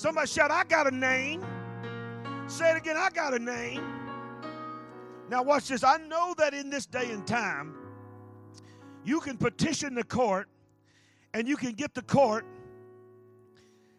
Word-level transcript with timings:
Somebody 0.00 0.28
shout, 0.28 0.50
I 0.50 0.64
got 0.64 0.86
a 0.86 0.90
name. 0.90 1.44
Say 2.46 2.70
it 2.70 2.78
again, 2.78 2.96
I 2.96 3.10
got 3.10 3.34
a 3.34 3.38
name. 3.38 3.82
Now, 5.28 5.42
watch 5.42 5.68
this. 5.68 5.84
I 5.84 5.98
know 5.98 6.34
that 6.38 6.54
in 6.54 6.70
this 6.70 6.86
day 6.86 7.10
and 7.10 7.26
time, 7.26 7.74
you 9.04 9.20
can 9.20 9.36
petition 9.36 9.94
the 9.94 10.02
court 10.02 10.48
and 11.34 11.46
you 11.46 11.54
can 11.54 11.72
get 11.72 11.92
the 11.92 12.00
court 12.00 12.46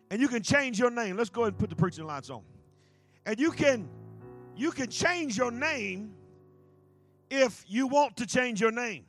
and 0.09 0.19
you 0.19 0.27
can 0.27 0.41
change 0.41 0.79
your 0.79 0.89
name. 0.89 1.17
Let's 1.17 1.29
go 1.29 1.41
ahead 1.41 1.53
and 1.53 1.59
put 1.59 1.69
the 1.69 1.75
preaching 1.75 2.07
lights 2.07 2.31
on. 2.31 2.41
And 3.27 3.39
you 3.39 3.51
can 3.51 3.87
you 4.55 4.71
can 4.71 4.89
change 4.89 5.37
your 5.37 5.51
name 5.51 6.15
if 7.29 7.63
you 7.67 7.85
want 7.85 8.17
to 8.17 8.25
change 8.25 8.59
your 8.59 8.71
name. 8.71 9.05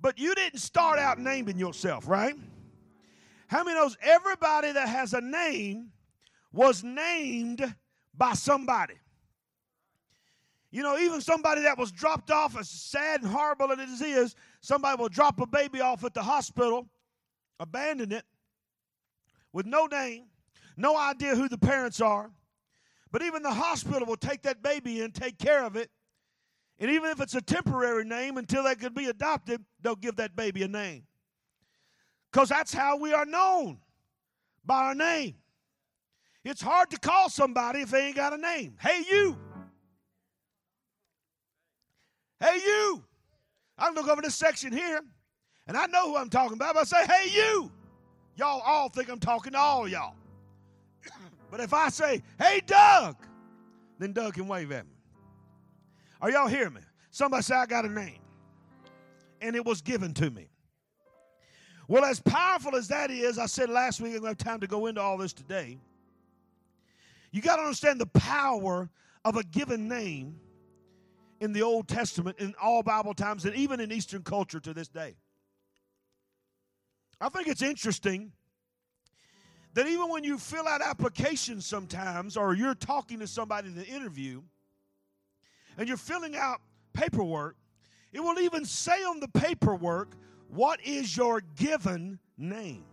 But 0.00 0.18
you 0.18 0.34
didn't 0.34 0.60
start 0.60 0.98
out 0.98 1.18
naming 1.18 1.58
yourself, 1.58 2.08
right? 2.08 2.34
How 3.50 3.64
many 3.64 3.76
knows 3.76 3.96
everybody 4.00 4.70
that 4.70 4.88
has 4.88 5.12
a 5.12 5.20
name 5.20 5.90
was 6.52 6.84
named 6.84 7.74
by 8.16 8.34
somebody? 8.34 8.94
You 10.70 10.84
know, 10.84 10.96
even 10.96 11.20
somebody 11.20 11.62
that 11.62 11.76
was 11.76 11.90
dropped 11.90 12.30
off, 12.30 12.56
as 12.56 12.70
sad 12.70 13.22
and 13.22 13.28
horrible 13.28 13.72
as 13.72 14.00
it 14.00 14.06
is, 14.06 14.36
somebody 14.60 15.02
will 15.02 15.08
drop 15.08 15.40
a 15.40 15.46
baby 15.46 15.80
off 15.80 16.04
at 16.04 16.14
the 16.14 16.22
hospital, 16.22 16.88
abandon 17.58 18.12
it 18.12 18.24
with 19.52 19.66
no 19.66 19.86
name, 19.86 20.26
no 20.76 20.96
idea 20.96 21.34
who 21.34 21.48
the 21.48 21.58
parents 21.58 22.00
are. 22.00 22.30
But 23.10 23.22
even 23.22 23.42
the 23.42 23.52
hospital 23.52 24.06
will 24.06 24.16
take 24.16 24.42
that 24.42 24.62
baby 24.62 25.00
in, 25.00 25.10
take 25.10 25.38
care 25.38 25.64
of 25.64 25.74
it. 25.74 25.90
And 26.78 26.88
even 26.88 27.10
if 27.10 27.20
it's 27.20 27.34
a 27.34 27.42
temporary 27.42 28.04
name 28.04 28.36
until 28.36 28.62
they 28.62 28.76
could 28.76 28.94
be 28.94 29.06
adopted, 29.06 29.60
they'll 29.80 29.96
give 29.96 30.14
that 30.16 30.36
baby 30.36 30.62
a 30.62 30.68
name. 30.68 31.02
Because 32.30 32.48
that's 32.48 32.72
how 32.72 32.96
we 32.96 33.12
are 33.12 33.26
known 33.26 33.78
by 34.64 34.84
our 34.84 34.94
name. 34.94 35.34
It's 36.44 36.62
hard 36.62 36.90
to 36.90 36.98
call 36.98 37.28
somebody 37.28 37.80
if 37.80 37.90
they 37.90 38.06
ain't 38.06 38.16
got 38.16 38.32
a 38.32 38.38
name. 38.38 38.76
Hey, 38.80 39.02
you. 39.10 39.36
Hey, 42.38 42.58
you. 42.64 43.02
I 43.76 43.90
look 43.90 44.08
over 44.08 44.22
this 44.22 44.34
section 44.34 44.72
here, 44.72 45.00
and 45.66 45.76
I 45.76 45.86
know 45.86 46.10
who 46.10 46.16
I'm 46.16 46.30
talking 46.30 46.54
about, 46.54 46.76
I 46.76 46.84
say, 46.84 47.04
hey, 47.06 47.30
you. 47.30 47.70
Y'all 48.36 48.60
all 48.64 48.88
think 48.88 49.10
I'm 49.10 49.18
talking 49.18 49.52
to 49.52 49.58
all 49.58 49.88
y'all. 49.88 50.14
but 51.50 51.60
if 51.60 51.74
I 51.74 51.88
say, 51.88 52.22
hey, 52.38 52.60
Doug, 52.64 53.16
then 53.98 54.12
Doug 54.12 54.34
can 54.34 54.46
wave 54.46 54.70
at 54.72 54.86
me. 54.86 54.92
Are 56.20 56.30
y'all 56.30 56.46
hearing 56.46 56.74
me? 56.74 56.80
Somebody 57.10 57.42
say, 57.42 57.56
I 57.56 57.66
got 57.66 57.84
a 57.84 57.88
name. 57.88 58.20
And 59.40 59.56
it 59.56 59.64
was 59.64 59.80
given 59.80 60.14
to 60.14 60.30
me. 60.30 60.49
Well, 61.90 62.04
as 62.04 62.20
powerful 62.20 62.76
as 62.76 62.86
that 62.86 63.10
is, 63.10 63.36
I 63.36 63.46
said 63.46 63.68
last 63.68 64.00
week, 64.00 64.12
I 64.12 64.18
don't 64.18 64.26
have 64.26 64.38
time 64.38 64.60
to 64.60 64.68
go 64.68 64.86
into 64.86 65.00
all 65.00 65.18
this 65.18 65.32
today. 65.32 65.76
You 67.32 67.42
got 67.42 67.56
to 67.56 67.62
understand 67.62 68.00
the 68.00 68.06
power 68.06 68.88
of 69.24 69.34
a 69.34 69.42
given 69.42 69.88
name 69.88 70.36
in 71.40 71.52
the 71.52 71.62
Old 71.62 71.88
Testament, 71.88 72.38
in 72.38 72.54
all 72.62 72.84
Bible 72.84 73.12
times, 73.12 73.44
and 73.44 73.56
even 73.56 73.80
in 73.80 73.90
Eastern 73.90 74.22
culture 74.22 74.60
to 74.60 74.72
this 74.72 74.86
day. 74.86 75.16
I 77.20 77.28
think 77.28 77.48
it's 77.48 77.60
interesting 77.60 78.30
that 79.74 79.88
even 79.88 80.08
when 80.10 80.22
you 80.22 80.38
fill 80.38 80.68
out 80.68 80.82
applications 80.82 81.66
sometimes, 81.66 82.36
or 82.36 82.54
you're 82.54 82.76
talking 82.76 83.18
to 83.18 83.26
somebody 83.26 83.66
in 83.66 83.74
the 83.74 83.86
interview, 83.86 84.42
and 85.76 85.88
you're 85.88 85.96
filling 85.96 86.36
out 86.36 86.60
paperwork, 86.92 87.56
it 88.12 88.20
will 88.20 88.38
even 88.38 88.64
say 88.64 89.02
on 89.02 89.18
the 89.18 89.26
paperwork, 89.26 90.14
What 90.50 90.80
is 90.84 91.16
your 91.16 91.40
given 91.56 92.18
name? 92.36 92.84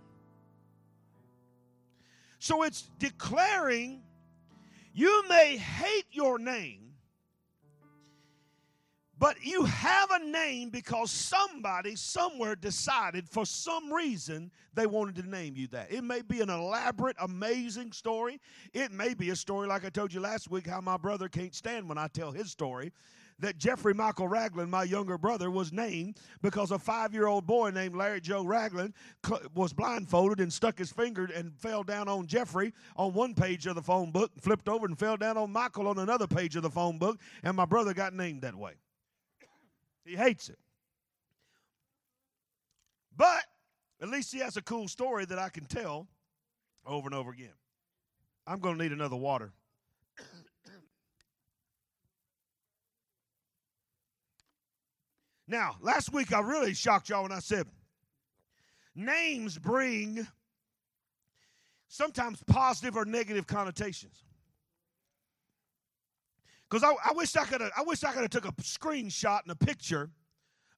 So 2.40 2.64
it's 2.64 2.84
declaring 3.00 4.04
you 4.94 5.28
may 5.28 5.58
hate 5.58 6.06
your 6.12 6.38
name, 6.38 6.94
but 9.20 9.44
you 9.44 9.64
have 9.64 10.12
a 10.12 10.24
name 10.24 10.70
because 10.70 11.10
somebody 11.10 11.96
somewhere 11.96 12.56
decided 12.56 13.28
for 13.28 13.46
some 13.46 13.92
reason 13.92 14.52
they 14.76 14.86
wanted 14.86 15.16
to 15.16 15.28
name 15.28 15.56
you 15.56 15.68
that. 15.70 15.92
It 15.92 16.04
may 16.04 16.22
be 16.22 16.42
an 16.42 16.52
elaborate, 16.52 17.16
amazing 17.20 17.92
story. 17.92 18.40
It 18.74 18.92
may 18.92 19.16
be 19.16 19.32
a 19.32 19.36
story 19.36 19.68
like 19.68 19.84
I 19.84 19.90
told 19.90 20.14
you 20.14 20.20
last 20.20 20.52
week 20.52 20.68
how 20.68 20.82
my 20.82 20.98
brother 20.98 21.28
can't 21.28 21.56
stand 21.56 21.90
when 21.90 21.98
I 21.98 22.08
tell 22.08 22.32
his 22.32 22.52
story. 22.52 22.92
That 23.40 23.60
Jeffrey 23.60 23.94
Michael 23.94 24.28
Ragland, 24.28 24.72
my 24.72 24.84
younger 24.84 25.18
brother, 25.18 25.52
was 25.52 25.72
named 25.72 26.18
because 26.42 26.72
a 26.72 26.80
five 26.80 27.14
year 27.14 27.28
old 27.28 27.46
boy 27.46 27.70
named 27.70 27.96
Larry 27.96 28.20
Joe 28.20 28.44
Ragland 28.44 28.96
was 29.54 29.74
blindfolded 29.74 30.40
and 30.40 30.52
stuck 30.52 30.80
his 30.80 30.92
finger 30.92 31.30
and 31.36 31.56
fell 31.56 31.84
down 31.84 32.08
on 32.08 32.26
Jeffrey 32.26 32.74
on 32.96 33.14
one 33.14 33.36
page 33.36 33.68
of 33.68 33.76
the 33.76 33.82
phone 33.82 34.12
book, 34.12 34.32
flipped 34.42 34.68
over 34.68 34.88
and 34.88 34.98
fell 34.98 35.18
down 35.18 35.38
on 35.38 35.52
Michael 35.52 35.88
on 35.88 36.00
another 36.00 36.26
page 36.26 36.56
of 36.56 36.64
the 36.64 36.70
phone 36.70 36.98
book, 36.98 37.20
and 37.44 37.56
my 37.56 37.66
brother 37.66 37.94
got 37.94 38.14
named 38.14 38.42
that 38.42 38.56
way. 38.56 38.74
He 40.04 40.16
hates 40.16 40.50
it. 40.50 40.58
But 43.16 43.44
at 44.02 44.10
least 44.10 44.32
he 44.32 44.40
has 44.40 44.58
a 44.58 44.62
cool 44.62 44.88
story 44.88 45.26
that 45.26 45.38
I 45.38 45.50
can 45.50 45.66
tell 45.66 46.08
over 46.86 47.08
and 47.08 47.16
over 47.16 47.32
again. 47.32 47.54
I'm 48.46 48.60
going 48.60 48.78
to 48.78 48.84
need 48.84 48.94
another 48.94 49.16
water. 49.16 49.52
Now, 55.48 55.76
last 55.82 56.12
week 56.12 56.34
I 56.34 56.40
really 56.40 56.74
shocked 56.74 57.10
y'all 57.10 57.24
when 57.24 57.32
I 57.32 57.40
said 57.40 57.68
names 58.96 59.58
bring 59.58 60.28
sometimes 61.88 62.44
positive 62.48 62.98
or 62.98 63.06
negative 63.06 63.48
connotations. 63.48 64.24
Because 66.70 66.84
I, 66.84 66.92
I, 67.10 67.14
wish 67.14 67.36
I 67.38 67.46
could 67.46 67.62
have 67.62 67.72
I 67.78 67.84
wish 67.84 68.04
I 68.04 68.12
could 68.12 68.24
have 68.24 68.30
took 68.30 68.46
a 68.46 68.52
screenshot 68.62 69.42
and 69.44 69.52
a 69.52 69.56
picture 69.56 70.10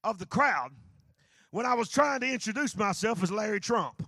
of 0.04 0.18
the 0.18 0.26
crowd 0.26 0.70
when 1.50 1.66
I 1.66 1.74
was 1.74 1.88
trying 1.88 2.20
to 2.20 2.32
introduce 2.32 2.76
myself 2.76 3.22
as 3.24 3.32
Larry 3.32 3.58
Trump. 3.58 4.06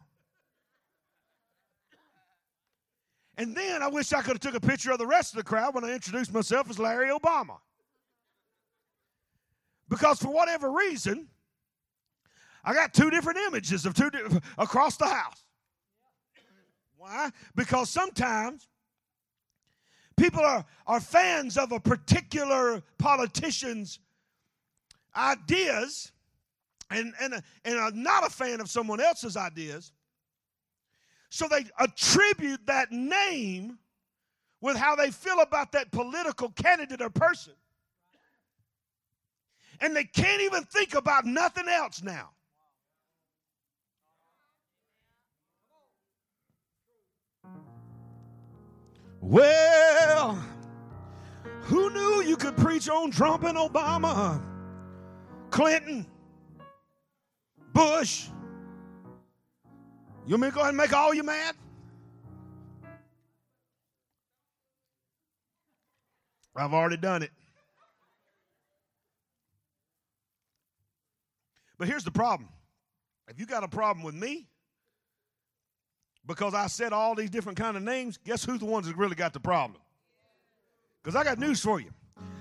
And 3.36 3.56
then 3.56 3.82
I 3.82 3.88
wish 3.88 4.12
I 4.12 4.22
could 4.22 4.34
have 4.34 4.40
took 4.40 4.54
a 4.54 4.64
picture 4.64 4.92
of 4.92 4.98
the 4.98 5.06
rest 5.06 5.32
of 5.32 5.38
the 5.38 5.42
crowd 5.42 5.74
when 5.74 5.84
I 5.84 5.92
introduced 5.92 6.32
myself 6.32 6.70
as 6.70 6.78
Larry 6.78 7.08
Obama. 7.08 7.56
Because 9.92 10.18
for 10.18 10.32
whatever 10.32 10.70
reason, 10.70 11.28
I 12.64 12.72
got 12.72 12.94
two 12.94 13.10
different 13.10 13.38
images 13.46 13.84
of 13.84 13.92
two 13.92 14.10
di- 14.10 14.40
across 14.56 14.96
the 14.96 15.06
house. 15.06 15.44
Why? 16.96 17.30
Because 17.54 17.90
sometimes 17.90 18.68
People 20.16 20.42
are, 20.42 20.64
are 20.86 21.00
fans 21.00 21.56
of 21.56 21.72
a 21.72 21.80
particular 21.80 22.82
politician's 22.98 23.98
ideas 25.16 26.12
and, 26.90 27.12
and, 27.20 27.42
and 27.64 27.78
are 27.78 27.90
not 27.92 28.26
a 28.26 28.30
fan 28.30 28.60
of 28.60 28.70
someone 28.70 29.00
else's 29.00 29.36
ideas. 29.36 29.92
So 31.30 31.48
they 31.48 31.64
attribute 31.80 32.66
that 32.66 32.92
name 32.92 33.78
with 34.60 34.76
how 34.76 34.94
they 34.94 35.10
feel 35.10 35.40
about 35.40 35.72
that 35.72 35.90
political 35.90 36.50
candidate 36.50 37.00
or 37.00 37.10
person. 37.10 37.54
And 39.82 39.96
they 39.96 40.04
can't 40.04 40.40
even 40.40 40.62
think 40.62 40.94
about 40.94 41.26
nothing 41.26 41.68
else 41.68 42.02
now. 42.04 42.30
Well, 49.20 50.40
who 51.62 51.90
knew 51.90 52.22
you 52.22 52.36
could 52.36 52.56
preach 52.56 52.88
on 52.88 53.10
Trump 53.10 53.42
and 53.42 53.58
Obama, 53.58 54.40
Clinton, 55.50 56.06
Bush? 57.72 58.28
You 60.26 60.34
want 60.34 60.42
me 60.42 60.48
to 60.48 60.54
go 60.54 60.60
ahead 60.60 60.68
and 60.68 60.76
make 60.76 60.92
all 60.92 61.12
you 61.12 61.24
mad? 61.24 61.56
I've 66.54 66.72
already 66.72 66.98
done 66.98 67.24
it. 67.24 67.30
But 71.82 71.88
here's 71.88 72.04
the 72.04 72.12
problem. 72.12 72.48
If 73.26 73.40
you 73.40 73.46
got 73.46 73.64
a 73.64 73.68
problem 73.68 74.04
with 74.04 74.14
me, 74.14 74.46
because 76.24 76.54
I 76.54 76.68
said 76.68 76.92
all 76.92 77.16
these 77.16 77.28
different 77.28 77.58
kind 77.58 77.76
of 77.76 77.82
names, 77.82 78.20
guess 78.22 78.44
who's 78.44 78.60
the 78.60 78.66
ones 78.66 78.86
that 78.86 78.96
really 78.96 79.16
got 79.16 79.32
the 79.32 79.40
problem? 79.40 79.80
Because 81.02 81.16
I 81.16 81.24
got 81.24 81.40
news 81.40 81.58
for 81.58 81.80
you. 81.80 81.90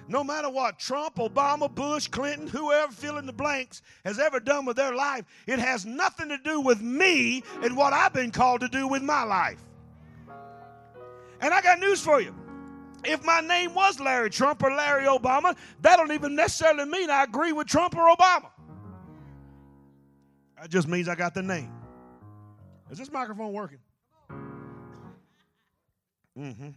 No 0.07 0.23
matter 0.23 0.47
what 0.47 0.77
Trump, 0.77 1.15
Obama, 1.15 1.73
Bush, 1.73 2.07
Clinton, 2.07 2.45
whoever 2.45 2.91
fill 2.91 3.17
in 3.17 3.25
the 3.25 3.33
blanks 3.33 3.81
has 4.05 4.19
ever 4.19 4.39
done 4.39 4.63
with 4.63 4.77
their 4.77 4.93
life, 4.93 5.25
it 5.47 5.57
has 5.57 5.87
nothing 5.87 6.29
to 6.29 6.37
do 6.37 6.61
with 6.61 6.79
me 6.79 7.41
and 7.63 7.75
what 7.75 7.93
I've 7.93 8.13
been 8.13 8.29
called 8.29 8.61
to 8.61 8.67
do 8.67 8.87
with 8.87 9.01
my 9.01 9.23
life. 9.23 9.63
And 11.39 11.51
I 11.51 11.63
got 11.63 11.79
news 11.79 11.99
for 11.99 12.21
you. 12.21 12.35
If 13.03 13.25
my 13.25 13.41
name 13.41 13.73
was 13.73 13.99
Larry 13.99 14.29
Trump 14.29 14.61
or 14.61 14.69
Larry 14.69 15.05
Obama, 15.05 15.57
that 15.81 15.95
don't 15.95 16.11
even 16.11 16.35
necessarily 16.35 16.85
mean 16.85 17.09
I 17.09 17.23
agree 17.23 17.53
with 17.53 17.65
Trump 17.65 17.97
or 17.97 18.15
Obama. 18.15 18.51
That 20.61 20.69
just 20.69 20.87
means 20.87 21.09
I 21.09 21.15
got 21.15 21.33
the 21.33 21.41
name. 21.41 21.71
Is 22.91 22.99
this 22.99 23.11
microphone 23.11 23.51
working? 23.51 23.79
Mm-hmm. 26.37 26.69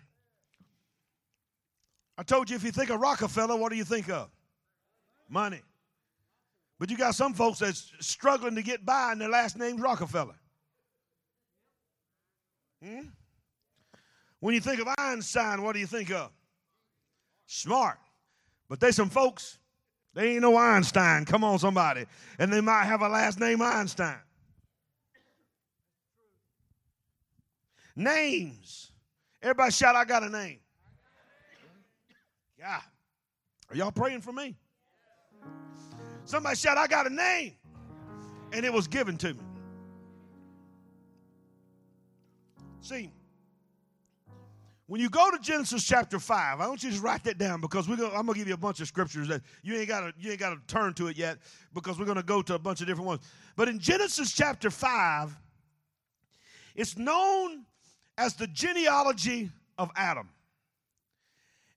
I 2.16 2.22
told 2.22 2.48
you 2.48 2.56
if 2.56 2.64
you 2.64 2.72
think 2.72 2.88
of 2.88 2.98
Rockefeller, 2.98 3.56
what 3.56 3.70
do 3.70 3.76
you 3.76 3.84
think 3.84 4.08
of? 4.08 4.30
Money. 5.28 5.60
But 6.78 6.90
you 6.90 6.96
got 6.96 7.14
some 7.14 7.34
folks 7.34 7.58
that's 7.58 7.92
struggling 8.00 8.54
to 8.54 8.62
get 8.62 8.86
by 8.86 9.12
and 9.12 9.20
their 9.20 9.28
last 9.28 9.58
name's 9.58 9.82
Rockefeller. 9.82 10.36
Hmm? 12.82 13.08
When 14.40 14.54
you 14.54 14.62
think 14.62 14.80
of 14.80 14.88
Einstein, 14.96 15.62
what 15.62 15.74
do 15.74 15.80
you 15.80 15.86
think 15.86 16.10
of? 16.10 16.30
Smart. 17.46 17.98
But 18.70 18.80
there's 18.80 18.96
some 18.96 19.10
folks, 19.10 19.58
they 20.14 20.32
ain't 20.32 20.42
no 20.42 20.56
Einstein. 20.56 21.24
Come 21.24 21.42
on, 21.44 21.58
somebody. 21.58 22.06
And 22.38 22.52
they 22.52 22.60
might 22.60 22.84
have 22.84 23.02
a 23.02 23.08
last 23.08 23.40
name 23.40 23.60
Einstein. 23.60 24.16
Names. 27.96 28.92
Everybody 29.42 29.72
shout, 29.72 29.94
I 29.96 30.04
got 30.04 30.22
a 30.22 30.30
name. 30.30 30.58
Yeah. 32.58 32.80
Are 33.70 33.76
y'all 33.76 33.92
praying 33.92 34.20
for 34.20 34.32
me? 34.32 34.56
Somebody 36.24 36.56
shout, 36.56 36.78
I 36.78 36.86
got 36.86 37.06
a 37.06 37.14
name. 37.14 37.54
And 38.52 38.64
it 38.64 38.72
was 38.72 38.86
given 38.86 39.16
to 39.18 39.34
me. 39.34 39.40
See, 42.80 43.10
when 44.86 45.00
you 45.00 45.08
go 45.08 45.30
to 45.30 45.38
Genesis 45.38 45.82
chapter 45.82 46.18
5, 46.18 46.60
I 46.60 46.68
want 46.68 46.82
you 46.82 46.90
to 46.90 46.92
just 46.92 47.04
write 47.04 47.24
that 47.24 47.38
down 47.38 47.60
because 47.60 47.88
we're 47.88 47.96
gonna, 47.96 48.14
I'm 48.14 48.26
going 48.26 48.34
to 48.34 48.38
give 48.38 48.48
you 48.48 48.54
a 48.54 48.58
bunch 48.58 48.80
of 48.80 48.88
scriptures 48.88 49.28
that 49.28 49.40
you 49.62 49.74
ain't 49.76 49.88
got 49.88 50.00
to 50.00 50.12
you 50.18 50.30
ain't 50.30 50.40
got 50.40 50.50
to 50.50 50.60
turn 50.66 50.92
to 50.94 51.06
it 51.08 51.16
yet 51.16 51.38
because 51.72 51.98
we're 51.98 52.04
going 52.04 52.18
to 52.18 52.22
go 52.22 52.42
to 52.42 52.54
a 52.54 52.58
bunch 52.58 52.82
of 52.82 52.86
different 52.86 53.06
ones. 53.06 53.20
But 53.56 53.68
in 53.68 53.78
Genesis 53.78 54.32
chapter 54.32 54.70
5, 54.70 55.34
it's 56.74 56.98
known 56.98 57.64
as 58.18 58.34
the 58.34 58.46
genealogy 58.46 59.50
of 59.78 59.90
Adam. 59.96 60.28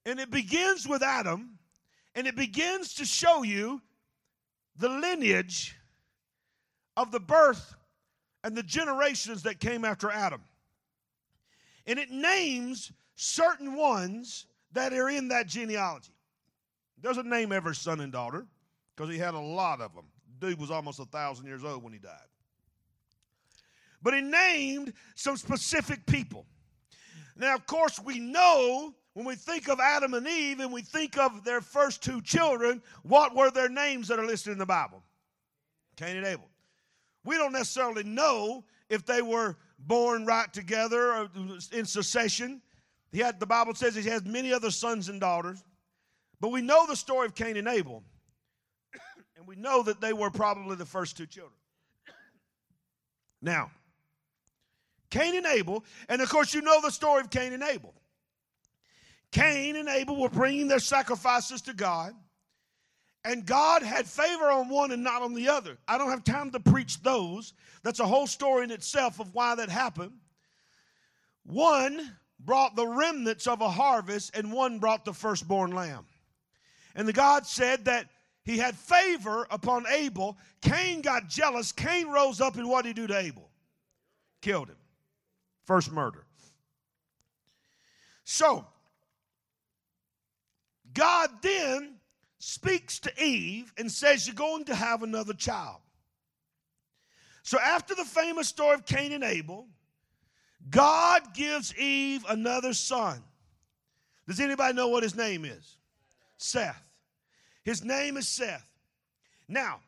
And 0.06 0.20
it 0.20 0.30
begins 0.30 0.88
with 0.88 1.04
Adam, 1.04 1.58
and 2.16 2.28
it 2.28 2.36
begins 2.36 2.94
to 2.96 3.06
show 3.06 3.44
you 3.44 3.82
the 4.78 4.90
lineage 4.90 5.78
of 6.96 7.12
the 7.12 7.20
birth 7.20 7.76
and 8.44 8.56
the 8.56 8.64
generations 8.64 9.44
that 9.44 9.60
came 9.60 9.84
after 9.84 10.10
Adam. 10.10 10.42
And 11.88 11.98
it 11.98 12.12
names 12.12 12.92
certain 13.16 13.76
ones 13.76 14.46
that 14.74 14.94
are 14.94 15.10
in 15.10 15.30
that 15.30 15.48
genealogy. 15.48 16.12
It 16.98 17.04
doesn't 17.04 17.30
name 17.30 17.52
every 17.52 17.76
son 17.76 18.02
and 18.02 18.12
daughter 18.12 18.46
because 18.96 19.12
he 19.12 19.18
had 19.18 19.34
a 19.34 19.40
lot 19.40 19.82
of 19.82 19.96
them. 19.96 20.06
Dude 20.40 20.60
was 20.60 20.70
almost 20.70 21.00
a 21.00 21.06
thousand 21.06 21.48
years 21.48 21.64
old 21.64 21.84
when 21.84 21.94
he 21.94 22.00
died. 22.00 22.12
But 24.04 24.14
he 24.14 24.22
named 24.22 24.94
some 25.16 25.38
specific 25.38 26.06
people. 26.06 26.46
Now, 27.36 27.56
of 27.56 27.66
course, 27.66 28.00
we 28.00 28.20
know 28.20 28.94
when 29.14 29.26
we 29.26 29.36
think 29.36 29.68
of 29.70 29.80
Adam 29.80 30.14
and 30.14 30.28
Eve 30.28 30.60
and 30.60 30.72
we 30.72 30.82
think 30.82 31.18
of 31.18 31.44
their 31.44 31.62
first 31.62 32.04
two 32.04 32.22
children, 32.22 32.82
what 33.04 33.36
were 33.36 33.50
their 33.50 33.70
names 33.70 34.08
that 34.10 34.20
are 34.20 34.26
listed 34.26 34.52
in 34.52 34.60
the 34.60 34.66
Bible? 34.66 35.02
Cain 35.96 36.18
and 36.18 36.26
Abel. 36.26 36.48
We 37.24 37.36
don't 37.36 37.54
necessarily 37.54 38.04
know 38.04 38.64
if 38.90 39.06
they 39.06 39.22
were 39.22 39.58
born 39.80 40.26
right 40.26 40.52
together 40.52 41.14
or 41.14 41.30
in 41.72 41.86
succession. 41.86 42.62
He 43.12 43.20
had, 43.20 43.40
the 43.40 43.46
Bible 43.46 43.76
says 43.76 43.96
he 43.96 44.10
has 44.10 44.26
many 44.26 44.52
other 44.52 44.72
sons 44.72 45.10
and 45.10 45.20
daughters. 45.20 45.64
But 46.40 46.50
we 46.50 46.62
know 46.62 46.86
the 46.86 46.96
story 46.96 47.26
of 47.26 47.36
Cain 47.36 47.58
and 47.58 47.68
Abel. 47.68 48.04
and 49.38 49.48
we 49.48 49.56
know 49.56 49.84
that 49.84 50.02
they 50.02 50.14
were 50.14 50.30
probably 50.30 50.76
the 50.76 50.86
first 50.86 51.18
two 51.18 51.26
children. 51.26 51.54
Now, 53.42 53.72
Cain 55.10 55.36
and 55.36 55.46
Abel, 55.46 55.86
and 56.10 56.22
of 56.22 56.30
course, 56.30 56.54
you 56.54 56.62
know 56.62 56.82
the 56.82 56.92
story 56.92 57.22
of 57.22 57.30
Cain 57.30 57.54
and 57.54 57.64
Abel. 57.64 57.94
Cain 59.32 59.76
and 59.76 59.88
Abel 59.88 60.16
were 60.16 60.30
bringing 60.30 60.68
their 60.68 60.80
sacrifices 60.80 61.62
to 61.64 61.74
God, 61.74 62.14
and 63.28 63.46
God 63.46 63.84
had 63.84 64.08
favor 64.08 64.50
on 64.50 64.70
one 64.70 64.92
and 64.92 65.04
not 65.04 65.22
on 65.22 65.34
the 65.34 65.50
other. 65.50 65.78
I 65.86 65.98
don't 65.98 66.10
have 66.10 66.24
time 66.24 66.50
to 66.52 66.62
preach 66.62 67.04
those. 67.04 67.54
That's 67.84 68.00
a 68.00 68.06
whole 68.06 68.26
story 68.26 68.64
in 68.64 68.72
itself 68.72 69.20
of 69.20 69.36
why 69.36 69.54
that 69.56 69.68
happened. 69.68 70.14
One 71.46 72.16
brought 72.40 72.78
the 72.78 72.88
remnants 72.88 73.46
of 73.46 73.60
a 73.60 73.70
harvest, 73.70 74.34
and 74.34 74.54
one 74.54 74.80
brought 74.80 75.04
the 75.04 75.14
firstborn 75.14 75.72
lamb. 75.72 76.06
And 76.96 77.06
the 77.06 77.14
God 77.14 77.46
said 77.46 77.84
that 77.86 78.08
he 78.44 78.58
had 78.58 78.76
favor 78.76 79.46
upon 79.52 79.86
Abel. 79.90 80.38
Cain 80.62 81.02
got 81.02 81.28
jealous. 81.28 81.74
Cain 81.74 82.08
rose 82.08 82.40
up, 82.40 82.56
and 82.56 82.70
what 82.70 82.84
did 82.84 82.96
he 82.96 83.02
do 83.02 83.08
to 83.08 83.18
Abel? 83.18 83.50
Killed 84.42 84.70
him. 84.70 84.78
First 85.66 85.92
murder. 85.92 86.24
So, 88.24 88.66
God 90.94 91.30
then 91.42 91.97
speaks 92.40 93.00
to 93.00 93.24
Eve 93.24 93.74
and 93.78 93.92
says, 93.92 94.28
You're 94.28 94.36
going 94.36 94.66
to 94.66 94.76
have 94.76 95.04
another 95.04 95.34
child. 95.34 95.78
So, 97.44 97.58
after 97.60 97.96
the 97.96 98.06
famous 98.06 98.48
story 98.48 98.76
of 98.76 98.86
Cain 98.86 99.12
and 99.14 99.24
Abel, 99.24 99.68
God 100.70 101.34
gives 101.34 101.76
Eve 101.78 102.26
another 102.28 102.74
son. 102.74 103.24
Does 104.28 104.40
anybody 104.40 104.74
know 104.74 104.90
what 104.90 105.04
his 105.04 105.16
name 105.16 105.46
is? 105.46 105.78
Seth. 106.38 106.84
His 107.64 107.84
name 107.84 108.18
is 108.18 108.28
Seth. 108.28 108.70
Now, 109.48 109.80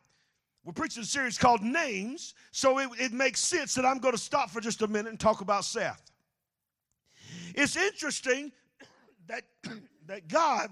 we're 0.64 0.72
preaching 0.72 1.02
a 1.02 1.06
series 1.06 1.38
called 1.38 1.62
Names, 1.62 2.34
so 2.50 2.78
it, 2.78 2.88
it 2.98 3.12
makes 3.12 3.40
sense 3.40 3.74
that 3.74 3.84
I'm 3.84 3.98
going 3.98 4.14
to 4.14 4.20
stop 4.20 4.50
for 4.50 4.60
just 4.60 4.82
a 4.82 4.88
minute 4.88 5.10
and 5.10 5.20
talk 5.20 5.40
about 5.40 5.64
Seth. 5.64 6.10
It's 7.54 7.76
interesting 7.76 8.52
that, 9.26 9.42
that 10.06 10.28
God 10.28 10.70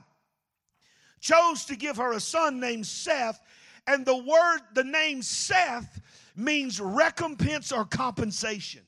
chose 1.21 1.65
to 1.67 1.77
give 1.77 1.97
her 1.97 2.13
a 2.13 2.21
son 2.21 2.61
named 2.61 2.87
Seth, 2.87 3.41
and 3.87 4.05
the 4.05 4.17
word, 4.17 4.61
the 4.75 4.85
name 4.85 5.23
Seth, 5.23 6.01
means 6.37 6.81
recompense 6.81 7.73
or 7.73 7.85
compensation, 7.85 8.83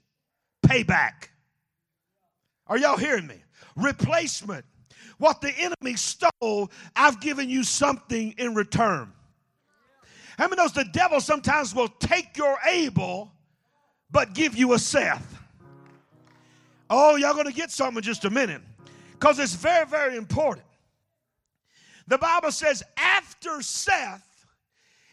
payback. 0.64 1.28
Are 2.66 2.78
y'all 2.78 2.96
hearing 2.96 3.26
me? 3.26 3.42
Replacement. 3.76 4.64
What 5.18 5.40
the 5.40 5.52
enemy 5.58 5.96
stole, 5.96 6.70
I've 6.96 7.20
given 7.20 7.50
you 7.50 7.64
something 7.64 8.34
in 8.38 8.54
return. 8.54 9.12
How 10.38 10.48
many 10.48 10.56
knows 10.56 10.72
the 10.72 10.84
devil 10.84 11.20
sometimes 11.20 11.74
will 11.74 11.88
take 11.88 12.36
your 12.36 12.56
Abel 12.66 13.30
but 14.10 14.32
give 14.32 14.56
you 14.56 14.72
a 14.72 14.78
Seth? 14.78 15.38
Oh, 16.88 17.16
y'all 17.16 17.34
gonna 17.34 17.52
get 17.52 17.70
something 17.70 17.98
in 17.98 18.02
just 18.02 18.24
a 18.24 18.30
minute. 18.30 18.62
Because 19.12 19.38
it's 19.38 19.54
very, 19.54 19.86
very 19.86 20.16
important. 20.16 20.64
The 22.10 22.18
Bible 22.18 22.50
says 22.50 22.82
after 22.96 23.62
Seth, 23.62 24.44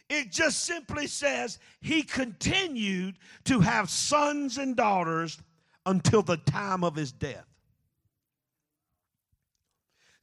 it 0.10 0.32
just 0.32 0.64
simply 0.64 1.06
says 1.06 1.60
he 1.80 2.02
continued 2.02 3.20
to 3.46 3.60
have 3.60 3.92
sons 3.92 4.58
and 4.58 4.76
daughters 4.76 5.38
until 5.86 6.24
the 6.24 6.38
time 6.38 6.84
of 6.84 6.96
his 6.96 7.12
death. 7.12 7.46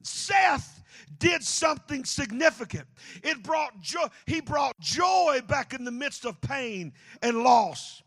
Seth 0.03 0.83
did 1.21 1.45
something 1.45 2.05
significant. 2.05 2.89
It 3.23 3.45
brought 3.45 3.81
joy. 3.81 4.07
He 4.27 4.41
brought 4.41 4.79
joy 4.81 5.43
back 5.47 5.75
in 5.75 5.85
the 5.85 5.93
midst 5.93 6.25
of 6.25 6.41
pain 6.41 6.93
and 7.23 7.45
loss. 7.45 8.03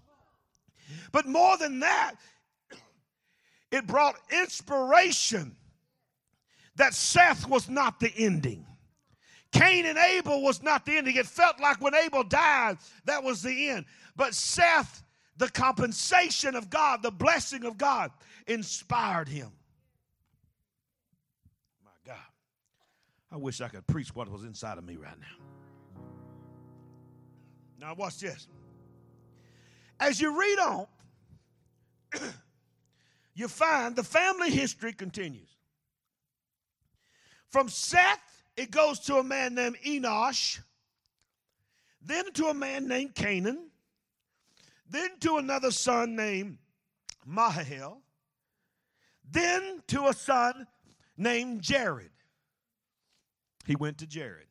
But 1.13 1.25
more 1.25 1.57
than 1.57 1.79
that, 1.79 2.15
it 3.71 3.87
brought 3.87 4.15
inspiration 4.29 5.55
that 6.77 6.93
Seth 6.93 7.47
was 7.47 7.69
not 7.69 7.99
the 7.99 8.11
ending. 8.15 8.65
Cain 9.51 9.85
and 9.85 9.97
Abel 9.97 10.41
was 10.41 10.61
not 10.61 10.85
the 10.85 10.97
ending. 10.97 11.15
It 11.15 11.25
felt 11.25 11.59
like 11.59 11.81
when 11.81 11.95
Abel 11.95 12.23
died, 12.23 12.77
that 13.05 13.23
was 13.23 13.41
the 13.41 13.69
end. 13.69 13.85
But 14.15 14.33
Seth, 14.33 15.03
the 15.37 15.49
compensation 15.49 16.55
of 16.55 16.69
God, 16.69 17.01
the 17.01 17.11
blessing 17.11 17.65
of 17.65 17.77
God, 17.77 18.11
inspired 18.45 19.27
him. 19.27 19.51
My 21.83 21.91
God, 22.05 22.17
I 23.31 23.37
wish 23.37 23.61
I 23.61 23.67
could 23.67 23.85
preach 23.87 24.13
what 24.15 24.29
was 24.29 24.43
inside 24.43 24.77
of 24.77 24.85
me 24.85 24.95
right 24.95 25.19
now. 25.19 26.01
Now, 27.79 27.95
watch 27.95 28.19
this. 28.19 28.47
As 29.99 30.19
you 30.19 30.39
read 30.39 30.59
on, 30.59 30.87
you 33.33 33.47
find 33.47 33.95
the 33.95 34.03
family 34.03 34.51
history 34.51 34.93
continues. 34.93 35.56
From 37.49 37.69
Seth, 37.69 38.43
it 38.55 38.71
goes 38.71 38.99
to 39.01 39.17
a 39.17 39.23
man 39.23 39.55
named 39.55 39.77
Enosh, 39.85 40.59
then 42.01 42.31
to 42.33 42.47
a 42.47 42.53
man 42.53 42.87
named 42.87 43.15
Canaan, 43.15 43.69
then 44.89 45.17
to 45.21 45.37
another 45.37 45.71
son 45.71 46.15
named 46.15 46.57
Mahahel, 47.27 48.01
then 49.29 49.81
to 49.87 50.07
a 50.07 50.13
son 50.13 50.67
named 51.17 51.61
Jared. 51.61 52.11
He 53.65 53.75
went 53.75 53.97
to 53.99 54.07
Jared. 54.07 54.47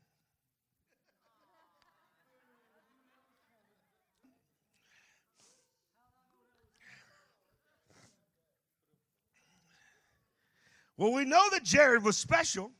Well, 10.98 11.12
we 11.12 11.26
know 11.26 11.42
that 11.50 11.62
Jared 11.62 12.02
was 12.02 12.16
special 12.16 12.72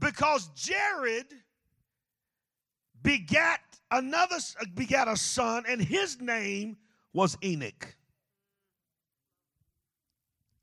because 0.00 0.48
Jared 0.54 1.26
begat 3.02 3.60
another 3.90 4.36
begat 4.74 5.08
a 5.08 5.16
son 5.16 5.64
and 5.68 5.80
his 5.80 6.20
name 6.20 6.76
was 7.12 7.36
Enoch. 7.44 7.94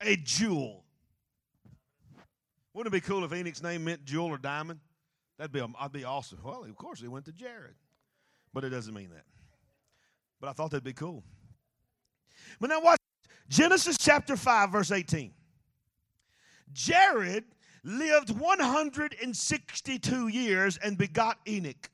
A 0.01 0.15
jewel. 0.17 0.83
Wouldn't 2.73 2.93
it 2.93 3.01
be 3.01 3.07
cool 3.07 3.23
if 3.23 3.33
Enoch's 3.33 3.63
name 3.63 3.83
meant 3.83 4.05
jewel 4.05 4.27
or 4.27 4.37
diamond? 4.37 4.79
That'd 5.37 5.51
be, 5.51 5.63
I'd 5.79 5.91
be 5.91 6.03
awesome. 6.03 6.39
Well, 6.43 6.63
of 6.63 6.75
course, 6.75 6.99
he 6.99 7.07
went 7.07 7.25
to 7.25 7.31
Jared. 7.31 7.75
But 8.53 8.63
it 8.63 8.69
doesn't 8.69 8.93
mean 8.93 9.09
that. 9.09 9.25
But 10.39 10.49
I 10.49 10.53
thought 10.53 10.71
that'd 10.71 10.83
be 10.83 10.93
cool. 10.93 11.23
But 12.59 12.69
now 12.69 12.81
watch 12.81 12.99
Genesis 13.49 13.97
chapter 13.99 14.35
5, 14.35 14.71
verse 14.71 14.91
18. 14.91 15.31
Jared 16.73 17.45
lived 17.83 18.31
162 18.31 20.27
years 20.27 20.77
and 20.77 20.97
begot 20.97 21.39
Enoch. 21.47 21.89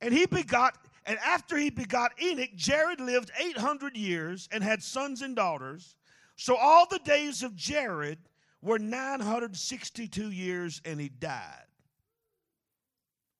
And 0.00 0.12
he 0.12 0.26
begot, 0.26 0.76
and 1.06 1.18
after 1.18 1.56
he 1.56 1.70
begot 1.70 2.12
Enoch, 2.20 2.50
Jared 2.54 3.00
lived 3.00 3.30
800 3.38 3.96
years 3.96 4.48
and 4.52 4.62
had 4.62 4.82
sons 4.82 5.22
and 5.22 5.34
daughters. 5.34 5.96
So 6.36 6.56
all 6.56 6.86
the 6.90 6.98
days 7.00 7.42
of 7.42 7.56
Jared 7.56 8.18
were 8.60 8.78
962 8.78 10.30
years 10.30 10.82
and 10.84 11.00
he 11.00 11.08
died. 11.08 11.66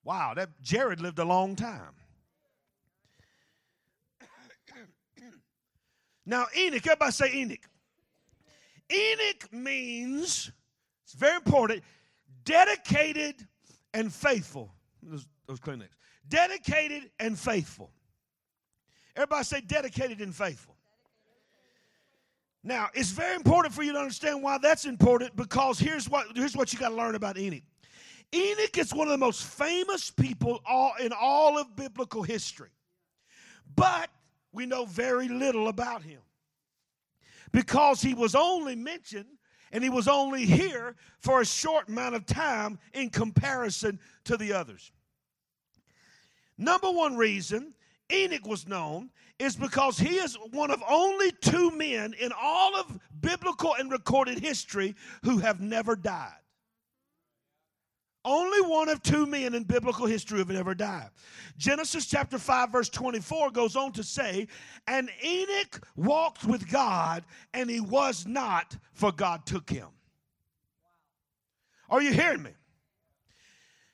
Wow, 0.04 0.34
that 0.34 0.50
Jared 0.62 1.00
lived 1.00 1.18
a 1.18 1.24
long 1.24 1.56
time. 1.56 1.94
now, 6.24 6.46
Enoch, 6.56 6.86
everybody 6.86 7.10
say 7.10 7.34
Enoch. 7.34 7.68
Enoch 8.90 9.52
means, 9.52 10.52
it's 11.06 11.14
very 11.14 11.36
important, 11.36 11.84
dedicated 12.44 13.46
and 13.94 14.12
faithful. 14.12 14.72
Those, 15.00 15.24
those 15.46 15.60
Kleenex. 15.60 15.90
Dedicated 16.28 17.12
and 17.20 17.38
faithful. 17.38 17.92
Everybody 19.14 19.44
say 19.44 19.60
dedicated 19.60 20.20
and 20.20 20.34
faithful. 20.34 20.74
Now, 22.64 22.88
it's 22.92 23.12
very 23.12 23.36
important 23.36 23.72
for 23.72 23.84
you 23.84 23.92
to 23.92 23.98
understand 24.00 24.42
why 24.42 24.58
that's 24.58 24.84
important 24.84 25.36
because 25.36 25.78
here's 25.78 26.08
what, 26.08 26.26
here's 26.34 26.56
what 26.56 26.72
you 26.72 26.78
got 26.80 26.88
to 26.88 26.96
learn 26.96 27.14
about 27.14 27.38
Enoch. 27.38 27.62
Enoch 28.34 28.76
is 28.76 28.92
one 28.92 29.06
of 29.06 29.12
the 29.12 29.18
most 29.18 29.44
famous 29.44 30.10
people 30.10 30.60
all, 30.66 30.92
in 31.00 31.12
all 31.12 31.56
of 31.56 31.76
biblical 31.76 32.24
history, 32.24 32.70
but 33.76 34.10
we 34.50 34.66
know 34.66 34.86
very 34.86 35.28
little 35.28 35.68
about 35.68 36.02
him 36.02 36.18
because 37.52 38.02
he 38.02 38.12
was 38.12 38.34
only 38.34 38.74
mentioned 38.74 39.26
and 39.72 39.82
he 39.82 39.90
was 39.90 40.08
only 40.08 40.44
here 40.44 40.94
for 41.18 41.40
a 41.40 41.46
short 41.46 41.88
amount 41.88 42.14
of 42.14 42.26
time 42.26 42.78
in 42.92 43.10
comparison 43.10 43.98
to 44.24 44.36
the 44.36 44.52
others. 44.52 44.92
Number 46.58 46.90
one 46.90 47.16
reason 47.16 47.74
Enoch 48.12 48.46
was 48.46 48.66
known 48.66 49.10
is 49.38 49.56
because 49.56 49.98
he 49.98 50.16
is 50.16 50.36
one 50.52 50.70
of 50.70 50.82
only 50.88 51.30
two 51.32 51.70
men 51.72 52.14
in 52.18 52.32
all 52.40 52.74
of 52.76 52.98
biblical 53.20 53.74
and 53.74 53.90
recorded 53.90 54.38
history 54.38 54.94
who 55.22 55.38
have 55.38 55.60
never 55.60 55.94
died. 55.94 56.32
Only 58.26 58.60
one 58.62 58.88
of 58.88 59.04
two 59.04 59.24
men 59.24 59.54
in 59.54 59.62
biblical 59.62 60.04
history 60.04 60.38
have 60.40 60.50
ever 60.50 60.74
died. 60.74 61.10
Genesis 61.56 62.06
chapter 62.06 62.38
5, 62.38 62.72
verse 62.72 62.88
24 62.88 63.52
goes 63.52 63.76
on 63.76 63.92
to 63.92 64.02
say, 64.02 64.48
And 64.88 65.08
Enoch 65.24 65.86
walked 65.94 66.44
with 66.44 66.68
God, 66.68 67.24
and 67.54 67.70
he 67.70 67.78
was 67.78 68.26
not, 68.26 68.76
for 68.92 69.12
God 69.12 69.46
took 69.46 69.70
him. 69.70 69.86
Are 71.88 72.02
you 72.02 72.12
hearing 72.12 72.42
me? 72.42 72.50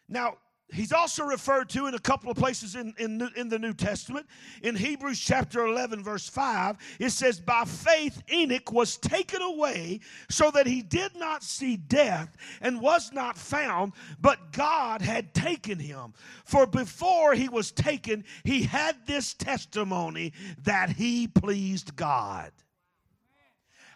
Now, 0.09 0.39
He's 0.73 0.93
also 0.93 1.25
referred 1.25 1.69
to 1.71 1.87
in 1.87 1.95
a 1.95 1.99
couple 1.99 2.31
of 2.31 2.37
places 2.37 2.77
in, 2.77 2.95
in, 2.99 3.31
in, 3.37 3.49
the 3.49 3.59
New 3.59 3.75
Testament. 3.75 4.27
In 4.63 4.75
Hebrews 4.75 5.21
chapter 5.21 5.67
11, 5.67 6.03
verse 6.03 6.29
5, 6.29 6.79
it 6.99 7.11
says, 7.11 7.41
By 7.41 7.65
faith 7.65 8.23
Enoch 8.33 8.73
was 8.73 8.97
taken 8.97 9.43
away 9.43 10.01
so 10.31 10.51
that 10.51 10.67
he 10.67 10.81
did 10.81 11.15
not 11.15 11.43
see 11.43 11.77
death 11.77 12.37
and 12.63 12.81
was 12.81 13.13
not 13.13 13.37
found, 13.37 13.93
but 14.21 14.53
God 14.53 15.03
had 15.03 15.35
taken 15.35 15.79
him. 15.79 16.15
For 16.45 16.67
before 16.67 17.35
he 17.35 17.49
was 17.49 17.71
taken, 17.71 18.25
he 18.45 18.63
had 18.63 18.97
this 19.07 19.35
testimony 19.35 20.33
that 20.63 20.91
he 20.91 21.29
pleased 21.29 21.97
God. 21.97 22.51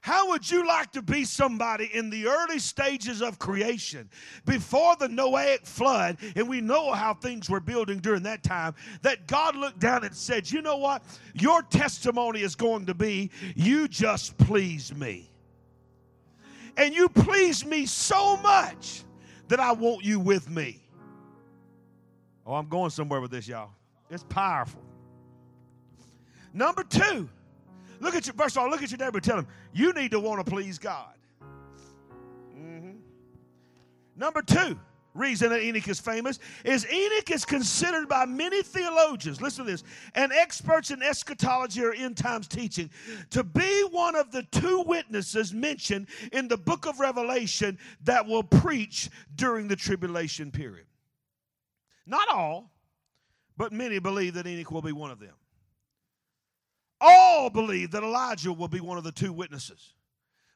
How 0.06 0.28
would 0.28 0.48
you 0.48 0.64
like 0.64 0.92
to 0.92 1.02
be 1.02 1.25
somebody 1.25 1.90
in 1.92 2.10
the 2.10 2.28
early 2.28 2.60
stages 2.60 3.20
of 3.20 3.40
creation 3.40 4.08
before 4.44 4.94
the 4.94 5.08
Noahic 5.08 5.66
flood? 5.66 6.18
And 6.36 6.48
we 6.48 6.60
know 6.60 6.92
how 6.92 7.12
things 7.12 7.50
were 7.50 7.58
building 7.58 7.98
during 7.98 8.22
that 8.22 8.44
time. 8.44 8.76
That 9.02 9.26
God 9.26 9.56
looked 9.56 9.80
down 9.80 10.04
and 10.04 10.14
said, 10.14 10.48
You 10.48 10.62
know 10.62 10.76
what? 10.76 11.02
Your 11.34 11.60
testimony 11.60 12.42
is 12.42 12.54
going 12.54 12.86
to 12.86 12.94
be, 12.94 13.32
You 13.56 13.88
just 13.88 14.38
please 14.38 14.94
me. 14.94 15.28
And 16.76 16.94
you 16.94 17.08
please 17.08 17.66
me 17.66 17.84
so 17.84 18.36
much 18.36 19.02
that 19.48 19.58
I 19.58 19.72
want 19.72 20.04
you 20.04 20.20
with 20.20 20.48
me. 20.48 20.84
Oh, 22.46 22.54
I'm 22.54 22.68
going 22.68 22.90
somewhere 22.90 23.20
with 23.20 23.32
this, 23.32 23.48
y'all. 23.48 23.72
It's 24.08 24.22
powerful. 24.28 24.84
Number 26.54 26.84
two, 26.84 27.28
Look 28.00 28.14
at 28.14 28.26
your, 28.26 28.34
first 28.34 28.56
of 28.56 28.62
all, 28.62 28.70
look 28.70 28.82
at 28.82 28.90
your 28.90 28.98
neighbor 28.98 29.20
tell 29.20 29.38
him, 29.38 29.46
you 29.72 29.92
need 29.92 30.10
to 30.10 30.20
want 30.20 30.44
to 30.44 30.50
please 30.50 30.78
God. 30.78 31.14
Mm-hmm. 32.56 32.92
Number 34.16 34.42
two 34.42 34.78
reason 35.14 35.50
that 35.50 35.62
Enoch 35.62 35.88
is 35.88 35.98
famous 35.98 36.38
is 36.64 36.86
Enoch 36.90 37.30
is 37.30 37.44
considered 37.44 38.08
by 38.08 38.26
many 38.26 38.62
theologians, 38.62 39.40
listen 39.40 39.64
to 39.64 39.70
this, 39.70 39.82
and 40.14 40.32
experts 40.32 40.90
in 40.90 41.02
eschatology 41.02 41.82
or 41.82 41.92
end 41.92 42.16
times 42.16 42.46
teaching 42.46 42.90
to 43.30 43.42
be 43.42 43.82
one 43.90 44.14
of 44.14 44.30
the 44.30 44.42
two 44.52 44.82
witnesses 44.82 45.52
mentioned 45.52 46.06
in 46.32 46.48
the 46.48 46.56
book 46.56 46.86
of 46.86 47.00
Revelation 47.00 47.78
that 48.04 48.26
will 48.26 48.42
preach 48.42 49.10
during 49.34 49.68
the 49.68 49.76
tribulation 49.76 50.50
period. 50.50 50.86
Not 52.06 52.28
all, 52.28 52.70
but 53.56 53.72
many 53.72 53.98
believe 53.98 54.34
that 54.34 54.46
Enoch 54.46 54.70
will 54.70 54.82
be 54.82 54.92
one 54.92 55.10
of 55.10 55.18
them 55.18 55.32
all 57.00 57.50
believe 57.50 57.90
that 57.92 58.02
Elijah 58.02 58.52
will 58.52 58.68
be 58.68 58.80
one 58.80 58.98
of 58.98 59.04
the 59.04 59.12
two 59.12 59.32
witnesses. 59.32 59.94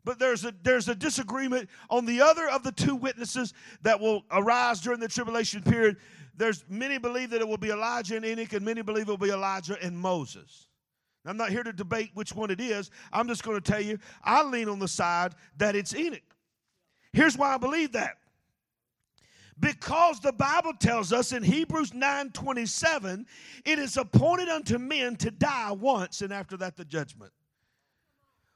But 0.05 0.19
there's 0.19 0.45
a, 0.45 0.55
there's 0.63 0.89
a 0.89 0.95
disagreement 0.95 1.69
on 1.91 2.07
the 2.07 2.23
other 2.23 2.49
of 2.49 2.63
the 2.63 2.73
two 2.73 2.97
witnesses 2.97 3.53
that 3.83 4.01
will 4.01 4.25
arise 4.31 4.81
during 4.81 4.99
the 4.99 5.09
tribulation 5.09 5.63
period. 5.63 5.99
There's 6.37 6.65
many 6.69 6.99
believe 6.99 7.31
that 7.31 7.43
it 7.43 7.49
will 7.49 7.59
be 7.59 7.71
Elijah 7.71 8.17
and 8.17 8.25
Enoch, 8.25 8.53
and 8.55 8.65
many 8.65 8.81
believe 8.83 9.09
it 9.09 9.11
will 9.11 9.19
be 9.19 9.31
Elijah 9.31 9.77
and 9.83 9.99
Moses. 9.99 10.69
I'm 11.27 11.37
not 11.37 11.51
here 11.51 11.63
to 11.63 11.73
debate 11.73 12.13
which 12.15 12.35
one 12.35 12.51
it 12.51 12.61
is. 12.61 12.91
I'm 13.13 13.29
just 13.29 13.43
going 13.43 13.61
to 13.61 13.73
tell 13.73 13.81
you, 13.81 13.99
I 14.25 14.43
lean 14.43 14.71
on 14.71 14.79
the 14.79 14.89
side 14.89 15.35
that 15.59 15.77
it's 15.77 15.95
Enoch. 15.95 16.23
Here's 17.13 17.37
why 17.37 17.55
I 17.55 17.59
believe 17.59 17.93
that 17.93 18.17
because 19.61 20.21
the 20.21 20.33
bible 20.33 20.73
tells 20.79 21.13
us 21.13 21.33
in 21.33 21.43
hebrews 21.43 21.93
9 21.93 22.31
27 22.31 23.27
it 23.65 23.79
is 23.79 23.97
appointed 23.97 24.49
unto 24.49 24.79
men 24.79 25.17
to 25.17 25.31
die 25.31 25.73
once 25.73 26.23
and 26.23 26.33
after 26.33 26.57
that 26.57 26.77
the 26.77 26.85
judgment. 26.85 27.33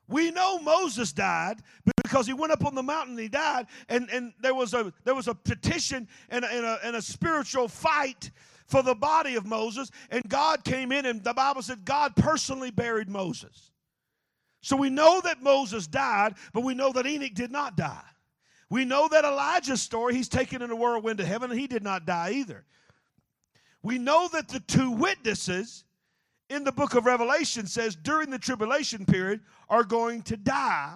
We 0.08 0.30
know 0.30 0.58
moses 0.58 1.12
died 1.12 1.60
because 2.02 2.26
he 2.26 2.32
went 2.32 2.52
up 2.52 2.64
on 2.64 2.74
the 2.74 2.82
mountain 2.82 3.12
and 3.14 3.20
he 3.20 3.28
died 3.28 3.66
and, 3.88 4.08
and 4.10 4.32
there 4.40 4.54
was 4.54 4.74
a 4.74 4.92
there 5.04 5.14
was 5.14 5.28
a 5.28 5.34
petition 5.34 6.08
and 6.30 6.44
a, 6.44 6.52
and, 6.52 6.64
a, 6.64 6.78
and 6.84 6.96
a 6.96 7.02
spiritual 7.02 7.68
fight 7.68 8.30
for 8.66 8.82
the 8.82 8.94
body 8.94 9.34
of 9.34 9.46
moses 9.46 9.90
and 10.10 10.22
god 10.28 10.64
came 10.64 10.92
in 10.92 11.06
and 11.06 11.22
the 11.24 11.34
bible 11.34 11.62
said 11.62 11.84
god 11.84 12.14
personally 12.16 12.70
buried 12.70 13.08
moses. 13.08 13.70
So 14.60 14.76
we 14.76 14.90
know 14.90 15.20
that 15.22 15.42
moses 15.42 15.86
died 15.86 16.34
but 16.52 16.62
we 16.62 16.74
know 16.74 16.92
that 16.92 17.06
enoch 17.06 17.34
did 17.34 17.50
not 17.50 17.76
die 17.76 18.04
we 18.74 18.84
know 18.84 19.06
that 19.06 19.24
Elijah's 19.24 19.80
story, 19.80 20.16
he's 20.16 20.28
taken 20.28 20.60
in 20.60 20.68
a 20.68 20.74
whirlwind 20.74 21.18
to 21.18 21.24
heaven 21.24 21.48
and 21.52 21.60
he 21.60 21.68
did 21.68 21.84
not 21.84 22.06
die 22.06 22.32
either. 22.32 22.64
We 23.84 23.98
know 23.98 24.28
that 24.32 24.48
the 24.48 24.58
two 24.58 24.90
witnesses 24.90 25.84
in 26.50 26.64
the 26.64 26.72
book 26.72 26.96
of 26.96 27.06
Revelation 27.06 27.68
says 27.68 27.94
during 27.94 28.30
the 28.30 28.38
tribulation 28.38 29.06
period 29.06 29.42
are 29.68 29.84
going 29.84 30.22
to 30.22 30.36
die 30.36 30.94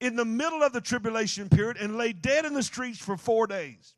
in 0.00 0.14
the 0.14 0.24
middle 0.24 0.62
of 0.62 0.72
the 0.72 0.80
tribulation 0.80 1.48
period 1.48 1.76
and 1.78 1.96
lay 1.98 2.12
dead 2.12 2.44
in 2.44 2.54
the 2.54 2.62
streets 2.62 3.00
for 3.00 3.16
four 3.16 3.48
days. 3.48 3.96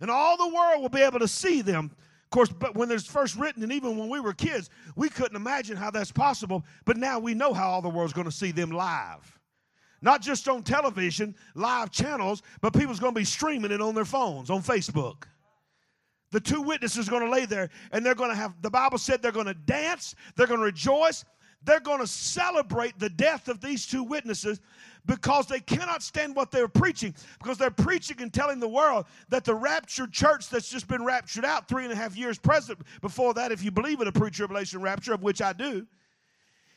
And 0.00 0.08
all 0.08 0.36
the 0.36 0.54
world 0.54 0.80
will 0.80 0.90
be 0.90 1.02
able 1.02 1.18
to 1.18 1.26
see 1.26 1.62
them. 1.62 1.86
Of 2.22 2.30
course, 2.30 2.48
but 2.48 2.76
when 2.76 2.88
there's 2.88 3.06
first 3.06 3.34
written, 3.34 3.64
and 3.64 3.72
even 3.72 3.96
when 3.98 4.08
we 4.08 4.20
were 4.20 4.34
kids, 4.34 4.70
we 4.94 5.08
couldn't 5.08 5.34
imagine 5.34 5.76
how 5.76 5.90
that's 5.90 6.12
possible. 6.12 6.64
But 6.84 6.96
now 6.96 7.18
we 7.18 7.34
know 7.34 7.52
how 7.52 7.68
all 7.68 7.82
the 7.82 7.88
world's 7.88 8.12
going 8.12 8.26
to 8.26 8.30
see 8.30 8.52
them 8.52 8.70
live. 8.70 9.37
Not 10.00 10.22
just 10.22 10.48
on 10.48 10.62
television, 10.62 11.34
live 11.54 11.90
channels, 11.90 12.42
but 12.60 12.72
people's 12.72 13.00
going 13.00 13.14
to 13.14 13.20
be 13.20 13.24
streaming 13.24 13.72
it 13.72 13.80
on 13.80 13.94
their 13.94 14.04
phones, 14.04 14.50
on 14.50 14.62
Facebook. 14.62 15.24
The 16.30 16.40
two 16.40 16.60
witnesses 16.60 17.08
are 17.08 17.10
going 17.10 17.24
to 17.24 17.30
lay 17.30 17.46
there 17.46 17.70
and 17.90 18.04
they're 18.04 18.14
going 18.14 18.30
to 18.30 18.36
have, 18.36 18.54
the 18.60 18.70
Bible 18.70 18.98
said 18.98 19.22
they're 19.22 19.32
going 19.32 19.46
to 19.46 19.54
dance, 19.54 20.14
they're 20.36 20.46
going 20.46 20.60
to 20.60 20.66
rejoice, 20.66 21.24
they're 21.64 21.80
going 21.80 22.00
to 22.00 22.06
celebrate 22.06 22.98
the 22.98 23.08
death 23.08 23.48
of 23.48 23.60
these 23.60 23.86
two 23.86 24.02
witnesses 24.02 24.60
because 25.06 25.46
they 25.46 25.60
cannot 25.60 26.02
stand 26.02 26.36
what 26.36 26.50
they're 26.50 26.68
preaching 26.68 27.14
because 27.38 27.58
they're 27.58 27.70
preaching 27.70 28.20
and 28.20 28.32
telling 28.32 28.60
the 28.60 28.68
world 28.68 29.06
that 29.28 29.44
the 29.44 29.54
raptured 29.54 30.12
church 30.12 30.48
that's 30.50 30.68
just 30.68 30.86
been 30.86 31.04
raptured 31.04 31.44
out 31.44 31.66
three 31.66 31.84
and 31.84 31.92
a 31.92 31.96
half 31.96 32.16
years 32.16 32.38
present 32.38 32.78
before 33.00 33.34
that 33.34 33.50
if 33.50 33.64
you 33.64 33.70
believe 33.70 34.00
in 34.00 34.06
a 34.06 34.12
pre-tribulation 34.12 34.80
rapture 34.80 35.14
of 35.14 35.22
which 35.22 35.40
i 35.40 35.52
do 35.52 35.86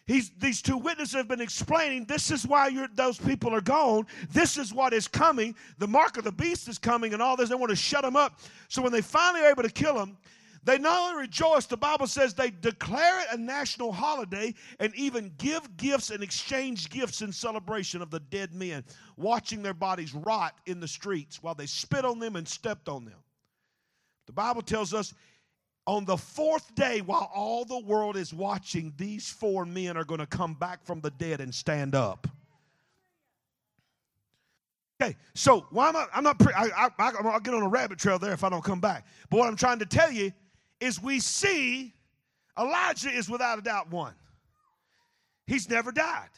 He's, 0.08 0.32
these 0.40 0.62
two 0.62 0.78
witnesses 0.78 1.16
have 1.16 1.28
been 1.28 1.42
explaining 1.42 2.06
this 2.06 2.32
is 2.32 2.46
why 2.46 2.88
those 2.96 3.18
people 3.18 3.54
are 3.54 3.62
gone. 3.62 4.08
This 4.32 4.58
is 4.58 4.74
what 4.74 4.94
is 4.94 5.08
coming. 5.08 5.56
The 5.78 5.88
mark 5.88 6.18
of 6.18 6.24
the 6.24 6.32
beast 6.32 6.68
is 6.68 6.78
coming, 6.78 7.14
and 7.14 7.22
all 7.22 7.38
this. 7.38 7.50
They 7.50 7.56
want 7.56 7.70
to 7.70 7.76
shut 7.76 8.04
them 8.04 8.16
up. 8.16 8.40
So 8.68 8.82
when 8.82 8.92
they 8.92 9.02
finally 9.02 9.46
are 9.46 9.52
able 9.52 9.64
to 9.64 9.70
kill 9.70 9.96
them, 9.96 10.18
they 10.64 10.78
not 10.78 11.10
only 11.10 11.22
rejoice, 11.22 11.66
the 11.66 11.78
Bible 11.78 12.06
says 12.06 12.34
they 12.34 12.52
declare 12.52 13.22
it 13.22 13.28
a 13.32 13.38
national 13.38 13.92
holiday 13.92 14.54
and 14.80 14.94
even 14.96 15.32
give 15.38 15.76
gifts 15.78 16.12
and 16.12 16.24
exchange 16.24 16.90
gifts 16.90 17.22
in 17.22 17.32
celebration 17.32 18.02
of 18.02 18.12
the 18.12 18.20
dead 18.20 18.54
men, 18.54 18.84
watching 19.18 19.64
their 19.64 19.74
bodies 19.74 20.14
rot 20.14 20.56
in 20.68 20.80
the 20.80 20.88
streets 20.88 21.42
while 21.42 21.56
they 21.56 21.66
spit 21.66 22.06
on 22.06 22.20
them 22.20 22.36
and 22.36 22.48
stepped 22.48 22.90
on 22.90 23.06
them. 23.06 23.18
The 24.28 24.34
Bible 24.34 24.62
tells 24.62 24.94
us 24.94 25.16
on 25.88 26.06
the 26.06 26.18
fourth 26.18 26.74
day, 26.76 27.02
while 27.02 27.30
all 27.34 27.66
the 27.66 27.80
world 27.80 28.16
is 28.16 28.34
watching, 28.34 28.94
these 28.98 29.30
four 29.30 29.66
men 29.66 29.98
are 29.98 30.04
going 30.04 30.20
to 30.20 30.28
come 30.28 30.54
back 30.54 30.84
from 30.86 31.02
the 31.02 31.12
dead 31.12 31.42
and 31.42 31.54
stand 31.54 31.96
up. 31.96 32.28
Okay, 35.02 35.16
so 35.34 35.66
why 35.72 35.90
am 35.90 35.96
I? 35.96 36.06
I'm 36.14 36.24
not. 36.24 36.38
Pre- 36.38 36.54
I, 36.54 36.70
I, 36.78 36.90
I'll 37.00 37.40
get 37.40 37.56
on 37.56 37.64
a 37.64 37.68
rabbit 37.68 37.98
trail 37.98 38.20
there 38.20 38.34
if 38.34 38.44
I 38.44 38.50
don't 38.50 38.64
come 38.64 38.80
back. 38.80 39.08
But 39.32 39.38
what 39.38 39.48
I'm 39.48 39.56
trying 39.56 39.80
to 39.80 39.86
tell 39.86 40.12
you 40.12 40.32
is, 40.80 41.02
we 41.02 41.20
see 41.20 41.94
Elijah 42.60 43.10
is 43.10 43.28
without 43.28 43.58
a 43.58 43.64
doubt 43.64 43.90
one. 43.90 44.14
He's 45.48 45.68
never 45.68 45.92
died 45.92 46.30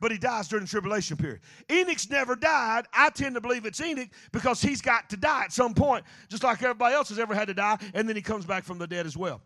but 0.00 0.12
he 0.12 0.18
dies 0.18 0.48
during 0.48 0.64
the 0.64 0.70
tribulation 0.70 1.16
period. 1.16 1.40
Enoch's 1.70 2.10
never 2.10 2.36
died. 2.36 2.86
I 2.92 3.10
tend 3.10 3.34
to 3.36 3.40
believe 3.40 3.64
it's 3.64 3.80
Enoch 3.80 4.08
because 4.32 4.60
he's 4.60 4.82
got 4.82 5.08
to 5.10 5.16
die 5.16 5.44
at 5.44 5.52
some 5.52 5.74
point, 5.74 6.04
just 6.28 6.42
like 6.42 6.62
everybody 6.62 6.94
else 6.94 7.08
has 7.08 7.18
ever 7.18 7.34
had 7.34 7.48
to 7.48 7.54
die, 7.54 7.78
and 7.94 8.08
then 8.08 8.16
he 8.16 8.22
comes 8.22 8.44
back 8.44 8.64
from 8.64 8.78
the 8.78 8.86
dead 8.86 9.06
as 9.06 9.16
well. 9.16 9.40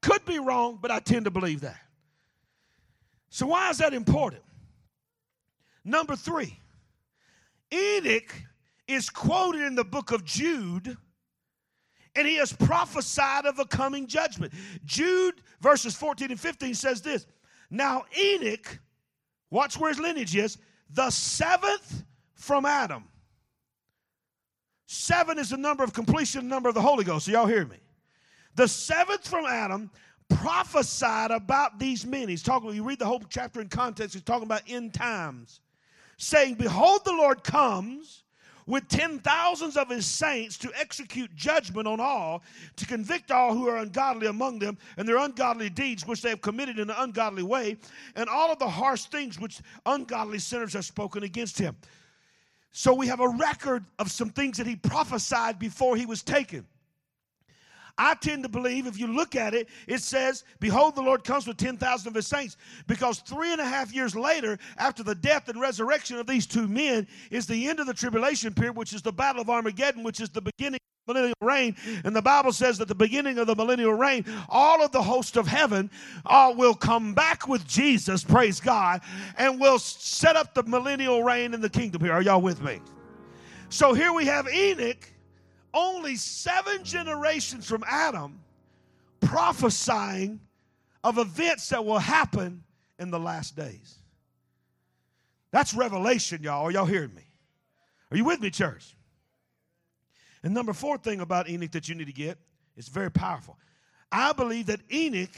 Could 0.00 0.24
be 0.24 0.38
wrong, 0.38 0.78
but 0.80 0.90
I 0.90 1.00
tend 1.00 1.24
to 1.24 1.30
believe 1.30 1.60
that. 1.62 1.80
So, 3.30 3.46
why 3.46 3.70
is 3.70 3.78
that 3.78 3.92
important? 3.92 4.42
Number 5.84 6.16
three, 6.16 6.58
Enoch 7.72 8.34
is 8.86 9.10
quoted 9.10 9.62
in 9.62 9.74
the 9.74 9.84
book 9.84 10.12
of 10.12 10.24
Jude 10.24 10.96
and 12.16 12.26
he 12.26 12.36
has 12.36 12.52
prophesied 12.52 13.46
of 13.46 13.58
a 13.58 13.64
coming 13.64 14.06
judgment. 14.06 14.52
Jude 14.84 15.40
verses 15.60 15.94
14 15.94 16.30
and 16.30 16.40
15 16.40 16.74
says 16.74 17.00
this 17.00 17.26
Now 17.70 18.04
Enoch 18.18 18.80
Watch 19.50 19.78
where 19.78 19.90
his 19.90 19.98
lineage 19.98 20.36
is. 20.36 20.58
The 20.90 21.10
seventh 21.10 22.04
from 22.34 22.66
Adam. 22.66 23.04
Seven 24.86 25.38
is 25.38 25.50
the 25.50 25.56
number 25.56 25.84
of 25.84 25.92
completion, 25.92 26.48
the 26.48 26.48
number 26.48 26.68
of 26.68 26.74
the 26.74 26.80
Holy 26.80 27.04
Ghost. 27.04 27.26
So 27.26 27.32
y'all 27.32 27.46
hear 27.46 27.66
me? 27.66 27.76
The 28.54 28.66
seventh 28.66 29.28
from 29.28 29.44
Adam 29.44 29.90
prophesied 30.28 31.30
about 31.30 31.78
these 31.78 32.06
men. 32.06 32.28
He's 32.28 32.42
talking, 32.42 32.72
you 32.74 32.82
read 32.82 32.98
the 32.98 33.06
whole 33.06 33.22
chapter 33.28 33.60
in 33.60 33.68
context, 33.68 34.14
he's 34.14 34.22
talking 34.22 34.44
about 34.44 34.62
end 34.68 34.94
times, 34.94 35.60
saying, 36.16 36.54
Behold, 36.54 37.04
the 37.04 37.12
Lord 37.12 37.44
comes 37.44 38.24
with 38.68 38.86
ten 38.86 39.18
thousands 39.18 39.78
of 39.78 39.88
his 39.88 40.06
saints 40.06 40.58
to 40.58 40.70
execute 40.78 41.34
judgment 41.34 41.88
on 41.88 41.98
all, 41.98 42.42
to 42.76 42.86
convict 42.86 43.32
all 43.32 43.54
who 43.54 43.66
are 43.66 43.78
ungodly 43.78 44.26
among 44.26 44.58
them, 44.58 44.76
and 44.98 45.08
their 45.08 45.16
ungodly 45.16 45.70
deeds 45.70 46.06
which 46.06 46.20
they 46.20 46.28
have 46.28 46.42
committed 46.42 46.78
in 46.78 46.90
an 46.90 46.96
ungodly 46.98 47.42
way, 47.42 47.78
and 48.14 48.28
all 48.28 48.52
of 48.52 48.58
the 48.58 48.68
harsh 48.68 49.04
things 49.06 49.40
which 49.40 49.60
ungodly 49.86 50.38
sinners 50.38 50.74
have 50.74 50.84
spoken 50.84 51.22
against 51.22 51.58
him. 51.58 51.74
So 52.70 52.92
we 52.92 53.06
have 53.06 53.20
a 53.20 53.28
record 53.28 53.86
of 53.98 54.10
some 54.10 54.28
things 54.28 54.58
that 54.58 54.66
he 54.66 54.76
prophesied 54.76 55.58
before 55.58 55.96
he 55.96 56.04
was 56.04 56.22
taken. 56.22 56.66
I 57.98 58.14
tend 58.14 58.44
to 58.44 58.48
believe, 58.48 58.86
if 58.86 58.98
you 58.98 59.08
look 59.08 59.34
at 59.34 59.54
it, 59.54 59.68
it 59.88 60.00
says, 60.00 60.44
Behold, 60.60 60.94
the 60.94 61.02
Lord 61.02 61.24
comes 61.24 61.46
with 61.46 61.56
10,000 61.56 62.08
of 62.08 62.14
his 62.14 62.28
saints. 62.28 62.56
Because 62.86 63.18
three 63.18 63.52
and 63.52 63.60
a 63.60 63.64
half 63.64 63.92
years 63.92 64.14
later, 64.14 64.56
after 64.78 65.02
the 65.02 65.16
death 65.16 65.48
and 65.48 65.60
resurrection 65.60 66.16
of 66.16 66.26
these 66.26 66.46
two 66.46 66.68
men, 66.68 67.08
is 67.30 67.46
the 67.46 67.68
end 67.68 67.80
of 67.80 67.86
the 67.86 67.94
tribulation 67.94 68.54
period, 68.54 68.76
which 68.76 68.92
is 68.92 69.02
the 69.02 69.12
battle 69.12 69.42
of 69.42 69.50
Armageddon, 69.50 70.04
which 70.04 70.20
is 70.20 70.30
the 70.30 70.40
beginning 70.40 70.78
of 70.78 71.06
the 71.06 71.14
millennial 71.14 71.36
reign. 71.40 71.76
And 72.04 72.14
the 72.14 72.22
Bible 72.22 72.52
says 72.52 72.78
that 72.78 72.86
the 72.86 72.94
beginning 72.94 73.38
of 73.38 73.48
the 73.48 73.56
millennial 73.56 73.94
reign, 73.94 74.24
all 74.48 74.84
of 74.84 74.92
the 74.92 75.02
host 75.02 75.36
of 75.36 75.48
heaven 75.48 75.90
uh, 76.24 76.54
will 76.56 76.74
come 76.74 77.14
back 77.14 77.48
with 77.48 77.66
Jesus, 77.66 78.22
praise 78.22 78.60
God, 78.60 79.00
and 79.36 79.60
will 79.60 79.80
set 79.80 80.36
up 80.36 80.54
the 80.54 80.62
millennial 80.62 81.24
reign 81.24 81.52
in 81.52 81.60
the 81.60 81.70
kingdom 81.70 82.02
here. 82.02 82.12
Are 82.12 82.22
y'all 82.22 82.40
with 82.40 82.62
me? 82.62 82.80
So 83.70 83.92
here 83.92 84.12
we 84.12 84.24
have 84.26 84.48
Enoch 84.48 85.12
only 85.74 86.16
seven 86.16 86.84
generations 86.84 87.66
from 87.68 87.84
Adam 87.86 88.40
prophesying 89.20 90.40
of 91.04 91.18
events 91.18 91.68
that 91.68 91.84
will 91.84 91.98
happen 91.98 92.62
in 92.98 93.10
the 93.10 93.18
last 93.18 93.56
days. 93.56 93.98
That's 95.50 95.74
revelation, 95.74 96.42
y'all. 96.42 96.66
Are 96.66 96.70
y'all 96.70 96.84
hearing 96.84 97.14
me? 97.14 97.22
Are 98.10 98.16
you 98.16 98.24
with 98.24 98.40
me, 98.40 98.50
church? 98.50 98.96
And 100.42 100.54
number 100.54 100.72
four 100.72 100.98
thing 100.98 101.20
about 101.20 101.48
Enoch 101.48 101.72
that 101.72 101.88
you 101.88 101.94
need 101.94 102.06
to 102.06 102.12
get 102.12 102.38
is 102.76 102.88
very 102.88 103.10
powerful. 103.10 103.56
I 104.10 104.32
believe 104.32 104.66
that 104.66 104.80
Enoch 104.92 105.34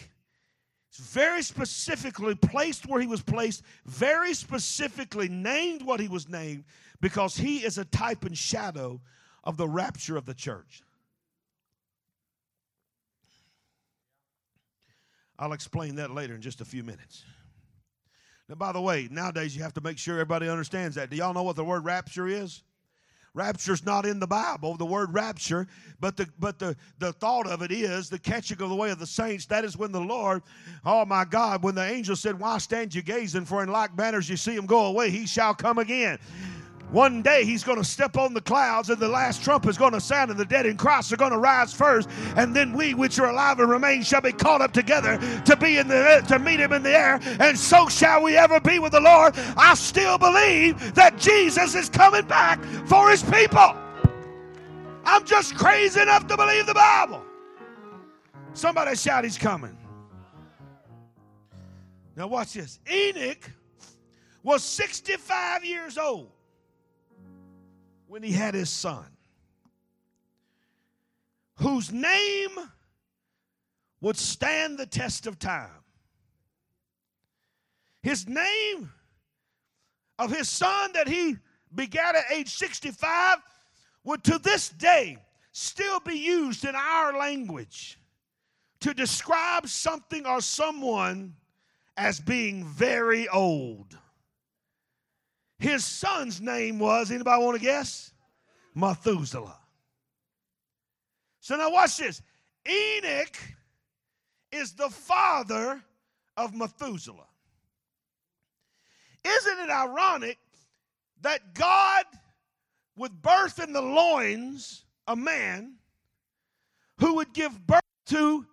is 0.93 0.99
very 0.99 1.43
specifically 1.43 2.35
placed 2.35 2.87
where 2.87 3.01
he 3.01 3.07
was 3.07 3.23
placed, 3.23 3.63
very 3.87 4.35
specifically 4.35 5.29
named 5.29 5.83
what 5.83 6.01
he 6.01 6.09
was 6.09 6.29
named, 6.29 6.65
because 7.01 7.37
he 7.37 7.59
is 7.59 7.79
a 7.79 7.85
type 7.87 8.25
and 8.25 8.37
shadow 8.37 9.01
of 9.51 9.57
the 9.57 9.69
rapture 9.69 10.17
of 10.17 10.25
the 10.27 10.33
church. 10.33 10.81
I'll 15.41 15.53
explain 15.53 15.97
that 15.97 16.13
later 16.13 16.37
in 16.37 16.41
just 16.41 16.61
a 16.61 16.65
few 16.65 16.85
minutes. 16.85 17.25
Now, 18.49 18.55
by 18.55 18.71
the 18.71 18.81
way, 18.81 19.09
nowadays 19.11 19.57
you 19.57 19.63
have 19.65 19.75
to 19.75 19.81
make 19.81 19.99
sure 19.99 20.15
everybody 20.15 20.49
understands 20.49 20.95
that. 20.95 21.11
Do 21.11 21.17
y'all 21.17 21.35
know 21.35 21.43
what 21.43 21.57
the 21.57 21.65
word 21.65 21.85
rapture 21.85 22.29
is? 22.29 22.63
Rapture's 23.35 23.85
not 23.85 24.07
in 24.07 24.21
the 24.21 24.27
Bible, 24.27 24.77
the 24.77 24.85
word 24.85 25.13
rapture, 25.13 25.67
but 25.99 26.17
the 26.17 26.29
but 26.39 26.59
the, 26.59 26.77
the 26.99 27.13
thought 27.13 27.49
of 27.49 27.63
it 27.63 27.73
is 27.73 28.09
the 28.09 28.19
catching 28.19 28.61
of 28.61 28.69
the 28.69 28.75
way 28.75 28.91
of 28.91 28.99
the 28.99 29.07
saints. 29.07 29.47
That 29.47 29.65
is 29.65 29.77
when 29.77 29.93
the 29.93 30.01
Lord, 30.01 30.43
oh 30.85 31.05
my 31.05 31.25
God, 31.25 31.63
when 31.63 31.75
the 31.75 31.85
angel 31.85 32.17
said, 32.17 32.39
Why 32.39 32.59
stand 32.59 32.95
you 32.95 33.03
gazing? 33.03 33.47
For 33.47 33.63
in 33.63 33.69
like 33.69 33.97
manners 33.97 34.29
you 34.29 34.37
see 34.37 34.55
him 34.55 34.67
go 34.67 34.87
away, 34.87 35.11
he 35.11 35.27
shall 35.27 35.55
come 35.55 35.79
again. 35.79 36.19
One 36.93 37.23
day 37.23 37.45
he's 37.45 37.63
going 37.63 37.79
to 37.79 37.85
step 37.85 38.17
on 38.17 38.35
the 38.35 38.41
clouds, 38.41 38.91
and 38.91 38.99
the 38.99 39.09
last 39.09 39.45
trump 39.45 39.67
is 39.67 39.79
going 39.79 39.93
to 39.93 40.01
sound, 40.01 40.31
and 40.31 40.41
the 40.41 40.45
dead 40.45 40.67
in 40.67 40.77
Christ 40.77 41.13
are 41.13 41.17
going 41.17 41.31
to 41.31 41.39
rise 41.39 41.73
first, 41.73 42.09
and 42.37 42.55
then 42.55 42.73
we 42.73 42.95
which 42.95 43.19
are 43.21 43.31
alive 43.31 43.61
and 43.61 43.71
remain 43.71 44.03
shall 44.03 44.21
be 44.21 44.33
caught 44.33 44.61
up 44.61 44.73
together 44.73 45.19
to 45.45 45.57
be 45.57 45.79
in 45.79 45.87
the 45.87 46.25
to 46.27 46.39
meet 46.39 46.59
him 46.59 46.73
in 46.73 46.83
the 46.83 46.91
air, 46.91 47.21
and 47.39 47.57
so 47.57 47.89
shall 47.89 48.23
we 48.23 48.37
ever 48.37 48.59
be 48.61 48.81
with 48.81 48.93
the 48.93 49.01
Lord. 49.01 49.35
I 49.57 49.75
still 49.75 50.19
believe 50.19 50.95
that 50.95 51.17
Jesus 51.17 51.77
is 51.77 51.89
coming 51.89 52.27
back 52.27 52.63
for 52.87 53.09
his 53.09 53.23
people. 53.23 53.77
I'm 55.05 55.25
just 55.25 55.55
crazy 55.55 56.01
enough 56.01 56.27
to 56.27 56.37
believe 56.37 56.67
the 56.67 56.75
Bible. 56.75 57.23
Somebody 58.53 58.97
shout, 58.97 59.25
He's 59.25 59.39
coming. 59.39 59.77
Now, 62.17 62.27
watch 62.27 62.55
this. 62.55 62.81
Enoch 62.91 63.51
was 64.43 64.65
65 64.65 65.65
years 65.65 65.97
old 65.97 66.33
when 68.11 68.25
he 68.25 68.33
had 68.33 68.55
his 68.55 68.69
son, 68.69 69.07
whose 71.59 71.93
name 71.93 72.51
would 74.01 74.17
stand 74.17 74.77
the 74.77 74.85
test 74.85 75.29
of 75.29 75.39
time. 75.39 75.85
His 78.03 78.27
name 78.27 78.91
of 80.19 80.33
his 80.33 80.49
son 80.49 80.91
that 80.95 81.07
he 81.07 81.37
begat 81.73 82.17
at 82.17 82.25
age 82.33 82.49
65 82.49 83.39
would 84.03 84.25
to 84.25 84.41
this 84.41 84.71
day 84.71 85.17
still 85.53 86.01
be 86.01 86.17
used 86.17 86.65
in 86.65 86.75
our 86.75 87.17
language 87.17 87.97
to 88.81 88.93
describe 88.93 89.69
something 89.69 90.27
or 90.27 90.41
someone 90.41 91.37
as 91.97 92.19
being 92.19 92.65
very 92.65 93.29
old. 93.29 93.97
His 95.61 95.85
son's 95.85 96.41
name 96.41 96.79
was, 96.79 97.11
anybody 97.11 97.45
want 97.45 97.59
to 97.59 97.63
guess? 97.63 98.13
Methuselah. 98.75 99.59
So 101.41 101.57
now 101.57 101.71
watch 101.71 101.99
this. 101.99 102.23
Enoch 102.67 103.37
is 104.51 104.73
the 104.73 104.89
father 104.89 105.83
of 106.37 106.55
Methuselah. 106.55 107.29
Isn't 109.23 109.59
it 109.61 109.71
ironic 109.71 110.39
that 111.21 111.55
God 111.55 112.05
would 112.97 113.21
birth 113.21 113.59
in 113.63 113.75
the 113.75 113.83
loins 113.83 114.87
a 115.07 115.15
man 115.15 115.75
who 116.99 117.17
would 117.17 117.35
give 117.35 117.67
birth 117.67 117.83
to 118.07 118.47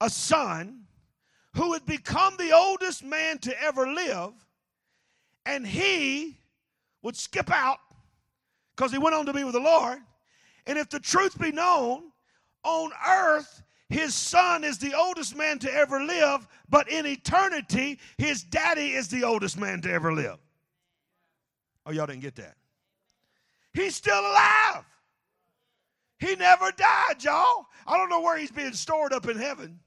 a 0.00 0.08
son 0.08 0.84
who 1.54 1.70
would 1.70 1.84
become 1.86 2.36
the 2.38 2.52
oldest 2.52 3.04
man 3.04 3.38
to 3.38 3.62
ever 3.62 3.86
live, 3.86 4.32
and 5.44 5.66
he 5.66 6.38
would 7.02 7.16
skip 7.16 7.50
out 7.50 7.78
because 8.76 8.92
he 8.92 8.98
went 8.98 9.14
on 9.14 9.26
to 9.26 9.32
be 9.32 9.44
with 9.44 9.54
the 9.54 9.60
Lord. 9.60 9.98
And 10.66 10.78
if 10.78 10.88
the 10.88 11.00
truth 11.00 11.38
be 11.38 11.52
known, 11.52 12.04
on 12.64 12.90
earth, 13.06 13.62
his 13.88 14.14
son 14.14 14.64
is 14.64 14.78
the 14.78 14.94
oldest 14.94 15.36
man 15.36 15.58
to 15.60 15.72
ever 15.72 16.02
live, 16.02 16.46
but 16.68 16.88
in 16.88 17.04
eternity, 17.06 17.98
his 18.16 18.42
daddy 18.42 18.92
is 18.92 19.08
the 19.08 19.24
oldest 19.24 19.58
man 19.58 19.80
to 19.82 19.92
ever 19.92 20.12
live. 20.12 20.38
Oh, 21.84 21.90
y'all 21.90 22.06
didn't 22.06 22.22
get 22.22 22.36
that. 22.36 22.56
He's 23.74 23.96
still 23.96 24.20
alive. 24.20 24.84
He 26.18 26.36
never 26.36 26.70
died, 26.70 27.22
y'all. 27.22 27.66
I 27.86 27.96
don't 27.96 28.08
know 28.08 28.20
where 28.20 28.38
he's 28.38 28.52
being 28.52 28.72
stored 28.72 29.12
up 29.12 29.28
in 29.28 29.36
heaven. 29.36 29.80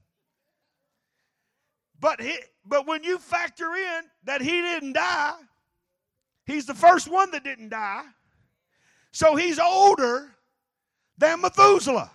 But 1.98 2.20
he, 2.20 2.38
but 2.66 2.86
when 2.86 3.02
you 3.02 3.18
factor 3.18 3.74
in 3.74 4.02
that 4.24 4.42
he 4.42 4.50
didn't 4.50 4.92
die, 4.92 5.34
he's 6.46 6.66
the 6.66 6.74
first 6.74 7.08
one 7.08 7.30
that 7.32 7.44
didn't 7.44 7.68
die. 7.68 8.04
So 9.12 9.34
he's 9.36 9.58
older 9.58 10.30
than 11.18 11.40
Methuselah. 11.40 12.10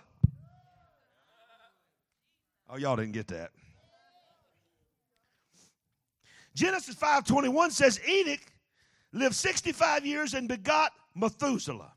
Oh, 2.68 2.76
y'all 2.76 2.96
didn't 2.96 3.12
get 3.12 3.26
that. 3.28 3.50
Genesis 6.54 6.94
5:21 6.94 7.70
says 7.70 8.00
Enoch 8.06 8.40
lived 9.12 9.34
65 9.34 10.06
years 10.06 10.34
and 10.34 10.48
begot 10.48 10.92
Methuselah. 11.14 11.92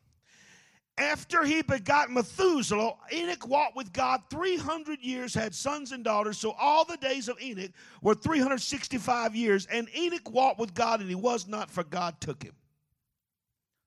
After 0.98 1.44
he 1.44 1.62
begot 1.62 2.10
Methuselah, 2.10 2.94
Enoch 3.12 3.48
walked 3.48 3.76
with 3.76 3.92
God 3.92 4.22
300 4.30 5.02
years, 5.02 5.34
had 5.34 5.54
sons 5.54 5.92
and 5.92 6.06
daughters. 6.06 6.38
So 6.38 6.52
all 6.52 6.86
the 6.86 6.96
days 6.98 7.28
of 7.28 7.42
Enoch 7.42 7.72
were 8.02 8.16
365 8.16 9.36
years. 9.36 9.66
And 9.66 9.90
Enoch 9.96 10.32
walked 10.32 10.58
with 10.58 10.74
God, 10.74 11.02
and 11.02 11.10
he 11.10 11.16
was 11.16 11.48
not, 11.48 11.70
for 11.70 11.84
God 11.84 12.22
took 12.22 12.42
him. 12.42 12.54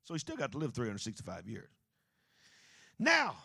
So 0.04 0.14
he 0.14 0.20
still 0.20 0.36
got 0.36 0.52
to 0.52 0.58
live 0.58 0.74
365 0.74 1.46
years. 1.46 1.70
Now, 2.98 3.36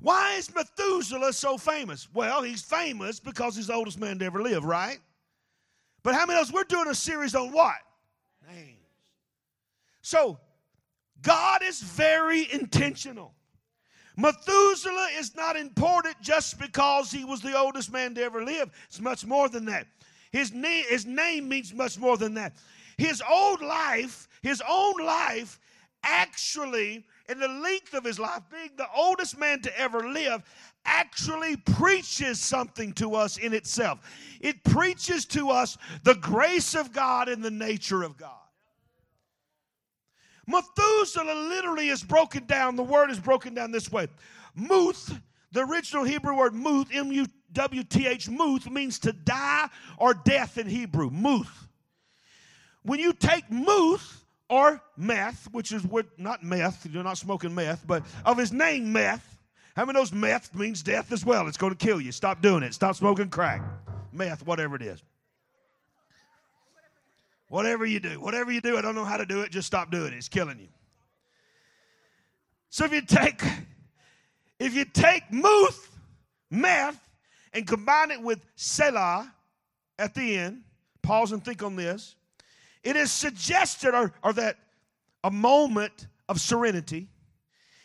why 0.00 0.34
is 0.34 0.52
Methuselah 0.52 1.32
so 1.32 1.56
famous? 1.56 2.08
Well, 2.12 2.42
he's 2.42 2.62
famous 2.62 3.20
because 3.20 3.54
he's 3.54 3.68
the 3.68 3.74
oldest 3.74 4.00
man 4.00 4.18
to 4.18 4.24
ever 4.24 4.42
live, 4.42 4.64
right? 4.64 4.98
But 6.02 6.14
how 6.14 6.26
many 6.26 6.40
of 6.40 6.46
us, 6.46 6.52
we're 6.52 6.64
doing 6.64 6.88
a 6.88 6.94
series 6.94 7.34
on 7.34 7.52
what? 7.52 7.76
Names. 8.48 8.78
So 10.02 10.38
God 11.22 11.62
is 11.62 11.80
very 11.80 12.48
intentional. 12.52 13.34
Methuselah 14.16 15.10
is 15.16 15.36
not 15.36 15.56
important 15.56 16.20
just 16.20 16.58
because 16.58 17.10
he 17.10 17.24
was 17.24 17.40
the 17.40 17.56
oldest 17.56 17.92
man 17.92 18.14
to 18.16 18.22
ever 18.22 18.44
live. 18.44 18.70
It's 18.88 19.00
much 19.00 19.24
more 19.24 19.48
than 19.48 19.64
that. 19.66 19.86
His 20.32 20.52
name, 20.52 20.84
his 20.88 21.06
name 21.06 21.48
means 21.48 21.72
much 21.72 21.98
more 21.98 22.16
than 22.16 22.34
that. 22.34 22.56
His 22.96 23.22
old 23.30 23.62
life, 23.62 24.28
his 24.42 24.60
own 24.68 24.94
life, 25.04 25.60
actually, 26.02 27.04
in 27.28 27.38
the 27.38 27.48
length 27.48 27.94
of 27.94 28.04
his 28.04 28.18
life, 28.18 28.42
being 28.50 28.70
the 28.76 28.88
oldest 28.94 29.38
man 29.38 29.60
to 29.62 29.78
ever 29.78 30.08
live, 30.08 30.42
actually 30.84 31.56
preaches 31.56 32.40
something 32.40 32.92
to 32.94 33.14
us 33.14 33.36
in 33.36 33.52
itself. 33.52 34.00
It 34.40 34.64
preaches 34.64 35.26
to 35.26 35.50
us 35.50 35.78
the 36.02 36.14
grace 36.16 36.74
of 36.74 36.92
God 36.92 37.28
and 37.28 37.42
the 37.42 37.50
nature 37.50 38.02
of 38.02 38.16
God. 38.16 38.37
Methuselah 40.48 41.34
literally 41.50 41.90
is 41.90 42.02
broken 42.02 42.46
down. 42.46 42.74
The 42.74 42.82
word 42.82 43.10
is 43.10 43.20
broken 43.20 43.52
down 43.54 43.70
this 43.70 43.92
way. 43.92 44.08
Muth, 44.54 45.20
the 45.52 45.64
original 45.64 46.04
Hebrew 46.04 46.34
word 46.34 46.54
muth, 46.54 46.88
M 46.92 47.12
U 47.12 47.26
W 47.52 47.84
T 47.84 48.06
H, 48.06 48.28
muth 48.28 48.68
means 48.70 48.98
to 49.00 49.12
die 49.12 49.68
or 49.98 50.14
death 50.14 50.56
in 50.56 50.66
Hebrew. 50.66 51.10
Muth. 51.10 51.68
When 52.82 52.98
you 52.98 53.12
take 53.12 53.50
muth 53.50 54.24
or 54.48 54.80
meth, 54.96 55.48
which 55.52 55.72
is 55.72 55.84
what, 55.84 56.06
not 56.18 56.42
meth, 56.42 56.86
you're 56.90 57.04
not 57.04 57.18
smoking 57.18 57.54
meth, 57.54 57.86
but 57.86 58.02
of 58.24 58.38
his 58.38 58.50
name, 58.50 58.90
meth. 58.90 59.36
How 59.76 59.84
many 59.84 59.98
knows 59.98 60.12
meth 60.12 60.54
means 60.54 60.82
death 60.82 61.12
as 61.12 61.24
well? 61.24 61.46
It's 61.46 61.58
going 61.58 61.74
to 61.74 61.86
kill 61.86 62.00
you. 62.00 62.10
Stop 62.10 62.40
doing 62.40 62.62
it. 62.62 62.72
Stop 62.72 62.96
smoking 62.96 63.28
crack, 63.28 63.62
meth, 64.12 64.46
whatever 64.46 64.76
it 64.76 64.82
is. 64.82 65.02
Whatever 67.48 67.86
you 67.86 68.00
do, 68.00 68.20
whatever 68.20 68.52
you 68.52 68.60
do, 68.60 68.76
I 68.76 68.82
don't 68.82 68.94
know 68.94 69.04
how 69.04 69.16
to 69.16 69.26
do 69.26 69.40
it, 69.40 69.50
just 69.50 69.66
stop 69.66 69.90
doing 69.90 70.12
it. 70.12 70.16
It's 70.16 70.28
killing 70.28 70.58
you. 70.58 70.68
So 72.70 72.84
if 72.84 72.92
you 72.92 73.00
take 73.00 73.42
if 74.58 74.74
you 74.74 74.84
take 74.84 75.32
muth, 75.32 75.96
meth, 76.50 77.08
and 77.52 77.66
combine 77.66 78.10
it 78.10 78.20
with 78.20 78.40
selah 78.56 79.32
at 79.98 80.14
the 80.14 80.36
end, 80.36 80.62
pause 81.02 81.32
and 81.32 81.44
think 81.44 81.62
on 81.62 81.76
this. 81.76 82.16
It 82.82 82.96
is 82.96 83.12
suggested, 83.12 83.94
or, 83.94 84.12
or 84.22 84.32
that 84.34 84.56
a 85.24 85.30
moment 85.30 86.06
of 86.28 86.40
serenity. 86.40 87.08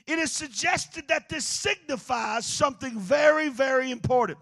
It 0.05 0.19
is 0.19 0.31
suggested 0.31 1.07
that 1.07 1.29
this 1.29 1.45
signifies 1.45 2.45
something 2.45 2.99
very, 2.99 3.49
very 3.49 3.91
important. 3.91 4.39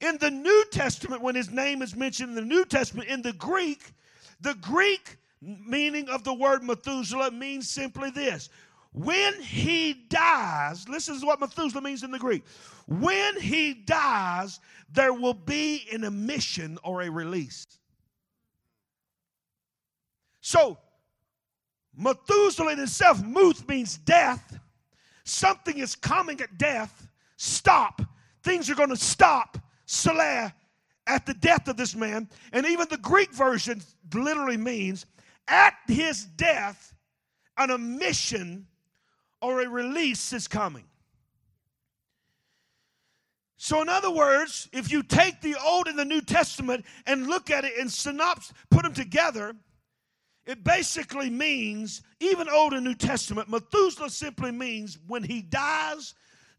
In 0.00 0.18
the 0.18 0.30
New 0.30 0.64
Testament, 0.70 1.22
when 1.22 1.34
his 1.34 1.50
name 1.50 1.82
is 1.82 1.94
mentioned 1.94 2.30
in 2.30 2.34
the 2.34 2.42
New 2.42 2.64
Testament, 2.64 3.08
in 3.08 3.22
the 3.22 3.32
Greek, 3.32 3.92
the 4.40 4.54
Greek 4.54 5.16
meaning 5.40 6.08
of 6.08 6.24
the 6.24 6.34
word 6.34 6.62
Methuselah 6.62 7.30
means 7.30 7.68
simply 7.68 8.10
this 8.10 8.50
when 8.92 9.40
he 9.40 9.92
dies, 10.08 10.88
listen 10.88 11.18
to 11.20 11.26
what 11.26 11.40
Methuselah 11.40 11.80
means 11.80 12.02
in 12.02 12.10
the 12.10 12.18
Greek. 12.18 12.42
When 12.86 13.40
he 13.40 13.72
dies, 13.72 14.58
there 14.92 15.12
will 15.12 15.34
be 15.34 15.86
an 15.92 16.02
emission 16.02 16.76
or 16.82 17.02
a 17.02 17.08
release. 17.10 17.66
So, 20.40 20.78
Methuselah 21.96 22.72
in 22.72 22.80
itself, 22.80 23.22
Muth 23.22 23.68
means 23.68 23.96
death. 23.96 24.58
Something 25.22 25.78
is 25.78 25.94
coming 25.94 26.40
at 26.40 26.58
death. 26.58 27.06
Stop. 27.36 28.02
Things 28.42 28.68
are 28.70 28.74
going 28.74 28.88
to 28.88 28.96
stop. 28.96 29.58
Selah 29.86 30.52
at 31.10 31.26
the 31.26 31.34
death 31.34 31.66
of 31.66 31.76
this 31.76 31.96
man. 31.96 32.28
And 32.52 32.64
even 32.64 32.86
the 32.88 32.96
Greek 32.96 33.32
version 33.32 33.82
literally 34.14 34.56
means 34.56 35.06
at 35.48 35.74
his 35.88 36.24
death, 36.24 36.94
an 37.58 37.70
emission 37.70 38.66
or 39.42 39.60
a 39.60 39.68
release 39.68 40.32
is 40.32 40.46
coming. 40.46 40.84
So, 43.56 43.82
in 43.82 43.88
other 43.88 44.10
words, 44.10 44.68
if 44.72 44.90
you 44.90 45.02
take 45.02 45.40
the 45.40 45.56
Old 45.62 45.88
and 45.88 45.98
the 45.98 46.04
New 46.04 46.22
Testament 46.22 46.86
and 47.06 47.26
look 47.26 47.50
at 47.50 47.64
it 47.64 47.76
in 47.76 47.88
synopsis, 47.88 48.54
put 48.70 48.84
them 48.84 48.94
together, 48.94 49.54
it 50.46 50.62
basically 50.64 51.28
means, 51.28 52.02
even 52.20 52.48
Old 52.48 52.72
and 52.72 52.84
New 52.84 52.94
Testament, 52.94 53.50
Methuselah 53.50 54.10
simply 54.10 54.52
means 54.52 54.96
when 55.08 55.24
he 55.24 55.42
dies, 55.42 56.14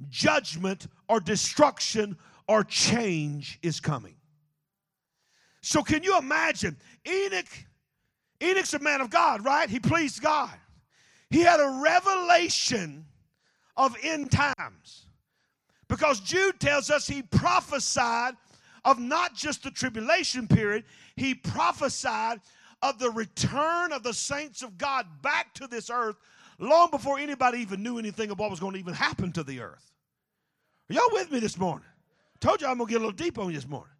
judgment 0.10 0.88
or 1.08 1.20
destruction 1.20 2.18
or 2.48 2.64
change 2.64 3.58
is 3.64 3.80
coming. 3.80 4.16
So 5.62 5.84
can 5.84 6.04
you 6.04 6.18
imagine? 6.18 6.76
Enoch, 7.08 7.48
Enoch's 8.42 8.74
a 8.74 8.80
man 8.80 9.02
of 9.02 9.10
God, 9.10 9.46
right? 9.46 9.70
He 9.70 9.80
pleased 9.80 10.22
God. 10.22 10.52
He 11.30 11.42
had 11.42 11.60
a 11.60 11.82
revelation 11.82 13.06
of 13.78 13.96
end 14.04 14.32
times. 14.32 15.06
Because 15.88 16.20
Jude 16.20 16.60
tells 16.60 16.90
us 16.90 17.08
he 17.08 17.22
prophesied 17.22 18.36
of 18.86 19.00
not 19.00 19.36
just 19.36 19.64
the 19.64 19.72
tribulation 19.72 20.48
period, 20.48 20.84
he 21.16 21.36
prophesied 21.36 22.42
of 22.82 22.98
the 22.98 23.12
return 23.12 23.92
of 23.92 24.02
the 24.02 24.14
saints 24.14 24.64
of 24.64 24.78
God 24.78 25.06
back 25.22 25.54
to 25.56 25.68
this 25.68 25.90
earth 25.90 26.16
long 26.58 26.90
before 26.90 27.20
anybody 27.20 27.60
even 27.60 27.84
knew 27.84 28.00
anything 28.00 28.32
of 28.32 28.40
what 28.40 28.50
was 28.50 28.60
going 28.60 28.74
to 28.74 28.80
even 28.80 28.94
happen 28.94 29.32
to 29.34 29.44
the 29.44 29.60
earth. 29.60 29.92
Are 30.90 30.94
y'all 30.94 31.10
with 31.12 31.32
me 31.32 31.40
this 31.40 31.58
morning? 31.58 31.88
Told 32.40 32.62
you 32.62 32.68
I'm 32.68 32.78
going 32.78 32.88
to 32.88 32.92
get 32.92 32.98
a 32.98 33.06
little 33.06 33.12
deep 33.12 33.38
on 33.38 33.48
you 33.48 33.54
this 33.54 33.68
morning. 33.68 33.94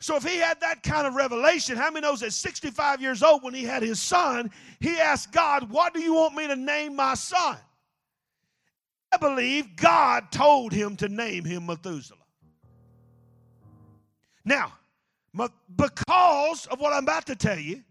So 0.00 0.16
if 0.16 0.24
he 0.24 0.36
had 0.36 0.60
that 0.60 0.82
kind 0.82 1.06
of 1.06 1.14
revelation, 1.14 1.76
how 1.76 1.90
many 1.90 2.02
knows 2.06 2.22
at 2.22 2.32
65 2.32 3.00
years 3.00 3.22
old 3.22 3.42
when 3.42 3.54
he 3.54 3.64
had 3.64 3.82
his 3.82 4.00
son, 4.00 4.50
he 4.80 4.98
asked 4.98 5.32
God, 5.32 5.70
What 5.70 5.94
do 5.94 6.00
you 6.00 6.14
want 6.14 6.34
me 6.34 6.46
to 6.46 6.56
name 6.56 6.96
my 6.96 7.14
son? 7.14 7.56
I 9.12 9.16
believe 9.16 9.76
God 9.76 10.30
told 10.32 10.72
him 10.72 10.96
to 10.96 11.08
name 11.08 11.44
him 11.44 11.66
Methuselah. 11.66 12.18
Now, 14.44 14.72
because 15.76 16.66
of 16.66 16.80
what 16.80 16.92
I'm 16.92 17.04
about 17.04 17.26
to 17.26 17.36
tell 17.36 17.58
you, 17.58 17.82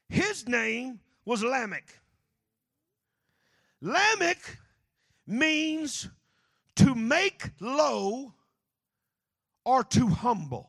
His 0.09 0.49
name 0.49 1.01
was 1.25 1.43
Lamech. 1.43 1.87
Lamech 3.81 4.59
means 5.27 6.09
to 6.77 6.95
make 6.95 7.51
low 7.61 8.33
or 9.65 9.83
to 9.85 10.07
humble. 10.07 10.69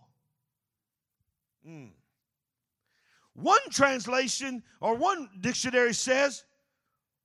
Mm. 1.68 1.90
One 3.34 3.60
translation 3.70 4.64
or 4.80 4.96
one 4.96 5.30
dictionary 5.42 5.94
says 5.94 6.46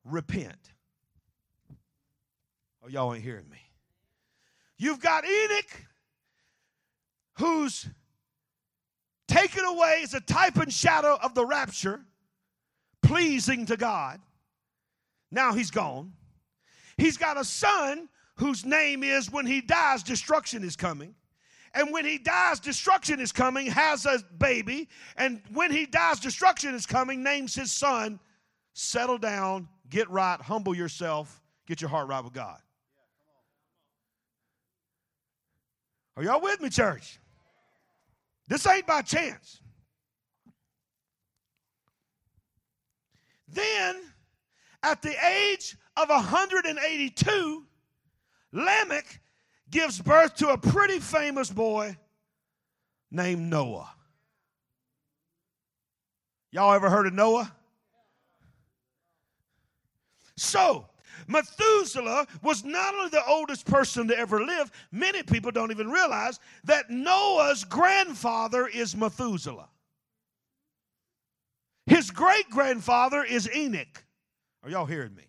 repent. 0.04 0.72
Oh, 2.82 2.88
y'all 2.88 3.14
ain't 3.14 3.22
hearing 3.22 3.48
me. 3.50 3.58
You've 4.78 5.00
got 5.00 5.24
Enoch, 5.26 5.84
who's 7.34 7.86
taken 9.28 9.64
away 9.64 10.00
as 10.02 10.14
a 10.14 10.20
type 10.20 10.56
and 10.56 10.72
shadow 10.72 11.18
of 11.22 11.34
the 11.34 11.44
rapture, 11.44 12.00
pleasing 13.02 13.66
to 13.66 13.76
God. 13.76 14.20
Now 15.30 15.52
he's 15.52 15.70
gone. 15.70 16.12
He's 16.96 17.16
got 17.16 17.38
a 17.38 17.44
son 17.44 18.08
whose 18.36 18.64
name 18.64 19.02
is 19.04 19.30
when 19.30 19.46
he 19.46 19.60
dies, 19.60 20.02
destruction 20.02 20.64
is 20.64 20.76
coming. 20.76 21.14
And 21.74 21.92
when 21.92 22.04
he 22.04 22.18
dies, 22.18 22.58
destruction 22.58 23.20
is 23.20 23.30
coming, 23.30 23.66
has 23.66 24.04
a 24.06 24.18
baby. 24.38 24.88
And 25.16 25.40
when 25.52 25.70
he 25.70 25.86
dies, 25.86 26.18
destruction 26.18 26.74
is 26.74 26.84
coming, 26.84 27.22
names 27.22 27.54
his 27.54 27.70
son. 27.70 28.18
Settle 28.72 29.18
down, 29.18 29.68
get 29.88 30.08
right, 30.10 30.40
humble 30.40 30.74
yourself, 30.74 31.42
get 31.66 31.80
your 31.80 31.90
heart 31.90 32.08
right 32.08 32.24
with 32.24 32.32
God. 32.32 32.60
Are 36.16 36.22
y'all 36.22 36.40
with 36.40 36.60
me, 36.60 36.68
church? 36.68 37.18
This 38.48 38.66
ain't 38.66 38.86
by 38.86 39.02
chance. 39.02 39.60
Then, 43.48 44.00
at 44.82 45.02
the 45.02 45.14
age 45.26 45.76
of 45.96 46.08
182, 46.08 47.66
Lamech 48.52 49.20
gives 49.70 50.00
birth 50.00 50.34
to 50.36 50.48
a 50.48 50.58
pretty 50.58 50.98
famous 50.98 51.50
boy 51.50 51.96
named 53.10 53.48
Noah. 53.50 53.90
Y'all 56.52 56.72
ever 56.72 56.90
heard 56.90 57.06
of 57.06 57.12
Noah? 57.12 57.52
So, 60.36 60.89
Methuselah 61.28 62.26
was 62.42 62.64
not 62.64 62.94
only 62.94 63.10
the 63.10 63.24
oldest 63.26 63.66
person 63.66 64.08
to 64.08 64.18
ever 64.18 64.44
live, 64.44 64.70
many 64.92 65.22
people 65.22 65.50
don't 65.50 65.70
even 65.70 65.90
realize 65.90 66.40
that 66.64 66.90
Noah's 66.90 67.64
grandfather 67.64 68.66
is 68.66 68.96
Methuselah. 68.96 69.68
His 71.86 72.10
great 72.10 72.48
grandfather 72.50 73.24
is 73.24 73.48
Enoch. 73.54 74.04
Are 74.62 74.70
y'all 74.70 74.86
hearing 74.86 75.14
me? 75.14 75.24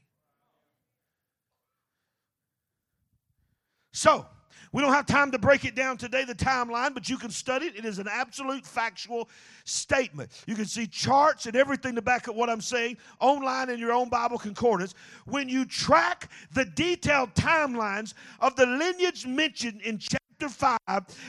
So, 3.93 4.25
we 4.73 4.81
don't 4.81 4.93
have 4.93 5.05
time 5.05 5.31
to 5.31 5.39
break 5.39 5.65
it 5.65 5.75
down 5.75 5.97
today, 5.97 6.23
the 6.23 6.34
timeline, 6.34 6.93
but 6.93 7.10
you 7.10 7.17
can 7.17 7.29
study 7.29 7.65
it. 7.65 7.75
It 7.75 7.84
is 7.84 7.99
an 7.99 8.07
absolute 8.10 8.65
factual 8.65 9.29
statement. 9.65 10.31
You 10.47 10.55
can 10.55 10.65
see 10.65 10.88
charts 10.88 11.45
and 11.45 11.55
everything 11.57 11.95
to 11.95 12.01
back 12.01 12.29
up 12.29 12.36
what 12.36 12.49
I'm 12.49 12.62
saying 12.62 12.97
online 13.19 13.69
in 13.69 13.79
your 13.79 13.91
own 13.91 14.07
Bible 14.07 14.38
concordance. 14.38 14.93
When 15.25 15.49
you 15.49 15.65
track 15.65 16.31
the 16.53 16.63
detailed 16.63 17.34
timelines 17.34 18.13
of 18.39 18.55
the 18.55 18.65
lineage 18.65 19.27
mentioned 19.27 19.81
in 19.81 19.99
chapter 19.99 20.47
5 20.47 20.77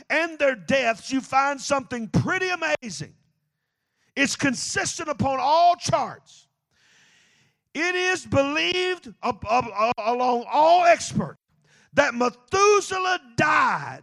and 0.09 0.38
their 0.38 0.55
deaths, 0.55 1.11
you 1.11 1.20
find 1.20 1.61
something 1.61 2.09
pretty 2.09 2.48
amazing. 2.48 3.12
It's 4.14 4.37
consistent 4.37 5.09
upon 5.09 5.38
all 5.40 5.74
charts. 5.76 6.46
It 7.74 7.94
is 7.94 8.24
believed 8.24 9.12
along 9.22 10.44
all 10.50 10.85
experts 10.85 11.41
that 11.94 12.14
Methuselah 12.14 13.20
died 13.37 14.02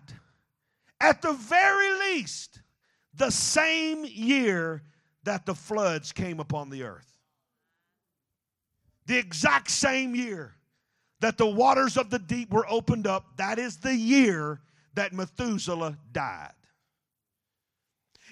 at 1.01 1.21
the 1.21 1.33
very 1.33 1.91
least 2.11 2.61
the 3.13 3.31
same 3.31 4.05
year 4.05 4.83
that 5.23 5.45
the 5.45 5.55
floods 5.55 6.11
came 6.11 6.39
upon 6.39 6.69
the 6.69 6.83
earth. 6.83 7.17
The 9.05 9.17
exact 9.17 9.71
same 9.71 10.15
year 10.15 10.55
that 11.19 11.37
the 11.37 11.47
waters 11.47 11.97
of 11.97 12.09
the 12.09 12.19
deep 12.19 12.51
were 12.53 12.69
opened 12.69 13.07
up, 13.07 13.25
that 13.37 13.59
is 13.59 13.77
the 13.77 13.95
year 13.95 14.61
that 14.93 15.13
Methuselah 15.13 15.97
died. 16.11 16.53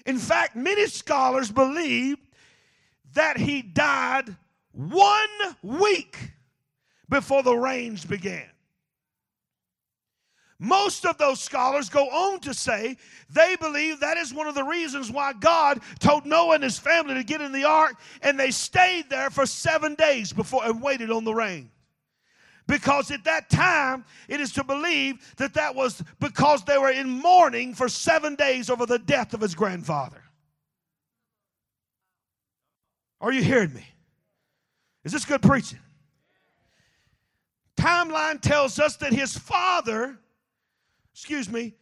In 0.06 0.18
fact, 0.18 0.56
many 0.56 0.86
scholars 0.86 1.50
believe 1.50 2.16
that 3.14 3.36
he 3.36 3.62
died 3.62 4.36
one 4.72 5.28
week 5.62 6.32
before 7.08 7.42
the 7.42 7.56
rains 7.56 8.04
began. 8.04 8.48
Most 10.60 11.06
of 11.06 11.18
those 11.18 11.40
scholars 11.40 11.88
go 11.88 12.08
on 12.08 12.40
to 12.40 12.52
say 12.52 12.96
they 13.30 13.54
believe 13.56 14.00
that 14.00 14.16
is 14.16 14.34
one 14.34 14.48
of 14.48 14.56
the 14.56 14.64
reasons 14.64 15.10
why 15.10 15.32
God 15.32 15.80
told 16.00 16.26
Noah 16.26 16.56
and 16.56 16.64
his 16.64 16.78
family 16.78 17.14
to 17.14 17.22
get 17.22 17.40
in 17.40 17.52
the 17.52 17.64
ark, 17.64 17.94
and 18.22 18.38
they 18.38 18.50
stayed 18.50 19.08
there 19.08 19.30
for 19.30 19.46
seven 19.46 19.94
days 19.94 20.32
before 20.32 20.64
and 20.64 20.82
waited 20.82 21.12
on 21.12 21.22
the 21.22 21.34
rain. 21.34 21.70
Because 22.66 23.10
at 23.12 23.24
that 23.24 23.48
time, 23.48 24.04
it 24.28 24.40
is 24.40 24.52
to 24.54 24.64
believe 24.64 25.34
that 25.36 25.54
that 25.54 25.74
was 25.74 26.02
because 26.20 26.64
they 26.64 26.76
were 26.76 26.90
in 26.90 27.08
mourning 27.08 27.72
for 27.72 27.88
seven 27.88 28.34
days 28.34 28.68
over 28.68 28.84
the 28.84 28.98
death 28.98 29.32
of 29.34 29.40
his 29.40 29.54
grandfather. 29.54 30.22
Are 33.20 33.32
you 33.32 33.42
hearing 33.42 33.72
me? 33.72 33.86
Is 35.04 35.12
this 35.12 35.24
good 35.24 35.40
preaching? 35.40 35.78
Timeline 37.76 38.40
tells 38.40 38.78
us 38.78 38.96
that 38.96 39.12
his 39.12 39.38
father 39.38 40.18
excuse 41.18 41.50
me, 41.50 41.74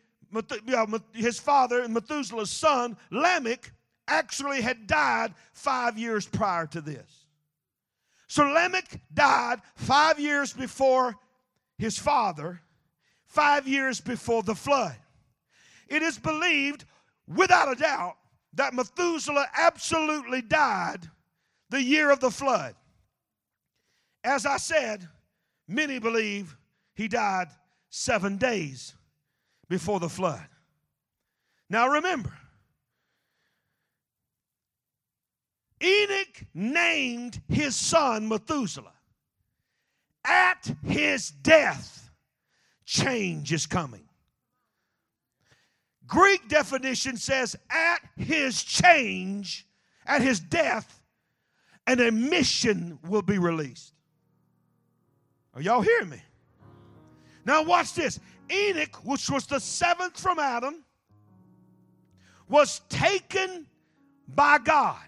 his 1.12 1.38
father, 1.38 1.82
and 1.82 1.92
Methuselah's 1.92 2.50
son, 2.50 2.96
Lamech, 3.10 3.70
actually 4.08 4.62
had 4.62 4.86
died 4.86 5.34
five 5.52 5.98
years 5.98 6.26
prior 6.26 6.66
to 6.68 6.80
this. 6.80 7.26
So 8.28 8.44
Lamech 8.44 8.98
died 9.12 9.60
five 9.74 10.18
years 10.18 10.54
before 10.54 11.16
his 11.76 11.98
father, 11.98 12.62
five 13.26 13.68
years 13.68 14.00
before 14.00 14.42
the 14.42 14.54
flood. 14.54 14.96
It 15.86 16.02
is 16.02 16.18
believed, 16.18 16.86
without 17.28 17.70
a 17.70 17.78
doubt, 17.78 18.16
that 18.54 18.72
Methuselah 18.72 19.48
absolutely 19.54 20.40
died 20.40 21.10
the 21.68 21.82
year 21.82 22.10
of 22.10 22.20
the 22.20 22.30
flood. 22.30 22.74
As 24.24 24.46
I 24.46 24.56
said, 24.56 25.06
many 25.68 25.98
believe 25.98 26.56
he 26.94 27.06
died 27.06 27.48
seven 27.90 28.38
days 28.38 28.94
before 29.68 30.00
the 30.00 30.08
flood. 30.08 30.46
Now 31.68 31.88
remember, 31.88 32.32
Enoch 35.82 36.44
named 36.54 37.40
his 37.48 37.76
son 37.76 38.28
Methuselah. 38.28 38.92
At 40.24 40.74
his 40.84 41.30
death, 41.30 42.10
change 42.84 43.52
is 43.52 43.66
coming. 43.66 44.08
Greek 46.06 46.48
definition 46.48 47.16
says, 47.16 47.56
at 47.70 48.00
his 48.16 48.62
change, 48.62 49.66
at 50.06 50.22
his 50.22 50.40
death, 50.40 51.00
an 51.86 52.00
emission 52.00 52.98
will 53.08 53.22
be 53.22 53.38
released. 53.38 53.92
Are 55.54 55.62
y'all 55.62 55.80
hearing 55.80 56.10
me? 56.10 56.22
Now, 57.46 57.62
watch 57.62 57.94
this. 57.94 58.18
Enoch, 58.50 58.96
which 59.04 59.30
was 59.30 59.46
the 59.46 59.60
seventh 59.60 60.18
from 60.18 60.40
Adam, 60.40 60.84
was 62.48 62.80
taken 62.88 63.66
by 64.28 64.58
God. 64.58 64.98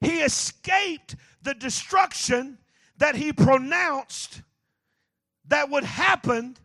He 0.00 0.20
escaped 0.20 1.16
the 1.42 1.54
destruction 1.54 2.58
that 2.98 3.16
he 3.16 3.32
pronounced 3.32 4.42
that 5.48 5.68
would 5.68 5.84
happen 5.84 6.56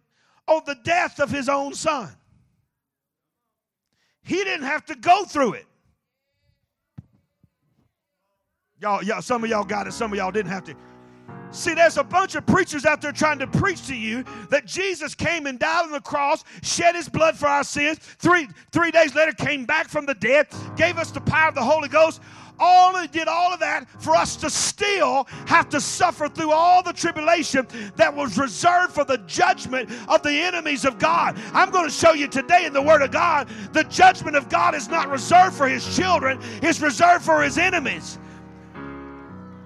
on 0.47 0.61
the 0.65 0.75
death 0.83 1.19
of 1.19 1.31
his 1.31 1.49
own 1.49 1.73
son. 1.73 2.09
He 4.23 4.35
didn't 4.35 4.65
have 4.65 4.85
to 4.85 4.95
go 4.95 5.25
through 5.25 5.53
it. 5.53 5.65
Y'all, 8.79 9.03
y'all, 9.03 9.21
some 9.21 9.43
of 9.43 9.49
y'all 9.49 9.63
got 9.63 9.87
it, 9.87 9.93
some 9.93 10.11
of 10.11 10.17
y'all 10.17 10.31
didn't 10.31 10.51
have 10.51 10.63
to. 10.65 10.75
See, 11.55 11.73
there's 11.73 11.97
a 11.97 12.03
bunch 12.03 12.35
of 12.35 12.45
preachers 12.45 12.85
out 12.85 13.01
there 13.01 13.13
trying 13.13 13.39
to 13.39 13.47
preach 13.47 13.87
to 13.87 13.95
you 13.95 14.25
that 14.49 14.65
Jesus 14.65 15.15
came 15.15 15.47
and 15.47 15.57
died 15.57 15.85
on 15.85 15.91
the 15.91 16.01
cross, 16.01 16.43
shed 16.61 16.95
his 16.95 17.07
blood 17.07 17.37
for 17.37 17.47
our 17.47 17.63
sins, 17.63 17.97
three, 18.19 18.49
three 18.73 18.91
days 18.91 19.15
later 19.15 19.31
came 19.31 19.65
back 19.65 19.87
from 19.87 20.05
the 20.05 20.15
dead, 20.15 20.47
gave 20.75 20.97
us 20.97 21.11
the 21.11 21.21
power 21.21 21.47
of 21.47 21.55
the 21.55 21.63
Holy 21.63 21.87
Ghost. 21.87 22.21
All 22.59 23.05
did 23.07 23.27
all 23.29 23.53
of 23.53 23.59
that 23.61 23.89
for 24.01 24.15
us 24.15 24.35
to 24.37 24.49
still 24.49 25.27
have 25.47 25.69
to 25.69 25.79
suffer 25.79 26.27
through 26.27 26.51
all 26.51 26.83
the 26.83 26.93
tribulation 26.93 27.67
that 27.95 28.13
was 28.13 28.37
reserved 28.37 28.93
for 28.93 29.05
the 29.05 29.17
judgment 29.19 29.89
of 30.09 30.23
the 30.23 30.31
enemies 30.31 30.83
of 30.83 30.99
God. 30.99 31.37
I'm 31.53 31.69
going 31.71 31.85
to 31.85 31.93
show 31.93 32.13
you 32.13 32.27
today 32.27 32.65
in 32.65 32.73
the 32.73 32.81
Word 32.81 33.01
of 33.01 33.11
God 33.11 33.49
the 33.71 33.83
judgment 33.85 34.35
of 34.35 34.49
God 34.49 34.75
is 34.75 34.89
not 34.89 35.09
reserved 35.09 35.55
for 35.55 35.69
his 35.69 35.95
children, 35.95 36.39
it's 36.61 36.81
reserved 36.81 37.23
for 37.23 37.41
his 37.41 37.57
enemies. 37.57 38.19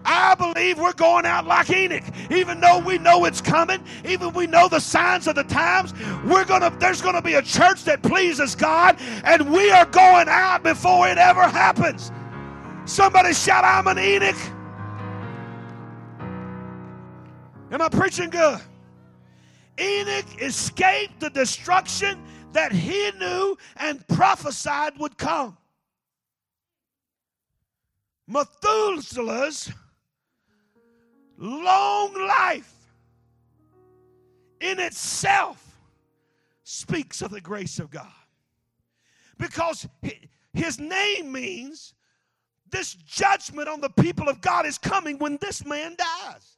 I 0.05 0.35
believe 0.35 0.79
we're 0.79 0.93
going 0.93 1.25
out 1.25 1.45
like 1.45 1.69
Enoch. 1.69 2.03
Even 2.31 2.59
though 2.59 2.79
we 2.79 2.97
know 2.97 3.25
it's 3.25 3.41
coming, 3.41 3.83
even 4.05 4.33
we 4.33 4.47
know 4.47 4.67
the 4.67 4.79
signs 4.79 5.27
of 5.27 5.35
the 5.35 5.43
times, 5.43 5.93
we're 6.25 6.45
gonna 6.45 6.75
there's 6.79 7.01
gonna 7.01 7.21
be 7.21 7.35
a 7.35 7.41
church 7.41 7.83
that 7.83 8.01
pleases 8.01 8.55
God, 8.55 8.97
and 9.23 9.51
we 9.51 9.71
are 9.71 9.85
going 9.85 10.27
out 10.29 10.63
before 10.63 11.07
it 11.07 11.17
ever 11.17 11.47
happens. 11.47 12.11
Somebody 12.85 13.33
shout, 13.33 13.63
I'm 13.63 13.87
an 13.87 13.99
Enoch. 13.99 14.35
Am 17.71 17.81
I 17.81 17.89
preaching 17.89 18.29
good? 18.29 18.59
Enoch 19.79 20.41
escaped 20.41 21.19
the 21.19 21.29
destruction 21.29 22.21
that 22.51 22.71
he 22.71 23.11
knew 23.19 23.57
and 23.77 24.05
prophesied 24.07 24.97
would 24.97 25.17
come. 25.17 25.55
Methuselah's 28.27 29.71
long 31.39 32.13
life 32.13 32.73
in 34.59 34.79
itself 34.79 35.77
speaks 36.63 37.21
of 37.21 37.31
the 37.31 37.41
grace 37.41 37.79
of 37.79 37.89
God. 37.89 38.11
Because 39.37 39.87
his 40.53 40.79
name 40.79 41.31
means 41.31 41.93
this 42.69 42.93
judgment 42.93 43.67
on 43.67 43.81
the 43.81 43.89
people 43.89 44.27
of 44.27 44.41
God 44.41 44.65
is 44.65 44.77
coming 44.77 45.17
when 45.17 45.37
this 45.41 45.65
man 45.65 45.95
dies. 45.97 46.57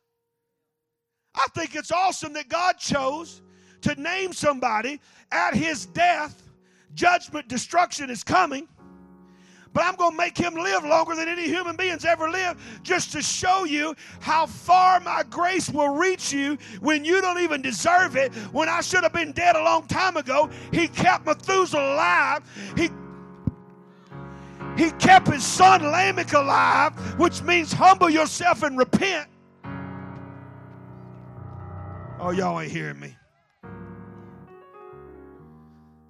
I 1.36 1.46
think 1.56 1.76
it's 1.76 1.92
awesome 1.92 2.34
that 2.34 2.50
God 2.50 2.78
chose 2.78 3.42
to 3.82 3.96
name 3.96 4.34
somebody 4.34 5.00
at 5.32 5.54
his 5.54 5.86
death, 5.86 6.50
judgment, 6.94 7.48
destruction 7.48 8.10
is 8.10 8.24
coming 8.24 8.68
but 9.74 9.84
I'm 9.84 9.96
going 9.96 10.12
to 10.12 10.18
make 10.18 10.38
him 10.38 10.56
live 10.56 10.84
longer 10.84 11.16
than 11.16 11.28
any 11.28 11.48
human 11.48 11.76
beings 11.76 12.06
ever 12.06 12.30
lived 12.30 12.60
just 12.84 13.12
to 13.14 13.22
show 13.22 13.64
you 13.64 13.96
how 14.20 14.46
far 14.46 15.00
my 15.00 15.24
grace 15.30 15.70
will 15.70 15.96
reach 15.96 16.34
you 16.34 16.58
when 16.82 17.06
you 17.06 17.22
don't 17.22 17.40
even 17.40 17.62
deserve 17.62 18.16
it. 18.16 18.34
When 18.52 18.70
I 18.70 18.82
should 18.82 19.04
have 19.04 19.14
been 19.14 19.32
dead 19.32 19.56
a 19.56 19.64
long 19.64 19.88
time 19.88 20.18
ago, 20.18 20.50
he 20.72 20.88
kept 20.88 21.26
Methuselah 21.26 21.94
alive. 21.94 22.74
He 22.78 22.90
he 24.78 24.92
kept 24.92 25.28
his 25.28 25.46
son 25.46 25.84
Lamech 25.84 26.34
alive, 26.34 26.94
which 27.20 27.42
means 27.44 27.74
humble 27.74 28.10
yourself 28.10 28.64
and 28.64 28.78
repent. 28.78 29.28
Oh, 32.20 32.32
y'all 32.32 32.60
ain't 32.60 32.72
hearing 32.72 33.00
me. 33.00 33.16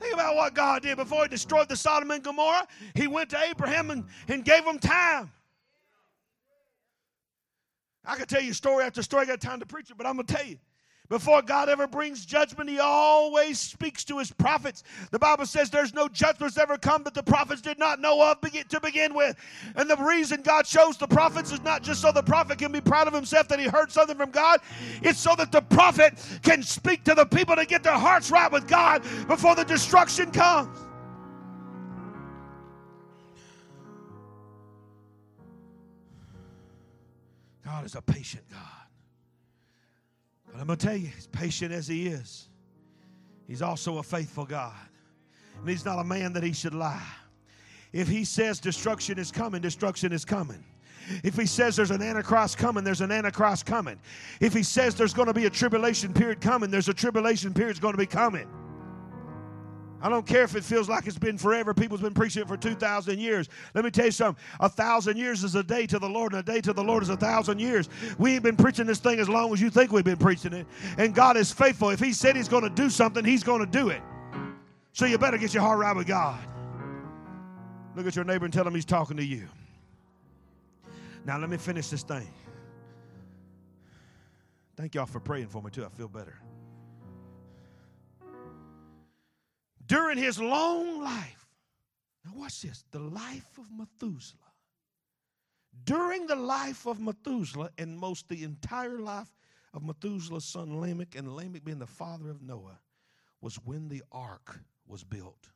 Think 0.01 0.15
about 0.15 0.35
what 0.35 0.55
God 0.55 0.81
did 0.81 0.97
before 0.97 1.23
He 1.23 1.29
destroyed 1.29 1.69
the 1.69 1.75
Sodom 1.75 2.09
and 2.09 2.23
Gomorrah. 2.23 2.67
He 2.95 3.07
went 3.07 3.29
to 3.29 3.39
Abraham 3.39 3.91
and, 3.91 4.05
and 4.27 4.43
gave 4.43 4.65
him 4.65 4.79
time. 4.79 5.31
I 8.03 8.15
could 8.15 8.27
tell 8.27 8.41
you 8.41 8.53
story 8.53 8.83
after 8.83 9.03
story. 9.03 9.23
I 9.23 9.25
got 9.27 9.41
time 9.41 9.59
to 9.59 9.65
preach 9.65 9.91
it, 9.91 9.97
but 9.97 10.07
I'm 10.07 10.15
going 10.15 10.25
to 10.25 10.33
tell 10.33 10.45
you. 10.45 10.57
Before 11.11 11.41
God 11.41 11.67
ever 11.67 11.87
brings 11.87 12.25
judgment, 12.25 12.69
He 12.69 12.79
always 12.79 13.59
speaks 13.59 14.05
to 14.05 14.19
His 14.19 14.31
prophets. 14.31 14.83
The 15.11 15.19
Bible 15.19 15.45
says 15.45 15.69
there's 15.69 15.93
no 15.93 16.07
judgments 16.07 16.57
ever 16.57 16.77
come 16.77 17.03
that 17.03 17.13
the 17.13 17.21
prophets 17.21 17.59
did 17.59 17.77
not 17.77 17.99
know 17.99 18.31
of 18.31 18.39
to 18.39 18.79
begin 18.79 19.13
with. 19.13 19.35
And 19.75 19.89
the 19.89 19.97
reason 19.97 20.41
God 20.41 20.63
chose 20.63 20.95
the 20.95 21.09
prophets 21.09 21.51
is 21.51 21.61
not 21.63 21.83
just 21.83 22.01
so 22.01 22.13
the 22.13 22.23
prophet 22.23 22.59
can 22.59 22.71
be 22.71 22.79
proud 22.79 23.09
of 23.09 23.13
himself 23.13 23.49
that 23.49 23.59
he 23.59 23.67
heard 23.67 23.91
something 23.91 24.15
from 24.15 24.31
God, 24.31 24.61
it's 25.01 25.19
so 25.19 25.35
that 25.35 25.51
the 25.51 25.59
prophet 25.59 26.13
can 26.43 26.63
speak 26.63 27.03
to 27.03 27.13
the 27.13 27.25
people 27.25 27.57
to 27.57 27.65
get 27.65 27.83
their 27.83 27.91
hearts 27.91 28.31
right 28.31 28.49
with 28.49 28.65
God 28.65 29.03
before 29.27 29.53
the 29.53 29.65
destruction 29.65 30.31
comes. 30.31 30.79
God 37.65 37.85
is 37.85 37.95
a 37.95 38.01
patient 38.01 38.45
God. 38.49 38.90
But 40.51 40.61
I'm 40.61 40.67
going 40.67 40.77
to 40.77 40.85
tell 40.85 40.95
you, 40.95 41.09
as 41.17 41.27
patient 41.27 41.71
as 41.71 41.87
He 41.87 42.07
is, 42.07 42.47
He's 43.47 43.61
also 43.61 43.97
a 43.97 44.03
faithful 44.03 44.45
God. 44.45 44.75
And 45.59 45.69
He's 45.69 45.85
not 45.85 45.99
a 45.99 46.03
man 46.03 46.33
that 46.33 46.43
He 46.43 46.53
should 46.53 46.73
lie. 46.73 47.01
If 47.93 48.07
He 48.07 48.23
says 48.23 48.59
destruction 48.59 49.19
is 49.19 49.31
coming, 49.31 49.61
destruction 49.61 50.11
is 50.11 50.25
coming. 50.25 50.63
If 51.23 51.35
he 51.35 51.45
says 51.45 51.75
there's 51.75 51.91
an 51.91 52.01
antichrist 52.01 52.57
coming, 52.57 52.83
there's 52.83 53.01
an 53.01 53.11
antichrist 53.11 53.65
coming. 53.65 53.99
If 54.39 54.53
he 54.53 54.63
says 54.63 54.95
there's 54.95 55.13
going 55.13 55.27
to 55.27 55.33
be 55.33 55.45
a 55.45 55.49
tribulation 55.49 56.13
period 56.13 56.41
coming, 56.41 56.69
there's 56.69 56.89
a 56.89 56.93
tribulation 56.93 57.53
period 57.53 57.81
going 57.81 57.93
to 57.93 57.97
be 57.97 58.05
coming. 58.05 58.47
I 60.01 60.09
don't 60.09 60.25
care 60.25 60.43
if 60.43 60.55
it 60.55 60.63
feels 60.63 60.89
like 60.89 61.05
it's 61.05 61.17
been 61.17 61.37
forever. 61.37 61.73
People's 61.73 62.01
been 62.01 62.13
preaching 62.13 62.41
it 62.41 62.47
for 62.47 62.57
2,000 62.57 63.19
years. 63.19 63.49
Let 63.73 63.83
me 63.85 63.91
tell 63.91 64.05
you 64.05 64.11
something. 64.11 64.43
A 64.59 64.69
thousand 64.69 65.17
years 65.17 65.43
is 65.43 65.55
a 65.55 65.63
day 65.63 65.85
to 65.87 65.99
the 65.99 66.09
Lord, 66.09 66.33
and 66.33 66.39
a 66.39 66.43
day 66.43 66.61
to 66.61 66.73
the 66.73 66.83
Lord 66.83 67.03
is 67.03 67.09
a 67.09 67.17
thousand 67.17 67.59
years. 67.59 67.89
We 68.17 68.33
ain't 68.33 68.43
been 68.43 68.57
preaching 68.57 68.87
this 68.87 68.99
thing 68.99 69.19
as 69.19 69.29
long 69.29 69.53
as 69.53 69.61
you 69.61 69.69
think 69.69 69.91
we've 69.91 70.03
been 70.03 70.17
preaching 70.17 70.53
it. 70.53 70.65
And 70.97 71.13
God 71.13 71.37
is 71.37 71.51
faithful. 71.51 71.89
If 71.91 71.99
He 71.99 72.13
said 72.13 72.35
He's 72.35 72.49
going 72.49 72.63
to 72.63 72.69
do 72.69 72.89
something, 72.89 73.23
He's 73.23 73.43
going 73.43 73.59
to 73.59 73.71
do 73.71 73.89
it. 73.89 74.01
So 74.93 75.05
you 75.05 75.17
better 75.17 75.37
get 75.37 75.53
your 75.53 75.63
heart 75.63 75.79
right 75.79 75.95
with 75.95 76.07
God. 76.07 76.39
Look 77.95 78.07
at 78.07 78.15
your 78.15 78.25
neighbor 78.25 78.45
and 78.45 78.53
tell 78.53 78.65
him 78.65 78.73
He's 78.73 78.85
talking 78.85 79.17
to 79.17 79.23
you. 79.23 79.47
Now, 81.25 81.37
let 81.37 81.49
me 81.49 81.57
finish 81.57 81.89
this 81.89 82.03
thing. 82.03 82.27
Thank 84.75 84.95
y'all 84.95 85.05
for 85.05 85.19
praying 85.19 85.47
for 85.47 85.61
me, 85.61 85.69
too. 85.69 85.85
I 85.85 85.89
feel 85.89 86.07
better. 86.07 86.39
During 89.91 90.17
his 90.17 90.39
long 90.39 91.03
life. 91.03 91.45
Now, 92.23 92.31
watch 92.35 92.61
this 92.61 92.85
the 92.91 92.99
life 92.99 93.57
of 93.57 93.65
Methuselah. 93.77 94.39
During 95.83 96.27
the 96.27 96.35
life 96.35 96.85
of 96.85 97.01
Methuselah, 97.01 97.71
and 97.77 97.97
most 97.97 98.29
the 98.29 98.43
entire 98.43 98.99
life 98.99 99.29
of 99.73 99.83
Methuselah's 99.83 100.45
son 100.45 100.79
Lamech, 100.79 101.15
and 101.15 101.35
Lamech 101.35 101.65
being 101.65 101.79
the 101.79 101.85
father 101.85 102.29
of 102.29 102.41
Noah, 102.41 102.79
was 103.41 103.55
when 103.65 103.89
the 103.89 104.01
ark 104.13 104.61
was 104.87 105.03
built. 105.03 105.49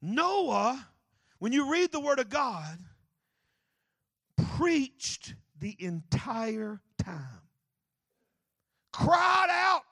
Noah, 0.00 0.88
when 1.38 1.52
you 1.52 1.70
read 1.70 1.92
the 1.92 2.00
Word 2.00 2.18
of 2.18 2.30
God, 2.30 2.78
preached 4.56 5.34
the 5.58 5.76
entire 5.78 6.80
time, 6.98 7.42
cried 8.90 9.48
out 9.50 9.85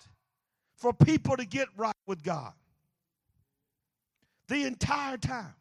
for 0.85 0.93
people 0.93 1.35
to 1.35 1.47
get 1.47 1.68
right 1.78 1.97
with 2.07 2.22
God. 2.22 2.53
The 4.49 4.64
entire 4.64 5.16
time. 5.16 5.55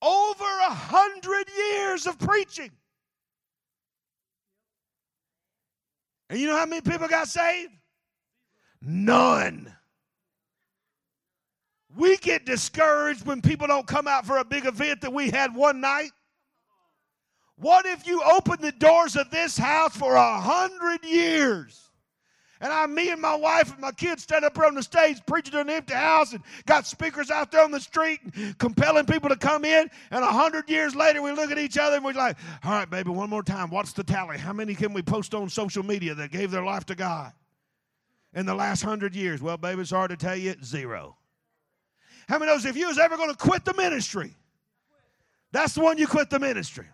Over 0.00 0.44
a 0.44 0.72
hundred 0.72 1.48
years 1.54 2.06
of 2.06 2.18
preaching. 2.18 2.70
And 6.30 6.40
you 6.40 6.46
know 6.46 6.56
how 6.56 6.64
many 6.64 6.80
people 6.80 7.08
got 7.08 7.28
saved? 7.28 7.72
None. 8.80 9.70
We 11.94 12.16
get 12.16 12.46
discouraged 12.46 13.26
when 13.26 13.42
people 13.42 13.66
don't 13.66 13.86
come 13.86 14.08
out 14.08 14.24
for 14.24 14.38
a 14.38 14.44
big 14.46 14.64
event 14.64 15.02
that 15.02 15.12
we 15.12 15.28
had 15.28 15.54
one 15.54 15.82
night. 15.82 16.12
What 17.56 17.84
if 17.84 18.06
you 18.06 18.22
opened 18.22 18.60
the 18.60 18.72
doors 18.72 19.14
of 19.14 19.28
this 19.30 19.58
house 19.58 19.94
for 19.94 20.14
a 20.14 20.40
hundred 20.40 21.04
years? 21.04 21.87
And 22.60 22.72
I, 22.72 22.86
me 22.86 23.10
and 23.10 23.20
my 23.20 23.36
wife 23.36 23.70
and 23.70 23.80
my 23.80 23.92
kids 23.92 24.24
stand 24.24 24.44
up 24.44 24.58
on 24.58 24.74
the 24.74 24.82
stage 24.82 25.18
preaching 25.26 25.52
to 25.52 25.60
an 25.60 25.70
empty 25.70 25.94
house 25.94 26.32
and 26.32 26.42
got 26.66 26.86
speakers 26.86 27.30
out 27.30 27.52
there 27.52 27.62
on 27.62 27.70
the 27.70 27.80
street 27.80 28.20
and 28.34 28.58
compelling 28.58 29.06
people 29.06 29.28
to 29.28 29.36
come 29.36 29.64
in. 29.64 29.88
And 30.10 30.24
a 30.24 30.32
hundred 30.32 30.68
years 30.68 30.96
later, 30.96 31.22
we 31.22 31.30
look 31.32 31.52
at 31.52 31.58
each 31.58 31.78
other 31.78 31.96
and 31.96 32.04
we're 32.04 32.14
like, 32.14 32.36
all 32.64 32.72
right, 32.72 32.90
baby, 32.90 33.10
one 33.10 33.30
more 33.30 33.44
time. 33.44 33.70
What's 33.70 33.92
the 33.92 34.02
tally? 34.02 34.38
How 34.38 34.52
many 34.52 34.74
can 34.74 34.92
we 34.92 35.02
post 35.02 35.34
on 35.34 35.48
social 35.48 35.84
media 35.84 36.14
that 36.16 36.32
gave 36.32 36.50
their 36.50 36.64
life 36.64 36.84
to 36.86 36.96
God 36.96 37.32
in 38.34 38.44
the 38.44 38.54
last 38.54 38.82
hundred 38.82 39.14
years? 39.14 39.40
Well, 39.40 39.56
baby, 39.56 39.82
it's 39.82 39.90
hard 39.90 40.10
to 40.10 40.16
tell 40.16 40.36
you, 40.36 40.56
zero. 40.64 41.16
How 42.28 42.38
many 42.38 42.50
knows 42.50 42.64
if 42.64 42.76
you 42.76 42.88
was 42.88 42.98
ever 42.98 43.16
going 43.16 43.30
to 43.30 43.36
quit 43.36 43.64
the 43.64 43.74
ministry, 43.74 44.34
that's 45.52 45.74
the 45.74 45.80
one 45.80 45.96
you 45.96 46.06
quit 46.06 46.28
the 46.28 46.38
ministry. 46.38 46.86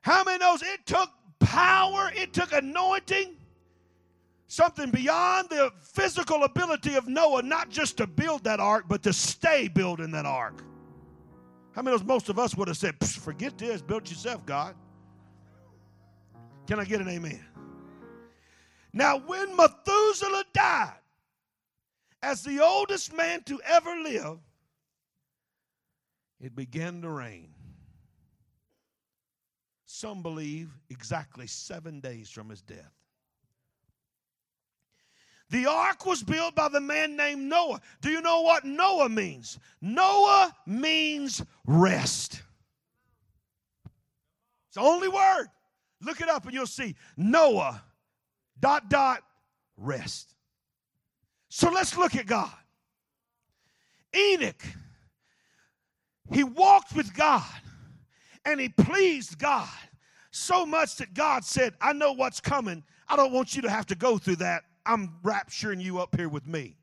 How 0.00 0.22
many 0.22 0.38
knows 0.38 0.62
it 0.62 0.86
took 0.86 1.10
power, 1.40 2.12
it 2.14 2.32
took 2.32 2.52
anointing, 2.52 3.36
something 4.46 4.90
beyond 4.90 5.48
the 5.50 5.70
physical 5.80 6.44
ability 6.44 6.94
of 6.94 7.08
Noah, 7.08 7.42
not 7.42 7.70
just 7.70 7.96
to 7.98 8.06
build 8.06 8.44
that 8.44 8.60
ark, 8.60 8.84
but 8.88 9.02
to 9.04 9.12
stay 9.12 9.68
building 9.68 10.10
that 10.12 10.26
ark. 10.26 10.62
How 11.72 11.82
many 11.82 11.96
knows 11.96 12.04
most 12.04 12.28
of 12.28 12.38
us 12.38 12.54
would 12.54 12.68
have 12.68 12.76
said, 12.76 12.94
forget 13.04 13.58
this, 13.58 13.82
build 13.82 14.08
yourself, 14.08 14.44
God. 14.46 14.76
Can 16.66 16.78
I 16.78 16.84
get 16.84 17.00
an 17.00 17.08
amen? 17.08 17.44
Now, 18.92 19.18
when 19.18 19.56
Methuselah 19.56 20.44
died, 20.52 20.92
as 22.22 22.42
the 22.42 22.60
oldest 22.60 23.12
man 23.14 23.42
to 23.42 23.60
ever 23.66 23.90
live, 24.02 24.38
it 26.40 26.54
began 26.54 27.02
to 27.02 27.10
rain. 27.10 27.50
Some 29.84 30.22
believe 30.22 30.70
exactly 30.90 31.46
seven 31.46 32.00
days 32.00 32.30
from 32.30 32.48
his 32.48 32.62
death. 32.62 32.92
The 35.54 35.66
ark 35.66 36.04
was 36.04 36.20
built 36.20 36.56
by 36.56 36.68
the 36.68 36.80
man 36.80 37.14
named 37.14 37.42
Noah. 37.42 37.80
Do 38.00 38.10
you 38.10 38.20
know 38.20 38.40
what 38.40 38.64
Noah 38.64 39.08
means? 39.08 39.60
Noah 39.80 40.52
means 40.66 41.44
rest. 41.64 42.42
It's 44.66 44.74
the 44.74 44.80
only 44.80 45.06
word. 45.06 45.46
Look 46.00 46.20
it 46.20 46.28
up 46.28 46.44
and 46.46 46.54
you'll 46.54 46.66
see 46.66 46.96
Noah, 47.16 47.80
dot, 48.58 48.90
dot, 48.90 49.22
rest. 49.76 50.34
So 51.50 51.70
let's 51.70 51.96
look 51.96 52.16
at 52.16 52.26
God. 52.26 52.50
Enoch, 54.12 54.64
he 56.32 56.42
walked 56.42 56.96
with 56.96 57.14
God 57.14 57.44
and 58.44 58.58
he 58.58 58.70
pleased 58.70 59.38
God 59.38 59.68
so 60.32 60.66
much 60.66 60.96
that 60.96 61.14
God 61.14 61.44
said, 61.44 61.74
I 61.80 61.92
know 61.92 62.10
what's 62.10 62.40
coming. 62.40 62.82
I 63.06 63.14
don't 63.14 63.32
want 63.32 63.54
you 63.54 63.62
to 63.62 63.70
have 63.70 63.86
to 63.86 63.94
go 63.94 64.18
through 64.18 64.36
that. 64.36 64.64
I'm 64.86 65.14
rapturing 65.22 65.80
you 65.80 65.98
up 65.98 66.16
here 66.16 66.28
with 66.28 66.46
me. 66.46 66.76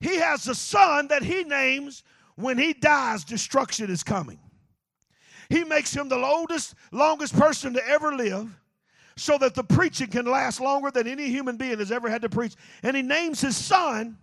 He 0.00 0.16
has 0.16 0.46
a 0.48 0.54
son 0.54 1.08
that 1.08 1.22
he 1.22 1.44
names 1.44 2.02
when 2.36 2.58
he 2.58 2.72
dies, 2.74 3.24
destruction 3.24 3.90
is 3.90 4.02
coming. 4.02 4.38
He 5.48 5.64
makes 5.64 5.94
him 5.94 6.08
the 6.08 6.16
oldest, 6.16 6.74
longest 6.92 7.38
person 7.38 7.72
to 7.74 7.88
ever 7.88 8.14
live 8.14 8.48
so 9.16 9.38
that 9.38 9.54
the 9.54 9.64
preaching 9.64 10.08
can 10.08 10.26
last 10.26 10.60
longer 10.60 10.90
than 10.90 11.06
any 11.06 11.28
human 11.28 11.56
being 11.56 11.78
has 11.78 11.90
ever 11.90 12.10
had 12.10 12.22
to 12.22 12.28
preach. 12.28 12.54
And 12.82 12.96
he 12.96 13.02
names 13.02 13.40
his 13.40 13.56
son, 13.56 14.18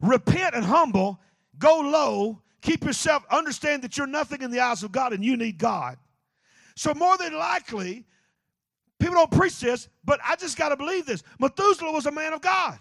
repent 0.00 0.54
and 0.54 0.64
humble, 0.64 1.20
go 1.58 1.80
low, 1.80 2.42
keep 2.60 2.84
yourself, 2.84 3.24
understand 3.30 3.82
that 3.82 3.96
you're 3.96 4.06
nothing 4.06 4.42
in 4.42 4.50
the 4.50 4.60
eyes 4.60 4.82
of 4.82 4.90
God 4.90 5.12
and 5.12 5.24
you 5.24 5.36
need 5.36 5.58
God. 5.58 5.98
So, 6.74 6.94
more 6.94 7.16
than 7.18 7.34
likely, 7.34 8.06
people 9.02 9.16
don't 9.16 9.30
preach 9.30 9.58
this, 9.58 9.88
but 10.04 10.20
I 10.24 10.36
just 10.36 10.56
got 10.56 10.68
to 10.68 10.76
believe 10.76 11.06
this. 11.06 11.22
Methuselah 11.38 11.92
was 11.92 12.06
a 12.06 12.12
man 12.12 12.32
of 12.32 12.40
God, 12.40 12.78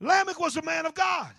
Lamech 0.00 0.38
was 0.38 0.56
a 0.56 0.62
man 0.62 0.86
of 0.86 0.94
God. 0.94 1.30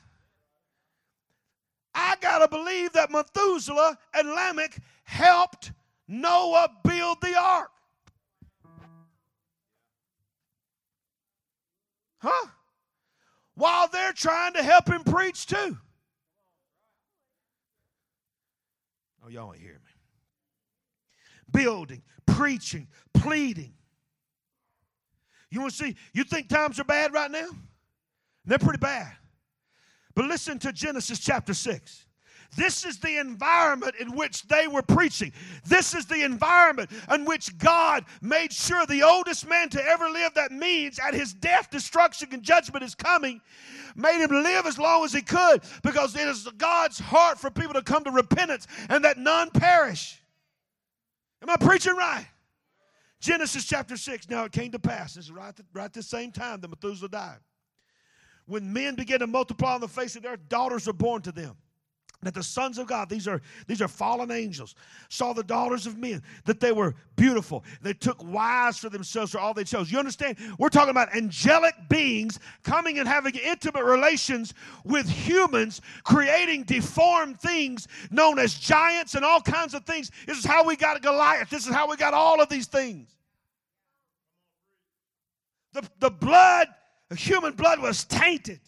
I 1.93 2.15
got 2.21 2.39
to 2.39 2.47
believe 2.47 2.93
that 2.93 3.11
Methuselah 3.11 3.97
and 4.13 4.29
Lamech 4.29 4.77
helped 5.03 5.71
Noah 6.07 6.69
build 6.83 7.19
the 7.21 7.37
ark. 7.37 7.71
Huh? 12.19 12.47
While 13.55 13.87
they're 13.89 14.13
trying 14.13 14.53
to 14.53 14.63
help 14.63 14.87
him 14.87 15.03
preach 15.03 15.45
too. 15.45 15.77
Oh, 19.25 19.29
y'all 19.29 19.53
ain't 19.53 19.61
hear 19.61 19.73
me. 19.73 19.78
Building, 21.51 22.01
preaching, 22.25 22.87
pleading. 23.13 23.73
You 25.51 25.61
want 25.61 25.73
to 25.73 25.85
see, 25.85 25.95
you 26.13 26.23
think 26.23 26.47
times 26.47 26.79
are 26.79 26.83
bad 26.83 27.13
right 27.13 27.31
now? 27.31 27.49
They're 28.45 28.59
pretty 28.59 28.79
bad. 28.79 29.11
But 30.15 30.25
listen 30.25 30.59
to 30.59 30.73
Genesis 30.73 31.19
chapter 31.19 31.53
6. 31.53 32.05
This 32.55 32.83
is 32.83 32.97
the 32.99 33.19
environment 33.19 33.95
in 33.99 34.15
which 34.15 34.43
they 34.47 34.67
were 34.67 34.81
preaching. 34.81 35.31
This 35.65 35.93
is 35.93 36.07
the 36.07 36.23
environment 36.23 36.89
in 37.13 37.25
which 37.25 37.55
God 37.59 38.05
made 38.21 38.51
sure 38.51 38.85
the 38.87 39.03
oldest 39.03 39.47
man 39.47 39.69
to 39.69 39.83
ever 39.83 40.09
live, 40.09 40.33
that 40.33 40.51
means 40.51 40.99
at 40.99 41.13
his 41.13 41.33
death, 41.33 41.69
destruction, 41.69 42.29
and 42.31 42.41
judgment 42.41 42.83
is 42.83 42.95
coming, 42.95 43.39
made 43.95 44.19
him 44.21 44.31
live 44.31 44.65
as 44.65 44.79
long 44.79 45.05
as 45.05 45.13
he 45.13 45.21
could 45.21 45.61
because 45.83 46.15
it 46.15 46.27
is 46.27 46.47
God's 46.57 46.99
heart 46.99 47.39
for 47.39 47.51
people 47.51 47.75
to 47.75 47.83
come 47.83 48.03
to 48.03 48.11
repentance 48.11 48.65
and 48.89 49.05
that 49.05 49.19
none 49.19 49.51
perish. 49.51 50.19
Am 51.41 51.49
I 51.49 51.57
preaching 51.57 51.95
right? 51.95 52.27
Genesis 53.19 53.65
chapter 53.65 53.97
6. 53.97 54.29
Now 54.29 54.45
it 54.45 54.51
came 54.51 54.71
to 54.71 54.79
pass, 54.79 55.15
this 55.15 55.25
is 55.25 55.31
right, 55.31 55.53
right 55.73 55.91
the 55.91 56.03
same 56.03 56.31
time 56.31 56.61
that 56.61 56.69
Methuselah 56.69 57.09
died. 57.09 57.39
When 58.45 58.71
men 58.71 58.95
began 58.95 59.19
to 59.19 59.27
multiply 59.27 59.75
on 59.75 59.81
the 59.81 59.87
face 59.87 60.15
of 60.15 60.23
the 60.23 60.29
earth, 60.29 60.39
daughters 60.49 60.87
are 60.87 60.93
born 60.93 61.21
to 61.23 61.31
them 61.31 61.55
that 62.23 62.33
the 62.33 62.43
sons 62.43 62.77
of 62.77 62.87
God, 62.87 63.09
these 63.09 63.27
are 63.27 63.41
these 63.67 63.81
are 63.81 63.87
fallen 63.87 64.29
angels, 64.29 64.75
saw 65.07 65.31
the 65.31 65.43
daughters 65.43 65.87
of 65.87 65.97
men, 65.97 66.21
that 66.43 66.59
they 66.59 66.73
were 66.73 66.93
beautiful. 67.15 67.63
They 67.81 67.93
took 67.93 68.21
wives 68.23 68.77
for 68.77 68.89
themselves 68.89 69.31
for 69.31 69.39
all 69.39 69.53
they 69.53 69.63
chose. 69.63 69.89
You 69.89 69.99
understand? 69.99 70.37
We're 70.57 70.69
talking 70.69 70.89
about 70.89 71.15
angelic 71.15 71.75
beings 71.87 72.39
coming 72.63 72.99
and 72.99 73.07
having 73.07 73.35
intimate 73.35 73.85
relations 73.85 74.53
with 74.83 75.09
humans, 75.09 75.79
creating 76.03 76.63
deformed 76.63 77.39
things 77.39 77.87
known 78.11 78.37
as 78.37 78.53
giants 78.53 79.15
and 79.15 79.23
all 79.23 79.39
kinds 79.39 79.73
of 79.73 79.85
things. 79.85 80.11
This 80.27 80.37
is 80.37 80.45
how 80.45 80.65
we 80.65 80.75
got 80.75 81.01
Goliath. 81.01 81.49
This 81.49 81.67
is 81.67 81.73
how 81.73 81.89
we 81.89 81.95
got 81.95 82.13
all 82.13 82.41
of 82.41 82.49
these 82.49 82.67
things. 82.67 83.15
The, 85.71 85.87
the 85.99 86.09
blood, 86.09 86.67
the 87.07 87.15
human 87.15 87.53
blood 87.53 87.79
was 87.79 88.03
tainted. 88.03 88.59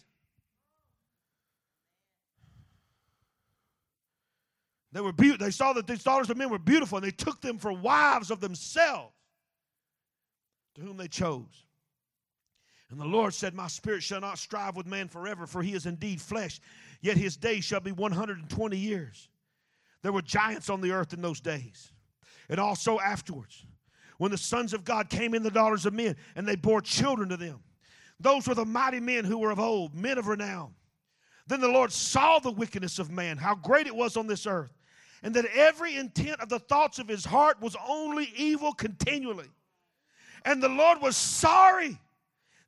They 4.92 5.00
were 5.00 5.12
be- 5.12 5.36
they 5.36 5.50
saw 5.50 5.72
that 5.72 5.86
these 5.86 6.04
daughters 6.04 6.28
of 6.28 6.36
men 6.36 6.50
were 6.50 6.58
beautiful, 6.58 6.98
and 6.98 7.06
they 7.06 7.10
took 7.10 7.40
them 7.40 7.58
for 7.58 7.72
wives 7.72 8.30
of 8.30 8.40
themselves, 8.40 9.14
to 10.74 10.82
whom 10.82 10.98
they 10.98 11.08
chose. 11.08 11.64
And 12.90 13.00
the 13.00 13.06
Lord 13.06 13.32
said, 13.32 13.54
My 13.54 13.68
spirit 13.68 14.02
shall 14.02 14.20
not 14.20 14.38
strive 14.38 14.76
with 14.76 14.86
man 14.86 15.08
forever, 15.08 15.46
for 15.46 15.62
he 15.62 15.72
is 15.72 15.86
indeed 15.86 16.20
flesh, 16.20 16.60
yet 17.00 17.16
his 17.16 17.38
days 17.38 17.64
shall 17.64 17.80
be 17.80 17.92
120 17.92 18.76
years. 18.76 19.30
There 20.02 20.12
were 20.12 20.20
giants 20.20 20.68
on 20.68 20.82
the 20.82 20.92
earth 20.92 21.14
in 21.14 21.22
those 21.22 21.40
days. 21.40 21.90
And 22.50 22.60
also 22.60 23.00
afterwards, 23.00 23.64
when 24.18 24.30
the 24.30 24.36
sons 24.38 24.74
of 24.74 24.84
God 24.84 25.08
came 25.08 25.32
in 25.32 25.42
the 25.42 25.50
daughters 25.50 25.86
of 25.86 25.94
men, 25.94 26.16
and 26.36 26.46
they 26.46 26.56
bore 26.56 26.82
children 26.82 27.30
to 27.30 27.36
them. 27.38 27.60
Those 28.20 28.46
were 28.46 28.54
the 28.54 28.66
mighty 28.66 29.00
men 29.00 29.24
who 29.24 29.38
were 29.38 29.50
of 29.50 29.58
old, 29.58 29.94
men 29.94 30.18
of 30.18 30.28
renown. 30.28 30.74
Then 31.46 31.60
the 31.60 31.68
Lord 31.68 31.90
saw 31.90 32.38
the 32.38 32.52
wickedness 32.52 32.98
of 32.98 33.10
man, 33.10 33.38
how 33.38 33.54
great 33.54 33.86
it 33.86 33.96
was 33.96 34.16
on 34.16 34.26
this 34.26 34.46
earth 34.46 34.72
and 35.22 35.34
that 35.34 35.46
every 35.54 35.96
intent 35.96 36.40
of 36.40 36.48
the 36.48 36.58
thoughts 36.58 36.98
of 36.98 37.08
his 37.08 37.24
heart 37.24 37.60
was 37.60 37.76
only 37.88 38.32
evil 38.36 38.72
continually. 38.72 39.50
And 40.44 40.62
the 40.62 40.68
Lord 40.68 41.00
was 41.00 41.16
sorry 41.16 41.98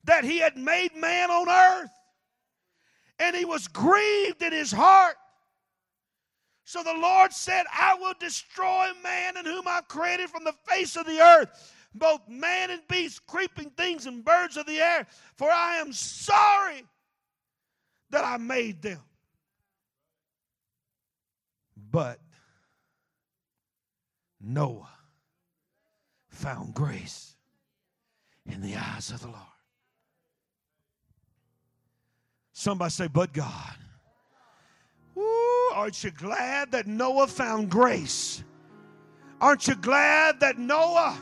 that 0.05 0.25
he 0.25 0.39
had 0.39 0.57
made 0.57 0.95
man 0.95 1.31
on 1.31 1.49
earth, 1.49 1.91
and 3.19 3.35
he 3.35 3.45
was 3.45 3.67
grieved 3.69 4.43
in 4.43 4.53
his 4.53 4.71
heart. 4.71 5.17
So 6.65 6.83
the 6.83 6.95
Lord 6.95 7.33
said, 7.33 7.65
I 7.73 7.95
will 7.95 8.15
destroy 8.19 8.89
man 9.03 9.37
in 9.37 9.45
whom 9.45 9.67
I've 9.67 9.89
created 9.89 10.31
from 10.31 10.45
the 10.45 10.55
face 10.67 10.97
of 10.97 11.07
the 11.07 11.21
earth, 11.21 11.73
both 11.95 12.21
man 12.29 12.71
and 12.71 12.81
beast, 12.89 13.27
creeping 13.27 13.71
things 13.71 14.07
and 14.07 14.25
birds 14.25 14.57
of 14.57 14.67
the 14.67 14.81
air, 14.81 15.07
for 15.37 15.51
I 15.51 15.77
am 15.77 15.93
sorry 15.93 16.85
that 18.11 18.25
I 18.25 18.37
made 18.37 18.81
them. 18.81 19.01
But 21.91 22.19
Noah 24.45 24.91
found 26.29 26.75
grace 26.75 27.35
in 28.47 28.61
the 28.61 28.77
eyes 28.77 29.11
of 29.11 29.21
the 29.21 29.29
Lord. 29.29 29.39
Somebody 32.53 32.91
say, 32.91 33.09
but 33.09 33.33
God. 33.33 33.75
Woo, 35.15 35.71
aren't 35.73 36.03
you 36.05 36.11
glad 36.11 36.73
that 36.73 36.87
Noah 36.87 37.27
found 37.27 37.71
grace? 37.71 38.43
Aren't 39.41 39.67
you 39.67 39.75
glad 39.75 40.41
that 40.41 40.59
Noah 40.59 41.19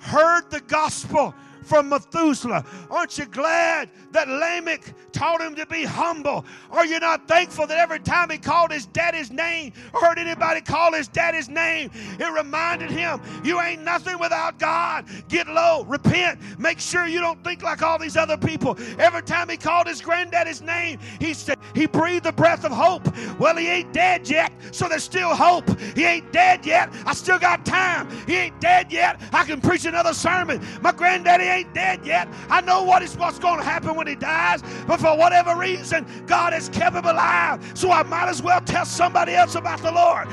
heard 0.00 0.50
the 0.50 0.60
gospel 0.60 1.34
from 1.62 1.88
Methuselah. 1.88 2.64
Aren't 2.90 3.18
you 3.18 3.26
glad 3.26 3.90
that 4.12 4.28
Lamech 4.28 4.94
taught 5.12 5.40
him 5.40 5.54
to 5.54 5.66
be 5.66 5.84
humble? 5.84 6.44
Are 6.70 6.86
you 6.86 6.98
not 7.00 7.28
thankful 7.28 7.66
that 7.66 7.78
every 7.78 8.00
time 8.00 8.30
he 8.30 8.38
called 8.38 8.70
his 8.72 8.86
daddy's 8.86 9.30
name 9.30 9.72
or 9.92 10.00
heard 10.00 10.18
anybody 10.18 10.60
call 10.60 10.92
his 10.92 11.08
daddy's 11.08 11.48
name, 11.48 11.90
it 12.18 12.32
reminded 12.32 12.90
him, 12.90 13.20
You 13.44 13.60
ain't 13.60 13.82
nothing 13.82 14.18
without 14.18 14.58
God. 14.58 15.06
Get 15.28 15.48
low, 15.48 15.84
repent, 15.84 16.40
make 16.58 16.80
sure 16.80 17.06
you 17.06 17.20
don't 17.20 17.42
think 17.44 17.62
like 17.62 17.82
all 17.82 17.98
these 17.98 18.16
other 18.16 18.36
people. 18.36 18.76
Every 18.98 19.22
time 19.22 19.48
he 19.48 19.56
called 19.56 19.86
his 19.86 20.00
granddaddy's 20.00 20.62
name, 20.62 20.98
he 21.20 21.34
said, 21.34 21.58
He 21.74 21.86
breathed 21.86 22.24
the 22.24 22.32
breath 22.32 22.64
of 22.64 22.72
hope. 22.72 23.08
Well, 23.38 23.56
he 23.56 23.68
ain't 23.68 23.92
dead 23.92 24.28
yet, 24.28 24.52
so 24.72 24.88
there's 24.88 25.04
still 25.04 25.34
hope. 25.34 25.78
He 25.94 26.04
ain't 26.04 26.32
dead 26.32 26.64
yet. 26.66 26.92
I 27.06 27.14
still 27.14 27.38
got 27.38 27.64
time. 27.64 28.08
He 28.26 28.36
ain't 28.36 28.60
dead 28.60 28.92
yet. 28.92 29.20
I 29.32 29.44
can 29.44 29.60
preach 29.60 29.84
another 29.84 30.14
sermon. 30.14 30.60
My 30.80 30.92
granddaddy 30.92 31.44
ain't 31.50 31.74
dead 31.74 32.06
yet. 32.06 32.28
I 32.48 32.60
know 32.60 32.82
what 32.82 33.02
is 33.02 33.16
what's 33.16 33.38
going 33.38 33.58
to 33.58 33.64
happen 33.64 33.94
when 33.96 34.06
he 34.06 34.14
dies, 34.14 34.62
but 34.86 35.00
for 35.00 35.16
whatever 35.16 35.56
reason, 35.56 36.06
God 36.26 36.52
has 36.52 36.68
kept 36.68 36.96
him 36.96 37.04
alive. 37.04 37.72
So 37.74 37.90
I 37.90 38.02
might 38.04 38.28
as 38.28 38.42
well 38.42 38.60
tell 38.60 38.84
somebody 38.84 39.34
else 39.34 39.54
about 39.54 39.80
the 39.80 39.92
Lord. 39.92 40.28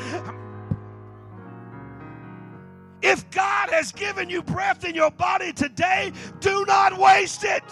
If 3.02 3.30
God 3.30 3.70
has 3.70 3.92
given 3.92 4.30
you 4.30 4.42
breath 4.42 4.84
in 4.84 4.96
your 4.96 5.12
body 5.12 5.54
today, 5.54 6.12
do 6.40 6.66
not 6.66 6.98
waste 6.98 7.44
it. 7.44 7.64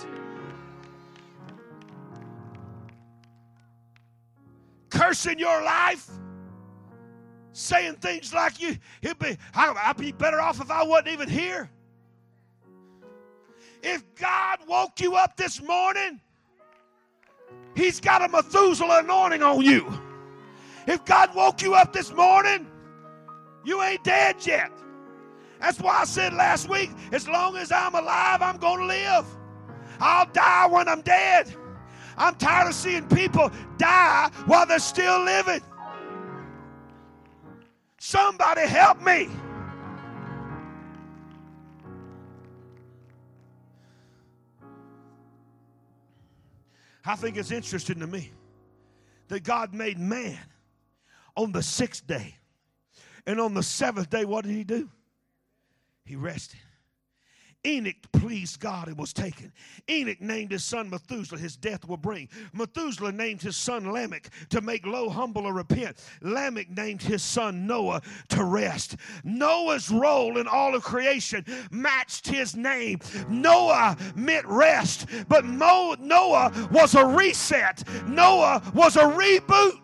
Cursing 4.90 5.40
your 5.40 5.64
life, 5.64 6.10
saying 7.54 7.96
things 7.96 8.34
like 8.34 8.62
you, 8.62 8.78
be, 9.02 9.38
I'd 9.54 9.98
be 9.98 10.12
better 10.12 10.40
off 10.40 10.62
if 10.62 10.70
I 10.70 10.84
wasn't 10.84 11.10
even 11.10 11.28
here. 11.28 11.70
If 13.88 14.04
God 14.16 14.58
woke 14.68 15.00
you 15.00 15.14
up 15.14 15.38
this 15.38 15.62
morning, 15.62 16.20
He's 17.76 18.00
got 18.00 18.24
a 18.24 18.28
Methuselah 18.28 19.02
anointing 19.04 19.44
on 19.44 19.62
you. 19.62 19.86
If 20.88 21.06
God 21.06 21.36
woke 21.36 21.62
you 21.62 21.76
up 21.76 21.94
this 21.94 22.12
morning, 22.12 22.66
you 23.64 23.84
ain't 23.84 24.04
dead 24.04 24.38
yet. 24.44 24.72
That's 25.62 25.80
why 25.80 26.00
I 26.02 26.06
said 26.06 26.34
last 26.34 26.68
week 26.68 26.90
as 27.12 27.28
long 27.28 27.58
as 27.58 27.72
I'm 27.72 27.94
alive, 27.94 28.42
I'm 28.42 28.58
going 28.58 28.80
to 28.80 28.86
live. 28.88 29.26
I'll 30.00 30.26
die 30.34 30.66
when 30.66 30.90
I'm 30.90 31.02
dead. 31.02 31.54
I'm 32.18 32.34
tired 32.36 32.70
of 32.70 32.74
seeing 32.74 33.08
people 33.08 33.52
die 33.78 34.32
while 34.48 34.66
they're 34.66 34.80
still 34.80 35.24
living. 35.24 35.62
Somebody 38.00 38.62
help 38.62 39.00
me. 39.04 39.30
I 47.06 47.16
think 47.16 47.38
it's 47.38 47.52
interesting 47.52 48.00
to 48.00 48.08
me 48.08 48.32
that 49.28 49.44
God 49.44 49.74
made 49.74 50.00
man 50.00 50.40
on 51.36 51.52
the 51.52 51.62
sixth 51.62 52.06
day. 52.08 52.36
And 53.28 53.40
on 53.40 53.54
the 53.54 53.64
seventh 53.64 54.10
day, 54.10 54.26
what 54.26 54.46
did 54.46 54.54
he 54.54 54.64
do? 54.64 54.90
He 56.06 56.16
rested. 56.16 56.60
Enoch 57.66 57.96
pleased 58.12 58.60
God 58.60 58.88
and 58.88 58.98
was 58.98 59.12
taken. 59.12 59.52
Enoch 59.90 60.22
named 60.22 60.52
his 60.52 60.64
son 60.64 60.90
Methuselah, 60.90 61.40
his 61.40 61.56
death 61.56 61.88
will 61.88 61.98
bring. 61.98 62.30
Methuselah 62.54 63.12
named 63.12 63.42
his 63.42 63.58
son 63.58 63.92
Lamech 63.92 64.30
to 64.50 64.62
make 64.62 64.86
low, 64.86 65.10
humble, 65.10 65.46
or 65.46 65.54
repent. 65.54 65.98
Lamech 66.22 66.70
named 66.70 67.02
his 67.02 67.24
son 67.24 67.66
Noah 67.66 68.02
to 68.30 68.44
rest. 68.44 68.98
Noah's 69.24 69.90
role 69.90 70.38
in 70.38 70.48
all 70.48 70.76
of 70.76 70.84
creation 70.84 71.44
matched 71.72 72.28
his 72.28 72.56
name. 72.56 73.00
Noah 73.30 73.98
meant 74.16 74.46
rest, 74.46 75.08
but 75.28 75.44
Mo- 75.44 75.96
Noah 76.00 76.52
was 76.72 76.94
a 76.96 77.06
reset, 77.06 77.84
Noah 78.08 78.62
was 78.74 78.96
a 78.96 79.02
reboot. 79.02 79.80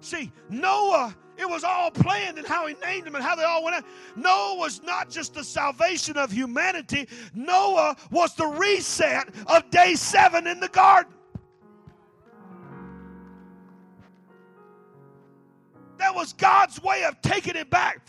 See, 0.00 0.30
Noah 0.50 1.16
it 1.36 1.48
was 1.48 1.64
all 1.64 1.90
planned 1.90 2.38
and 2.38 2.46
how 2.46 2.66
he 2.66 2.74
named 2.84 3.06
them 3.06 3.14
and 3.14 3.24
how 3.24 3.34
they 3.34 3.42
all 3.42 3.64
went 3.64 3.76
out. 3.76 3.84
Noah 4.16 4.56
was 4.56 4.82
not 4.82 5.10
just 5.10 5.34
the 5.34 5.42
salvation 5.42 6.16
of 6.16 6.30
humanity, 6.30 7.08
Noah 7.34 7.96
was 8.10 8.34
the 8.34 8.46
reset 8.46 9.28
of 9.46 9.68
day 9.70 9.94
seven 9.94 10.46
in 10.46 10.60
the 10.60 10.68
garden. 10.68 11.12
That 15.98 16.14
was 16.14 16.32
God's 16.34 16.82
way 16.82 17.04
of 17.04 17.20
taking 17.22 17.56
it 17.56 17.70
back. 17.70 18.06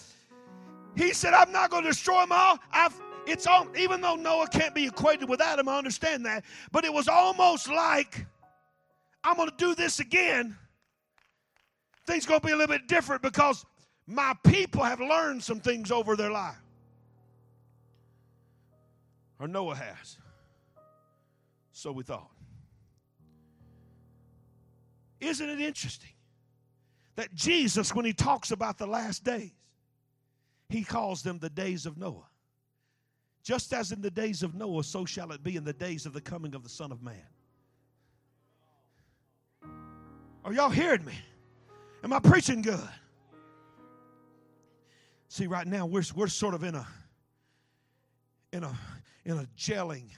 He 0.96 1.14
said, 1.14 1.34
I'm 1.34 1.52
not 1.52 1.70
going 1.70 1.84
to 1.84 1.90
destroy 1.90 2.22
them 2.22 2.32
all. 2.32 2.60
I've, 2.72 3.00
it's 3.28 3.48
all, 3.48 3.68
even 3.78 4.02
though 4.02 4.16
Noah 4.16 4.48
can't 4.48 4.74
be 4.74 4.88
equated 4.88 5.30
with 5.30 5.42
Adam, 5.42 5.68
I 5.68 5.78
understand 5.78 6.26
that. 6.26 6.46
But 6.72 6.86
it 6.86 6.94
was 6.94 7.08
almost 7.08 7.70
like, 7.70 8.26
I'm 9.24 9.36
going 9.36 9.50
to 9.50 9.56
do 9.58 9.76
this 9.76 10.00
again 10.00 10.58
things 12.06 12.26
going 12.26 12.40
to 12.40 12.46
be 12.46 12.54
a 12.54 12.56
little 12.56 12.74
bit 12.76 12.88
different 12.88 13.22
because 13.22 13.66
my 14.08 14.34
people 14.44 14.84
have 14.84 15.00
learned 15.00 15.44
some 15.44 15.60
things 15.60 15.92
over 15.92 16.16
their 16.16 16.32
life. 16.32 16.56
Or 19.40 19.48
Noah 19.48 19.76
has. 19.76 20.18
So 21.72 21.92
we 21.92 22.04
thought. 22.04 22.30
Isn't 25.20 25.50
it 25.50 25.60
interesting 25.60 26.12
that 27.16 27.34
Jesus, 27.34 27.94
when 27.96 28.06
he 28.06 28.14
talks 28.14 28.52
about 28.52 28.78
the 28.78 28.88
last 28.88 29.24
days, 29.24 29.52
he 30.70 30.84
calls 30.84 31.22
them 31.22 31.40
the 31.40 31.50
days 31.50 31.86
of 31.86 31.98
Noah? 31.98 32.30
Just 33.44 33.74
as 33.74 33.92
in 33.92 34.02
the 34.02 34.12
days 34.12 34.42
of 34.42 34.56
Noah, 34.56 34.84
so 34.84 35.06
shall 35.06 35.32
it 35.32 35.44
be 35.44 35.56
in 35.56 35.64
the 35.64 35.74
days 35.74 36.06
of 36.06 36.14
the 36.14 36.22
coming 36.22 36.56
of 36.56 36.64
the 36.64 36.70
Son 36.70 36.92
of 36.92 37.04
Man. 37.04 37.16
Are 40.44 40.54
y'all 40.54 40.70
hearing 40.70 41.04
me? 41.06 41.14
Am 42.06 42.14
I 42.14 42.20
preaching 42.20 42.62
good? 42.62 42.88
See, 45.28 45.48
right 45.48 45.66
now 45.66 45.88
we're, 45.88 46.04
we're 46.16 46.28
sort 46.28 46.54
of 46.54 46.64
in 46.64 46.76
a 46.76 46.86
in 48.54 48.64
a 48.64 48.78
in 49.26 49.40
a 49.40 49.48
gelling 49.58 50.12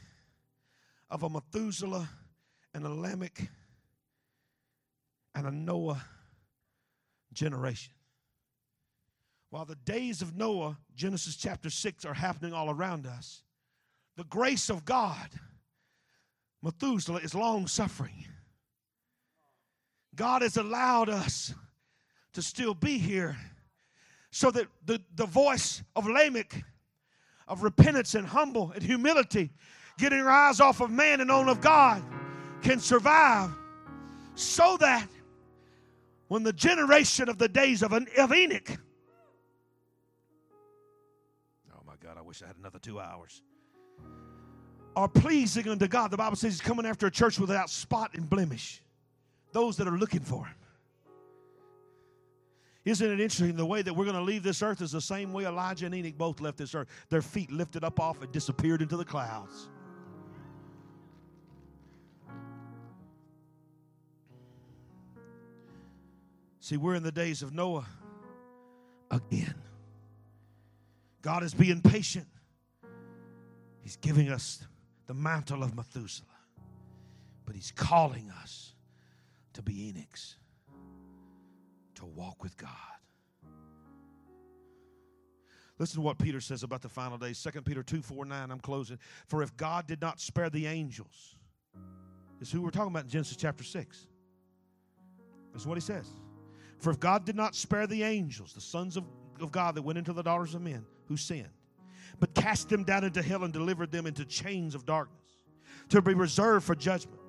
of 1.10 1.24
a 1.24 1.30
Methuselah 1.30 2.10
and 2.74 2.86
a 2.86 2.90
Lamech 2.90 3.50
and 5.34 5.48
a 5.48 5.52
Noah 5.52 6.04
generation. 7.32 7.94
While 9.50 9.64
the 9.64 9.76
days 9.76 10.22
of 10.22 10.36
Noah, 10.36 10.78
Genesis 10.94 11.38
chapter 11.38 11.70
6, 11.70 12.04
are 12.04 12.14
happening 12.14 12.52
all 12.52 12.70
around 12.70 13.08
us, 13.08 13.44
the 14.18 14.26
grace 14.26 14.70
of 14.70 14.84
God, 14.84 15.30
Methuselah, 16.62 17.22
is 17.22 17.34
long 17.34 17.66
suffering. 17.66 18.26
God 20.14 20.42
has 20.42 20.58
allowed 20.58 21.08
us 21.08 21.54
to 22.38 22.44
still 22.44 22.76
be 22.76 23.00
here 23.00 23.36
so 24.30 24.52
that 24.52 24.68
the, 24.86 25.02
the 25.16 25.26
voice 25.26 25.82
of 25.96 26.06
Lamech, 26.06 26.64
of 27.48 27.64
repentance 27.64 28.14
and 28.14 28.28
humble 28.28 28.72
and 28.76 28.84
humility, 28.84 29.50
getting 29.98 30.20
our 30.20 30.30
eyes 30.30 30.60
off 30.60 30.80
of 30.80 30.92
man 30.92 31.20
and 31.20 31.32
on 31.32 31.50
of 31.50 31.62
God, 31.62 32.04
can 32.62 32.80
survive 32.80 33.50
so 34.36 34.78
that 34.80 35.08
when 36.28 36.44
the 36.44 36.54
generation 36.54 37.28
of 37.28 37.40
the 37.40 37.50
days 37.50 37.82
of, 37.82 37.92
of 37.92 38.32
Enoch, 38.32 38.70
oh 41.74 41.82
my 41.88 41.94
God, 42.00 42.18
I 42.20 42.22
wish 42.22 42.44
I 42.44 42.46
had 42.46 42.58
another 42.58 42.78
two 42.78 43.00
hours, 43.00 43.42
are 44.96 45.08
pleasing 45.08 45.68
unto 45.68 45.88
God. 45.88 46.12
The 46.12 46.18
Bible 46.18 46.36
says 46.36 46.54
He's 46.54 46.62
coming 46.62 46.86
after 46.86 47.08
a 47.08 47.12
church 47.12 47.40
without 47.40 47.72
spot 47.72 48.12
and 48.14 48.30
blemish, 48.30 48.84
those 49.54 49.76
that 49.78 49.88
are 49.88 49.98
looking 49.98 50.20
for 50.20 50.46
Him. 50.46 50.57
Isn't 52.88 53.12
it 53.12 53.20
interesting? 53.20 53.58
The 53.58 53.66
way 53.66 53.82
that 53.82 53.94
we're 53.94 54.06
going 54.06 54.16
to 54.16 54.22
leave 54.22 54.44
this 54.44 54.62
earth 54.62 54.82
is 54.82 54.94
the 54.94 55.02
same 55.02 55.34
way 55.34 55.44
Elijah 55.44 55.88
and 55.88 55.94
Enoch 55.94 56.18
both 56.18 56.40
left 56.40 56.58
this 56.58 56.74
earth. 56.74 56.88
Their 57.10 57.22
feet 57.22 57.52
lifted 57.52 57.84
up 57.84 58.00
off 58.00 58.22
and 58.22 58.32
disappeared 58.32 58.82
into 58.82 58.96
the 58.96 59.04
clouds. 59.04 59.68
See, 66.62 66.78
we're 66.78 66.96
in 66.96 67.04
the 67.04 67.12
days 67.12 67.42
of 67.42 67.54
Noah 67.54 67.86
again. 69.12 69.56
God 71.22 71.44
is 71.44 71.54
being 71.54 71.82
patient. 71.82 72.28
He's 73.82 73.98
giving 73.98 74.30
us 74.30 74.66
the 75.08 75.14
mantle 75.14 75.62
of 75.62 75.76
Methuselah, 75.76 76.28
but 77.46 77.54
He's 77.54 77.72
calling 77.72 78.32
us 78.42 78.76
to 79.54 79.62
be 79.62 79.92
Enochs 79.92 80.36
to 81.98 82.06
walk 82.06 82.44
with 82.44 82.58
God. 82.58 82.70
Listen 85.80 85.98
to 85.98 86.02
what 86.02 86.18
Peter 86.18 86.42
says 86.42 86.64
about 86.64 86.82
the 86.82 86.90
final 86.90 87.18
days. 87.18 87.42
2 87.44 87.62
Peter 87.62 87.84
2 87.84 88.02
4 88.02 88.26
9. 88.26 88.52
I'm 88.52 88.60
closing. 88.60 88.98
For 89.28 89.44
if 89.44 89.56
God 89.58 89.86
did 89.88 90.02
not 90.02 90.20
spare 90.20 90.50
the 90.50 90.66
angels, 90.66 91.36
this 92.40 92.50
is 92.50 92.52
who 92.52 92.62
we're 92.62 92.72
talking 92.72 92.92
about 92.92 93.04
in 93.04 93.10
Genesis 93.10 93.38
chapter 93.38 93.64
6. 93.64 94.08
That's 95.54 95.66
what 95.66 95.76
he 95.76 95.82
says. 95.82 96.08
For 96.80 96.92
if 96.92 97.00
God 97.00 97.26
did 97.26 97.36
not 97.36 97.56
spare 97.56 97.88
the 97.88 98.04
angels, 98.04 98.54
the 98.54 98.62
sons 98.62 98.98
of, 98.98 99.04
of 99.40 99.52
God 99.52 99.76
that 99.76 99.82
went 99.82 99.98
into 99.98 100.14
the 100.14 100.24
daughters 100.24 100.56
of 100.56 100.62
men 100.62 100.86
who 101.08 101.18
sinned, 101.18 101.50
but 102.20 102.34
cast 102.34 102.70
them 102.70 102.84
down 102.84 103.04
into 103.04 103.22
hell 103.22 103.44
and 103.44 103.54
delivered 103.54 103.92
them 103.92 104.06
into 104.06 104.26
chains 104.26 104.76
of 104.76 104.86
darkness 104.86 105.18
to 105.90 106.02
be 106.02 106.14
reserved 106.14 106.66
for 106.66 106.76
judgment, 106.76 107.20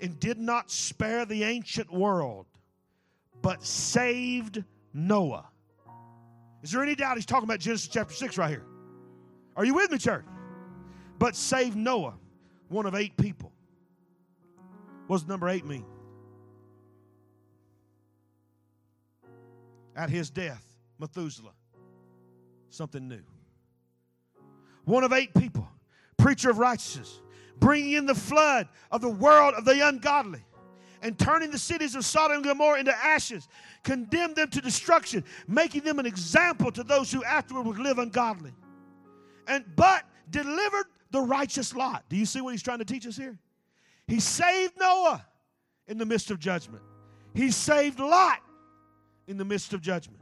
and 0.00 0.18
did 0.20 0.38
not 0.38 0.70
spare 0.70 1.24
the 1.24 1.44
ancient 1.44 1.92
world, 1.92 2.46
but 3.42 3.64
saved 3.64 4.62
Noah. 4.94 5.46
Is 6.62 6.70
there 6.70 6.82
any 6.82 6.94
doubt 6.94 7.16
he's 7.16 7.26
talking 7.26 7.44
about 7.44 7.58
Genesis 7.58 7.88
chapter 7.88 8.14
6 8.14 8.38
right 8.38 8.48
here? 8.48 8.64
Are 9.56 9.64
you 9.64 9.74
with 9.74 9.90
me, 9.90 9.98
church? 9.98 10.24
But 11.18 11.36
saved 11.36 11.76
Noah, 11.76 12.14
one 12.68 12.86
of 12.86 12.94
eight 12.94 13.16
people. 13.16 13.52
What 15.08 15.18
does 15.18 15.28
number 15.28 15.48
eight 15.48 15.66
mean? 15.66 15.84
At 19.94 20.08
his 20.08 20.30
death, 20.30 20.64
Methuselah, 20.98 21.52
something 22.70 23.08
new. 23.08 23.20
One 24.84 25.04
of 25.04 25.12
eight 25.12 25.34
people, 25.34 25.68
preacher 26.16 26.50
of 26.50 26.58
righteousness, 26.58 27.20
bringing 27.58 27.92
in 27.92 28.06
the 28.06 28.14
flood 28.14 28.68
of 28.90 29.00
the 29.00 29.10
world 29.10 29.54
of 29.54 29.64
the 29.64 29.86
ungodly 29.86 30.44
and 31.02 31.18
turning 31.18 31.50
the 31.50 31.58
cities 31.58 31.94
of 31.94 32.04
Sodom 32.04 32.36
and 32.36 32.44
Gomorrah 32.44 32.78
into 32.78 32.96
ashes, 32.96 33.48
condemned 33.82 34.36
them 34.36 34.48
to 34.50 34.60
destruction, 34.60 35.24
making 35.48 35.82
them 35.82 35.98
an 35.98 36.06
example 36.06 36.70
to 36.72 36.84
those 36.84 37.12
who 37.12 37.22
afterward 37.24 37.66
would 37.66 37.78
live 37.78 37.98
ungodly. 37.98 38.52
And 39.48 39.64
but 39.76 40.04
delivered 40.30 40.86
the 41.10 41.20
righteous 41.20 41.74
Lot. 41.74 42.04
Do 42.08 42.16
you 42.16 42.24
see 42.24 42.40
what 42.40 42.52
he's 42.52 42.62
trying 42.62 42.78
to 42.78 42.84
teach 42.84 43.06
us 43.06 43.16
here? 43.16 43.36
He 44.06 44.20
saved 44.20 44.74
Noah 44.78 45.26
in 45.88 45.98
the 45.98 46.06
midst 46.06 46.30
of 46.30 46.38
judgment. 46.38 46.82
He 47.34 47.50
saved 47.50 47.98
Lot 47.98 48.40
in 49.26 49.36
the 49.36 49.44
midst 49.44 49.72
of 49.72 49.80
judgment, 49.80 50.20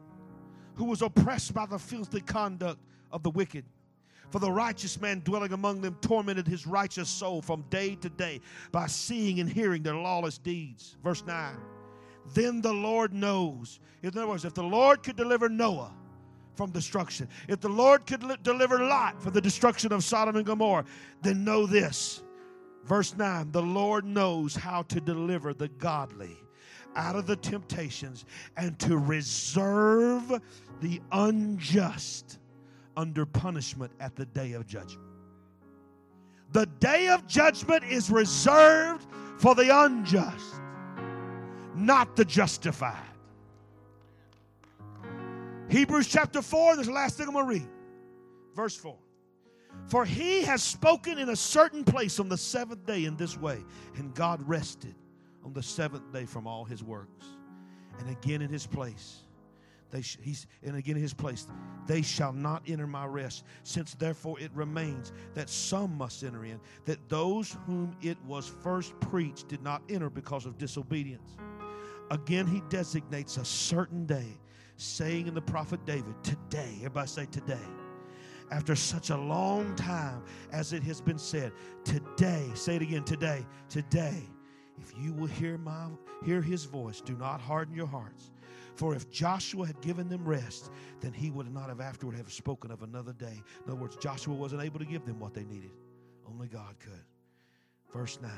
who 0.75 0.85
was 0.85 1.03
oppressed 1.03 1.53
by 1.53 1.67
the 1.67 1.79
filthy 1.79 2.21
conduct 2.21 2.81
of 3.13 3.23
the 3.23 3.31
wicked. 3.31 3.65
For 4.31 4.39
the 4.39 4.51
righteous 4.51 5.01
man 5.01 5.21
dwelling 5.25 5.53
among 5.53 5.81
them 5.81 5.97
tormented 6.01 6.47
his 6.47 6.67
righteous 6.67 7.09
soul 7.09 7.43
from 7.43 7.65
day 7.71 7.97
to 7.97 8.09
day 8.09 8.41
by 8.71 8.87
seeing 8.87 9.41
and 9.41 9.49
hearing 9.49 9.83
their 9.83 9.97
lawless 9.97 10.39
deeds. 10.39 10.97
Verse 11.03 11.25
9. 11.27 11.57
Then 12.35 12.61
the 12.61 12.73
Lord 12.73 13.13
knows. 13.13 13.81
In 14.03 14.11
other 14.11 14.29
words, 14.29 14.45
if 14.45 14.55
the 14.55 14.63
Lord 14.63 15.03
could 15.03 15.17
deliver 15.17 15.49
Noah 15.49 15.93
from 16.55 16.71
destruction, 16.71 17.29
if 17.49 17.61
the 17.61 17.69
Lord 17.69 18.07
could 18.07 18.23
li- 18.23 18.37
deliver 18.43 18.79
Lot 18.79 19.21
from 19.21 19.33
the 19.33 19.41
destruction 19.41 19.93
of 19.93 20.05
Sodom 20.05 20.37
and 20.37 20.47
Gomorrah, 20.47 20.85
then 21.23 21.45
know 21.45 21.67
this. 21.67 22.23
Verse 22.85 23.17
9 23.17 23.51
The 23.51 23.63
Lord 23.63 24.05
knows 24.05 24.55
how 24.55 24.83
to 24.83 25.01
deliver 25.01 25.53
the 25.53 25.69
godly 25.69 26.37
out 26.97 27.17
of 27.17 27.27
the 27.27 27.37
temptations 27.37 28.25
and 28.57 28.79
to 28.81 28.97
reserve 28.99 30.41
the 30.81 31.01
unjust 31.13 32.40
under 33.01 33.25
punishment 33.25 33.91
at 33.99 34.15
the 34.15 34.27
day 34.27 34.53
of 34.53 34.67
judgment. 34.67 35.09
The 36.53 36.67
day 36.67 37.09
of 37.09 37.27
judgment 37.27 37.83
is 37.85 38.11
reserved 38.11 39.07
for 39.39 39.55
the 39.55 39.75
unjust, 39.85 40.61
not 41.75 42.15
the 42.15 42.27
justified. 42.27 43.01
Hebrews 45.71 46.09
chapter 46.09 46.43
4, 46.43 46.77
this 46.77 46.89
last 46.89 47.17
thing 47.17 47.29
I'm 47.29 47.33
going 47.33 47.47
to 47.47 47.51
read. 47.51 47.69
Verse 48.55 48.77
4. 48.77 48.99
For 49.87 50.05
he 50.05 50.43
has 50.43 50.63
spoken 50.63 51.17
in 51.17 51.31
a 51.31 51.37
certain 51.37 51.85
place 51.85 52.21
on 52.21 52.29
the 52.29 52.37
seventh 52.37 52.85
day 52.85 53.07
in 53.07 53.17
this 53.17 53.39
way, 53.39 53.65
and 53.97 54.13
God 54.15 54.47
rested 54.47 54.95
on 55.43 55.55
the 55.55 55.63
seventh 55.63 56.13
day 56.13 56.27
from 56.27 56.47
all 56.47 56.65
his 56.67 56.83
works. 56.83 57.25
And 57.99 58.11
again 58.11 58.43
in 58.43 58.51
his 58.51 58.67
place, 58.67 59.23
they 59.91 60.03
sh- 60.03 60.19
he's 60.21 60.47
and 60.63 60.77
again 60.77 60.97
his 60.97 61.13
place. 61.15 61.47
They 61.87 62.03
shall 62.03 62.33
not 62.33 62.63
enter 62.67 62.87
my 62.87 63.07
rest 63.07 63.45
since 63.63 63.95
therefore 63.95 64.39
it 64.39 64.51
remains 64.55 65.13
that 65.35 65.49
some 65.49 65.97
must 65.97 66.23
enter 66.23 66.45
in 66.45 66.61
that 66.85 67.09
those 67.09 67.57
whom 67.67 67.97
it 68.03 68.17
was 68.25 68.47
first 68.63 68.99
preached 69.01 69.49
did 69.49 69.63
not 69.63 69.83
enter 69.89 70.11
because 70.11 70.47
of 70.47 70.59
disobedience. 70.59 71.37
Again 72.11 72.47
he 72.47 72.63
designates 72.69 73.37
a 73.37 73.45
certain 73.45 74.07
day 74.07 74.39
saying 74.77 75.27
in 75.27 75.35
the 75.35 75.43
prophet 75.43 75.85
david 75.85 76.15
today 76.23 76.75
everybody 76.77 77.09
say 77.09 77.27
today. 77.27 77.59
After 78.51 78.75
such 78.75 79.11
a 79.11 79.17
long 79.17 79.77
time 79.77 80.25
as 80.53 80.73
it 80.73 80.83
has 80.83 81.01
been 81.01 81.19
said 81.19 81.53
today 81.85 82.49
say 82.55 82.77
it 82.77 82.83
again 82.83 83.05
today 83.05 83.47
today 83.69 84.23
if 84.79 84.93
you 84.99 85.13
will 85.13 85.27
hear 85.29 85.59
my 85.59 85.87
hear 86.25 86.41
his 86.41 86.65
voice 86.65 87.01
do 87.01 87.17
not 87.17 87.41
harden 87.41 87.75
your 87.75 87.87
hearts 87.87 88.33
for 88.81 88.95
if 88.95 89.11
Joshua 89.11 89.67
had 89.67 89.79
given 89.83 90.09
them 90.09 90.27
rest, 90.27 90.71
then 91.03 91.13
he 91.13 91.31
would 91.31 91.53
not 91.53 91.69
have 91.69 91.83
afterward 91.83 92.17
have 92.17 92.33
spoken 92.33 92.71
of 92.71 92.83
another 92.83 93.13
day. 93.13 93.43
In 93.67 93.71
other 93.71 93.79
words, 93.79 93.95
Joshua 93.97 94.35
wasn't 94.35 94.63
able 94.63 94.79
to 94.79 94.87
give 94.87 95.05
them 95.05 95.21
what 95.21 95.35
they 95.35 95.45
needed. 95.45 95.73
Only 96.27 96.49
God 96.49 96.77
could. 96.79 97.05
Verse 97.93 98.19
9. 98.23 98.31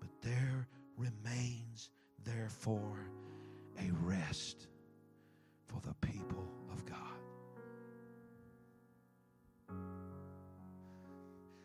But 0.00 0.08
there 0.22 0.66
remains 0.96 1.90
therefore 2.24 3.10
a 3.78 3.90
rest 4.06 4.68
for 5.66 5.82
the 5.86 5.92
people 6.00 6.48
of 6.72 6.86
God. 6.86 6.96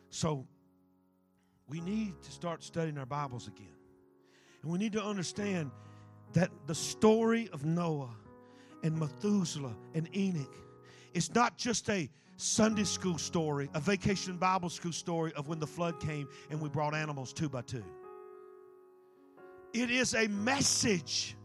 So 0.09 0.45
we 1.69 1.79
need 1.79 2.21
to 2.23 2.31
start 2.33 2.65
studying 2.65 2.97
our 2.97 3.05
Bibles 3.05 3.47
again. 3.47 3.77
And 4.61 4.69
we 4.73 4.77
need 4.77 4.91
to 4.91 5.01
understand 5.01 5.71
that 6.33 6.51
the 6.67 6.75
story 6.75 7.49
of 7.51 7.65
Noah 7.65 8.15
and 8.83 8.97
Methuselah 8.97 9.75
and 9.93 10.09
Enoch 10.15 10.55
is 11.13 11.33
not 11.33 11.57
just 11.57 11.89
a 11.89 12.09
Sunday 12.37 12.83
school 12.83 13.17
story, 13.17 13.69
a 13.73 13.79
vacation 13.79 14.37
Bible 14.37 14.69
school 14.69 14.93
story 14.93 15.33
of 15.33 15.47
when 15.47 15.59
the 15.59 15.67
flood 15.67 15.99
came 15.99 16.27
and 16.49 16.61
we 16.61 16.69
brought 16.69 16.95
animals 16.95 17.33
two 17.33 17.49
by 17.49 17.61
two. 17.61 17.83
It 19.73 19.91
is 19.91 20.15
a 20.15 20.27
message, 20.27 21.35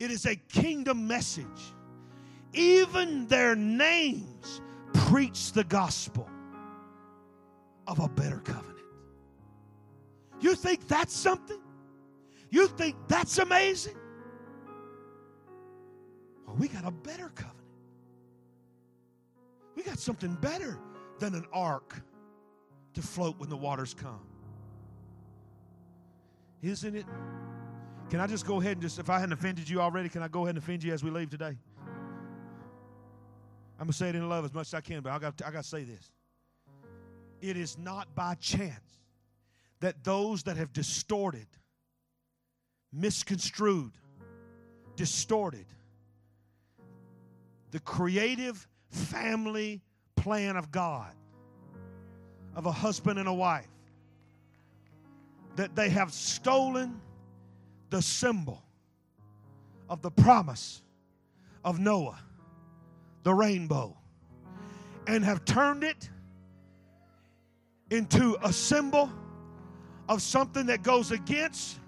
it 0.00 0.10
is 0.10 0.26
a 0.26 0.36
kingdom 0.36 1.06
message. 1.06 1.74
Even 2.54 3.26
their 3.28 3.54
names 3.54 4.60
preach 4.94 5.52
the 5.52 5.64
gospel 5.64 6.28
of 7.86 8.00
a 8.00 8.08
better 8.08 8.38
covenant. 8.38 8.78
You 10.40 10.54
think 10.54 10.88
that's 10.88 11.14
something? 11.14 11.60
You 12.50 12.66
think 12.68 12.96
that's 13.08 13.38
amazing? 13.38 13.96
Well, 16.46 16.56
we 16.56 16.68
got 16.68 16.84
a 16.84 16.90
better 16.90 17.28
covenant. 17.34 17.56
We 19.74 19.82
got 19.82 19.98
something 19.98 20.34
better 20.36 20.78
than 21.18 21.34
an 21.34 21.44
ark 21.52 22.02
to 22.94 23.02
float 23.02 23.38
when 23.38 23.48
the 23.48 23.56
waters 23.56 23.94
come. 23.94 24.20
Isn't 26.62 26.96
it? 26.96 27.06
Can 28.10 28.20
I 28.20 28.26
just 28.26 28.46
go 28.46 28.60
ahead 28.60 28.72
and 28.72 28.82
just, 28.82 28.98
if 28.98 29.10
I 29.10 29.18
hadn't 29.18 29.34
offended 29.34 29.68
you 29.68 29.80
already, 29.80 30.08
can 30.08 30.22
I 30.22 30.28
go 30.28 30.40
ahead 30.44 30.56
and 30.56 30.64
offend 30.64 30.82
you 30.82 30.92
as 30.92 31.04
we 31.04 31.10
leave 31.10 31.28
today? 31.28 31.56
I'm 33.78 33.84
going 33.84 33.88
to 33.88 33.92
say 33.92 34.08
it 34.08 34.16
in 34.16 34.28
love 34.28 34.44
as 34.44 34.54
much 34.54 34.68
as 34.68 34.74
I 34.74 34.80
can, 34.80 35.02
but 35.02 35.12
I 35.12 35.18
got, 35.18 35.40
I 35.46 35.50
got 35.50 35.62
to 35.62 35.68
say 35.68 35.84
this. 35.84 36.10
It 37.40 37.56
is 37.56 37.78
not 37.78 38.12
by 38.14 38.34
chance 38.34 39.02
that 39.80 40.02
those 40.02 40.42
that 40.44 40.56
have 40.56 40.72
distorted 40.72 41.46
misconstrued, 42.92 43.92
distorted. 44.96 45.66
The 47.70 47.80
creative 47.80 48.66
family 48.90 49.82
plan 50.16 50.56
of 50.56 50.70
God, 50.70 51.12
of 52.54 52.66
a 52.66 52.72
husband 52.72 53.18
and 53.18 53.28
a 53.28 53.34
wife, 53.34 53.68
that 55.56 55.74
they 55.74 55.88
have 55.90 56.12
stolen 56.12 57.00
the 57.90 58.00
symbol 58.00 58.62
of 59.88 60.02
the 60.02 60.10
promise 60.10 60.82
of 61.64 61.78
Noah, 61.78 62.18
the 63.22 63.34
rainbow, 63.34 63.96
and 65.06 65.24
have 65.24 65.44
turned 65.44 65.84
it 65.84 66.08
into 67.90 68.36
a 68.42 68.52
symbol 68.52 69.10
of 70.08 70.22
something 70.22 70.66
that 70.66 70.82
goes 70.82 71.10
against 71.10 71.80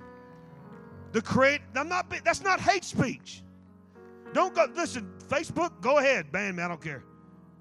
the 1.12 1.22
create. 1.22 1.60
I'm 1.74 1.88
not. 1.88 2.12
That's 2.24 2.42
not 2.42 2.60
hate 2.60 2.84
speech. 2.84 3.42
Don't 4.32 4.54
go. 4.54 4.66
Listen, 4.74 5.12
Facebook. 5.28 5.80
Go 5.80 5.98
ahead, 5.98 6.30
ban 6.32 6.56
me. 6.56 6.62
I 6.62 6.68
don't 6.68 6.80
care. 6.80 7.04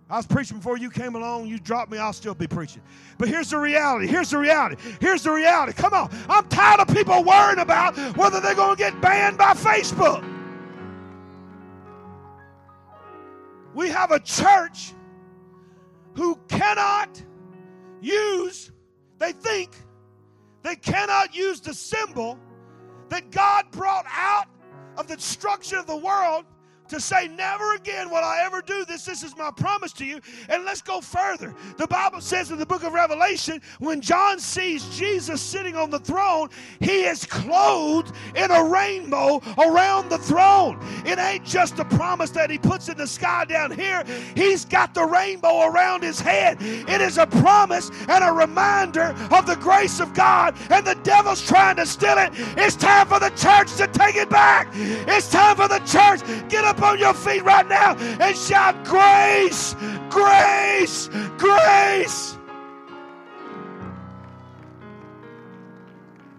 I 0.09 0.17
was 0.17 0.25
preaching 0.25 0.57
before 0.57 0.77
you 0.77 0.89
came 0.89 1.15
along. 1.15 1.45
You 1.47 1.59
dropped 1.59 1.91
me. 1.91 1.99
I'll 1.99 2.13
still 2.13 2.33
be 2.33 2.47
preaching. 2.47 2.81
But 3.19 3.27
here's 3.27 3.51
the 3.51 3.59
reality. 3.59 4.07
Here's 4.07 4.31
the 4.31 4.39
reality. 4.39 4.81
Here's 4.99 5.21
the 5.21 5.31
reality. 5.31 5.73
Come 5.73 5.93
on. 5.93 6.09
I'm 6.27 6.47
tired 6.47 6.79
of 6.79 6.87
people 6.87 7.23
worrying 7.23 7.59
about 7.59 7.95
whether 8.17 8.39
they're 8.39 8.55
going 8.55 8.75
to 8.75 8.79
get 8.81 8.99
banned 9.01 9.37
by 9.37 9.53
Facebook. 9.53 10.25
We 13.75 13.89
have 13.89 14.09
a 14.09 14.19
church 14.19 14.93
who 16.15 16.39
cannot 16.47 17.21
use, 18.01 18.71
they 19.19 19.31
think, 19.31 19.75
they 20.63 20.75
cannot 20.75 21.35
use 21.35 21.61
the 21.61 21.73
symbol 21.73 22.39
that 23.09 23.31
God 23.31 23.65
brought 23.71 24.05
out 24.09 24.45
of 24.97 25.07
the 25.07 25.15
destruction 25.15 25.77
of 25.77 25.87
the 25.87 25.97
world 25.97 26.45
to 26.89 26.99
say, 26.99 27.27
Never 27.27 27.73
again 27.75 28.09
will 28.09 28.17
I 28.17 28.41
ever 28.43 28.61
do 28.61 28.85
this. 28.85 29.05
This 29.05 29.23
is 29.23 29.37
my 29.37 29.51
promise 29.51 29.93
to 29.93 30.05
you. 30.05 30.19
And 30.49 30.65
let's 30.65 30.81
go 30.81 31.01
further. 31.01 31.53
The 31.77 31.87
Bible 31.87 32.21
says 32.21 32.51
in 32.51 32.57
the 32.57 32.65
book 32.65 32.83
of 32.83 32.93
Revelation, 32.93 33.61
when 33.79 34.01
John 34.01 34.39
sees 34.39 34.85
Jesus 34.97 35.41
sitting 35.41 35.75
on 35.75 35.89
the 35.89 35.99
throne, 35.99 36.49
he 36.79 37.03
is 37.03 37.25
clothed 37.25 38.13
in 38.35 38.51
a 38.51 38.63
rainbow 38.63 39.41
around 39.57 40.09
the 40.09 40.17
throne. 40.17 40.79
It 41.05 41.19
ain't 41.19 41.45
just 41.45 41.79
a 41.79 41.85
promise 41.85 42.31
that 42.31 42.49
he 42.49 42.57
puts 42.57 42.89
in 42.89 42.97
the 42.97 43.07
sky 43.07 43.45
down 43.45 43.71
here, 43.71 44.03
he's 44.35 44.65
got 44.65 44.93
the 44.93 45.05
rainbow 45.05 45.67
around 45.67 46.03
his 46.03 46.19
head. 46.19 46.57
It 46.61 47.01
is 47.01 47.17
a 47.17 47.27
promise 47.27 47.91
and 48.07 48.23
a 48.23 48.31
reminder 48.31 49.15
of 49.31 49.45
the 49.45 49.55
grace 49.55 49.99
of 49.99 50.13
God, 50.13 50.55
and 50.69 50.85
the 50.85 50.95
devil's 50.95 51.45
trying 51.45 51.77
to 51.77 51.85
steal 51.85 52.17
it. 52.17 52.31
It's 52.57 52.75
time 52.75 53.07
for 53.07 53.19
the 53.19 53.29
church 53.31 53.75
to 53.77 53.87
take 53.87 54.15
it 54.15 54.29
back. 54.29 54.67
It's 54.73 55.29
time 55.31 55.55
for 55.55 55.67
the 55.67 55.79
church. 55.79 56.21
Get 56.49 56.65
up 56.65 56.78
on 56.81 56.99
your 56.99 57.13
feet 57.13 57.43
right 57.43 57.67
now 57.67 57.95
and 57.97 58.35
shout, 58.35 58.83
Grace, 58.85 59.75
grace, 60.09 61.09
grace. 61.37 62.37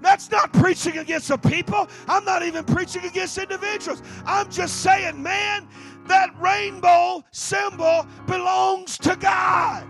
That's 0.03 0.30
not 0.30 0.53
preaching 0.53 0.99
against 0.99 1.28
the 1.28 1.36
people. 1.36 1.88
I'm 2.09 2.24
not 2.24 2.43
even 2.43 2.64
preaching 2.64 3.05
against 3.05 3.38
individuals. 3.38 4.03
I'm 4.24 4.51
just 4.51 4.82
saying, 4.82 5.22
man, 5.22 5.68
that 6.07 6.30
rainbow 6.41 7.22
symbol 7.30 8.07
belongs 8.26 8.99
to 8.99 9.16
God. 9.16 9.86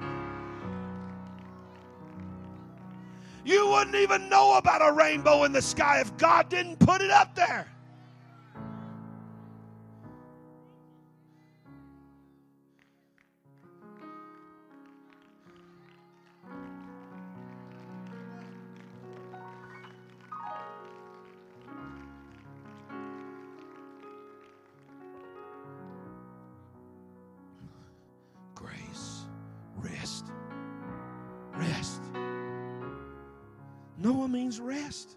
You 3.44 3.68
wouldn't 3.68 3.96
even 3.96 4.28
know 4.28 4.58
about 4.58 4.86
a 4.86 4.92
rainbow 4.92 5.44
in 5.44 5.52
the 5.52 5.62
sky 5.62 6.00
if 6.00 6.14
God 6.18 6.48
didn't 6.48 6.78
put 6.78 7.00
it 7.00 7.10
up 7.10 7.34
there. 7.34 7.66
Means 34.30 34.60
rest. 34.60 35.16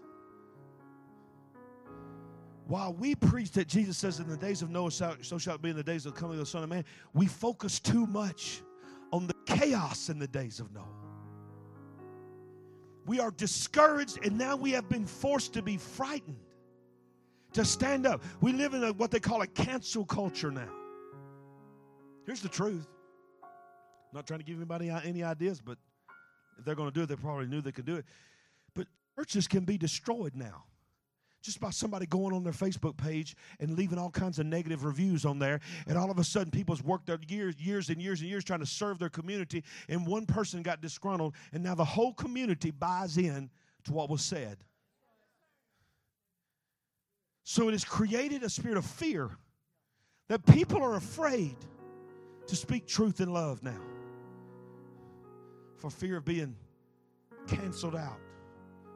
While 2.66 2.94
we 2.94 3.14
preach 3.14 3.52
that 3.52 3.68
Jesus 3.68 3.98
says 3.98 4.20
in 4.20 4.28
the 4.28 4.36
days 4.36 4.62
of 4.62 4.70
Noah, 4.70 4.90
so 4.90 5.38
shall 5.38 5.54
it 5.56 5.62
be 5.62 5.70
in 5.70 5.76
the 5.76 5.82
days 5.82 6.06
of 6.06 6.14
the 6.14 6.20
coming 6.20 6.34
of 6.34 6.40
the 6.40 6.46
Son 6.46 6.62
of 6.62 6.70
Man, 6.70 6.84
we 7.12 7.26
focus 7.26 7.78
too 7.78 8.06
much 8.06 8.62
on 9.12 9.26
the 9.26 9.34
chaos 9.46 10.08
in 10.08 10.18
the 10.18 10.26
days 10.26 10.60
of 10.60 10.72
Noah. 10.72 10.84
We 13.06 13.20
are 13.20 13.30
discouraged, 13.30 14.18
and 14.24 14.38
now 14.38 14.56
we 14.56 14.70
have 14.72 14.88
been 14.88 15.04
forced 15.06 15.52
to 15.54 15.62
be 15.62 15.76
frightened 15.76 16.38
to 17.52 17.64
stand 17.64 18.06
up. 18.06 18.22
We 18.40 18.52
live 18.52 18.72
in 18.72 18.82
a, 18.82 18.92
what 18.94 19.10
they 19.10 19.20
call 19.20 19.42
a 19.42 19.46
cancel 19.46 20.06
culture 20.06 20.50
now. 20.50 20.70
Here's 22.26 22.40
the 22.40 22.48
truth. 22.48 22.86
I'm 23.42 24.16
not 24.16 24.26
trying 24.26 24.40
to 24.40 24.44
give 24.44 24.56
anybody 24.56 24.88
any 24.88 25.22
ideas, 25.22 25.60
but 25.60 25.76
if 26.58 26.64
they're 26.64 26.74
going 26.74 26.88
to 26.88 26.94
do 26.94 27.02
it, 27.02 27.08
they 27.08 27.16
probably 27.16 27.46
knew 27.46 27.60
they 27.60 27.72
could 27.72 27.84
do 27.84 27.96
it. 27.96 28.06
Churches 29.16 29.46
can 29.46 29.64
be 29.64 29.78
destroyed 29.78 30.34
now 30.34 30.64
just 31.44 31.60
by 31.60 31.68
somebody 31.68 32.06
going 32.06 32.34
on 32.34 32.42
their 32.42 32.54
Facebook 32.54 32.96
page 32.96 33.36
and 33.60 33.76
leaving 33.76 33.98
all 33.98 34.10
kinds 34.10 34.38
of 34.38 34.46
negative 34.46 34.82
reviews 34.82 35.26
on 35.26 35.38
there. 35.38 35.60
And 35.86 35.98
all 35.98 36.10
of 36.10 36.18
a 36.18 36.24
sudden, 36.24 36.50
people's 36.50 36.82
worked 36.82 37.06
their 37.06 37.18
years, 37.28 37.54
years 37.60 37.90
and 37.90 38.00
years 38.00 38.20
and 38.22 38.30
years 38.30 38.44
trying 38.44 38.60
to 38.60 38.66
serve 38.66 38.98
their 38.98 39.10
community, 39.10 39.62
and 39.88 40.06
one 40.06 40.24
person 40.24 40.62
got 40.62 40.80
disgruntled, 40.80 41.34
and 41.52 41.62
now 41.62 41.74
the 41.74 41.84
whole 41.84 42.14
community 42.14 42.70
buys 42.70 43.18
in 43.18 43.50
to 43.84 43.92
what 43.92 44.08
was 44.08 44.22
said. 44.22 44.56
So 47.44 47.68
it 47.68 47.72
has 47.72 47.84
created 47.84 48.42
a 48.42 48.48
spirit 48.48 48.78
of 48.78 48.86
fear 48.86 49.30
that 50.28 50.46
people 50.46 50.82
are 50.82 50.96
afraid 50.96 51.56
to 52.46 52.56
speak 52.56 52.86
truth 52.86 53.20
in 53.20 53.30
love 53.30 53.62
now 53.62 53.80
for 55.76 55.90
fear 55.90 56.16
of 56.16 56.24
being 56.24 56.56
canceled 57.46 57.94
out 57.96 58.18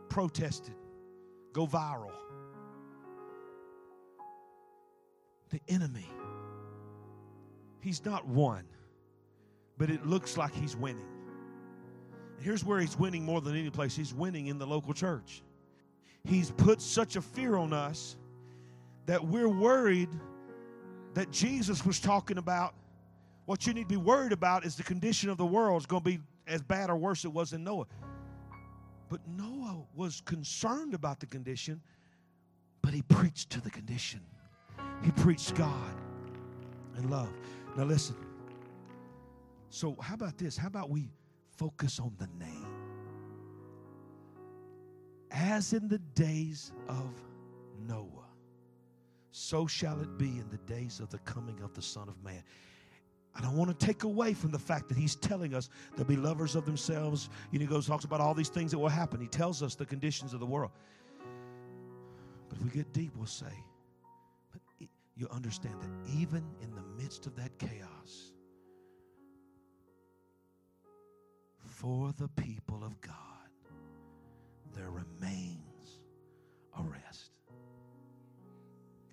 protested, 0.08 0.74
go 1.52 1.66
viral. 1.66 2.12
The 5.50 5.60
enemy, 5.68 6.08
he's 7.80 8.04
not 8.04 8.26
won, 8.26 8.64
but 9.78 9.90
it 9.90 10.06
looks 10.06 10.36
like 10.36 10.52
he's 10.54 10.76
winning. 10.76 11.06
here's 12.40 12.64
where 12.64 12.78
he's 12.80 12.96
winning 12.98 13.24
more 13.24 13.40
than 13.40 13.56
any 13.56 13.70
place 13.70 13.96
he's 13.96 14.14
winning 14.14 14.46
in 14.46 14.58
the 14.58 14.66
local 14.66 14.92
church. 14.92 15.42
He's 16.24 16.50
put 16.50 16.80
such 16.82 17.16
a 17.16 17.22
fear 17.22 17.56
on 17.56 17.72
us 17.72 18.16
that 19.06 19.24
we're 19.24 19.48
worried 19.48 20.10
that 21.14 21.30
Jesus 21.30 21.84
was 21.86 21.98
talking 21.98 22.38
about. 22.38 22.74
What 23.46 23.66
you 23.66 23.72
need 23.72 23.84
to 23.84 23.88
be 23.88 23.96
worried 23.96 24.32
about 24.32 24.66
is 24.66 24.76
the 24.76 24.82
condition 24.82 25.30
of 25.30 25.38
the 25.38 25.46
world 25.46 25.80
is 25.80 25.86
going 25.86 26.02
to 26.02 26.10
be 26.10 26.20
as 26.46 26.60
bad 26.62 26.90
or 26.90 26.96
worse 26.96 27.24
it 27.24 27.32
was 27.32 27.54
in 27.54 27.64
Noah. 27.64 27.86
But 29.08 29.20
Noah 29.26 29.84
was 29.94 30.20
concerned 30.20 30.94
about 30.94 31.20
the 31.20 31.26
condition, 31.26 31.80
but 32.82 32.92
he 32.92 33.02
preached 33.02 33.50
to 33.50 33.60
the 33.60 33.70
condition. 33.70 34.20
He 35.02 35.10
preached 35.12 35.54
God 35.54 35.94
and 36.96 37.10
love. 37.10 37.32
Now, 37.76 37.84
listen. 37.84 38.16
So, 39.70 39.96
how 40.00 40.14
about 40.14 40.38
this? 40.38 40.56
How 40.56 40.68
about 40.68 40.90
we 40.90 41.10
focus 41.56 42.00
on 42.00 42.14
the 42.18 42.28
name? 42.38 42.66
As 45.30 45.72
in 45.72 45.88
the 45.88 45.98
days 45.98 46.72
of 46.88 47.10
Noah, 47.86 48.28
so 49.30 49.66
shall 49.66 50.00
it 50.00 50.18
be 50.18 50.38
in 50.38 50.46
the 50.50 50.58
days 50.72 51.00
of 51.00 51.10
the 51.10 51.18
coming 51.18 51.60
of 51.62 51.74
the 51.74 51.82
Son 51.82 52.08
of 52.08 52.22
Man. 52.24 52.42
I 53.34 53.40
don't 53.40 53.56
want 53.56 53.78
to 53.78 53.86
take 53.86 54.02
away 54.02 54.34
from 54.34 54.50
the 54.50 54.58
fact 54.58 54.88
that 54.88 54.96
he's 54.96 55.14
telling 55.14 55.54
us 55.54 55.70
to 55.96 56.04
be 56.04 56.16
lovers 56.16 56.56
of 56.56 56.64
themselves. 56.64 57.28
You 57.52 57.58
know, 57.58 57.64
he 57.64 57.68
goes 57.68 57.86
talks 57.86 58.04
about 58.04 58.20
all 58.20 58.34
these 58.34 58.48
things 58.48 58.72
that 58.72 58.78
will 58.78 58.88
happen. 58.88 59.20
He 59.20 59.28
tells 59.28 59.62
us 59.62 59.74
the 59.74 59.86
conditions 59.86 60.34
of 60.34 60.40
the 60.40 60.46
world. 60.46 60.72
But 62.48 62.58
if 62.58 62.64
we 62.64 62.70
get 62.70 62.92
deep, 62.92 63.12
we'll 63.16 63.26
say, 63.26 63.52
but 64.52 64.60
you 65.16 65.28
understand 65.30 65.74
that 65.80 66.12
even 66.16 66.44
in 66.62 66.74
the 66.74 67.02
midst 67.02 67.26
of 67.26 67.36
that 67.36 67.56
chaos, 67.58 68.32
for 71.64 72.12
the 72.18 72.28
people 72.28 72.82
of 72.82 73.00
God, 73.00 73.14
there 74.74 74.90
remains 74.90 76.00
a 76.76 76.82
rest. 76.82 77.30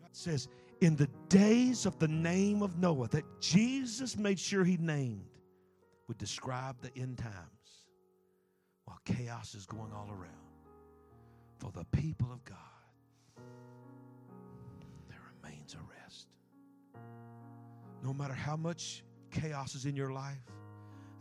God 0.01 0.09
says, 0.13 0.47
in 0.81 0.95
the 0.95 1.09
days 1.29 1.85
of 1.85 1.97
the 1.99 2.07
name 2.07 2.61
of 2.61 2.77
Noah 2.77 3.07
that 3.09 3.23
Jesus 3.39 4.17
made 4.17 4.39
sure 4.39 4.63
he 4.63 4.77
named 4.77 5.39
would 6.07 6.17
describe 6.17 6.75
the 6.81 6.91
end 6.99 7.17
times 7.17 7.35
while 8.85 8.99
chaos 9.05 9.55
is 9.55 9.65
going 9.65 9.91
all 9.93 10.09
around. 10.09 10.31
For 11.57 11.71
the 11.71 11.85
people 11.85 12.31
of 12.31 12.43
God, 12.43 12.57
there 15.09 15.21
remains 15.41 15.75
a 15.75 16.01
rest. 16.01 16.27
No 18.03 18.13
matter 18.13 18.33
how 18.33 18.55
much 18.55 19.03
chaos 19.31 19.75
is 19.75 19.85
in 19.85 19.95
your 19.95 20.11
life 20.11 20.43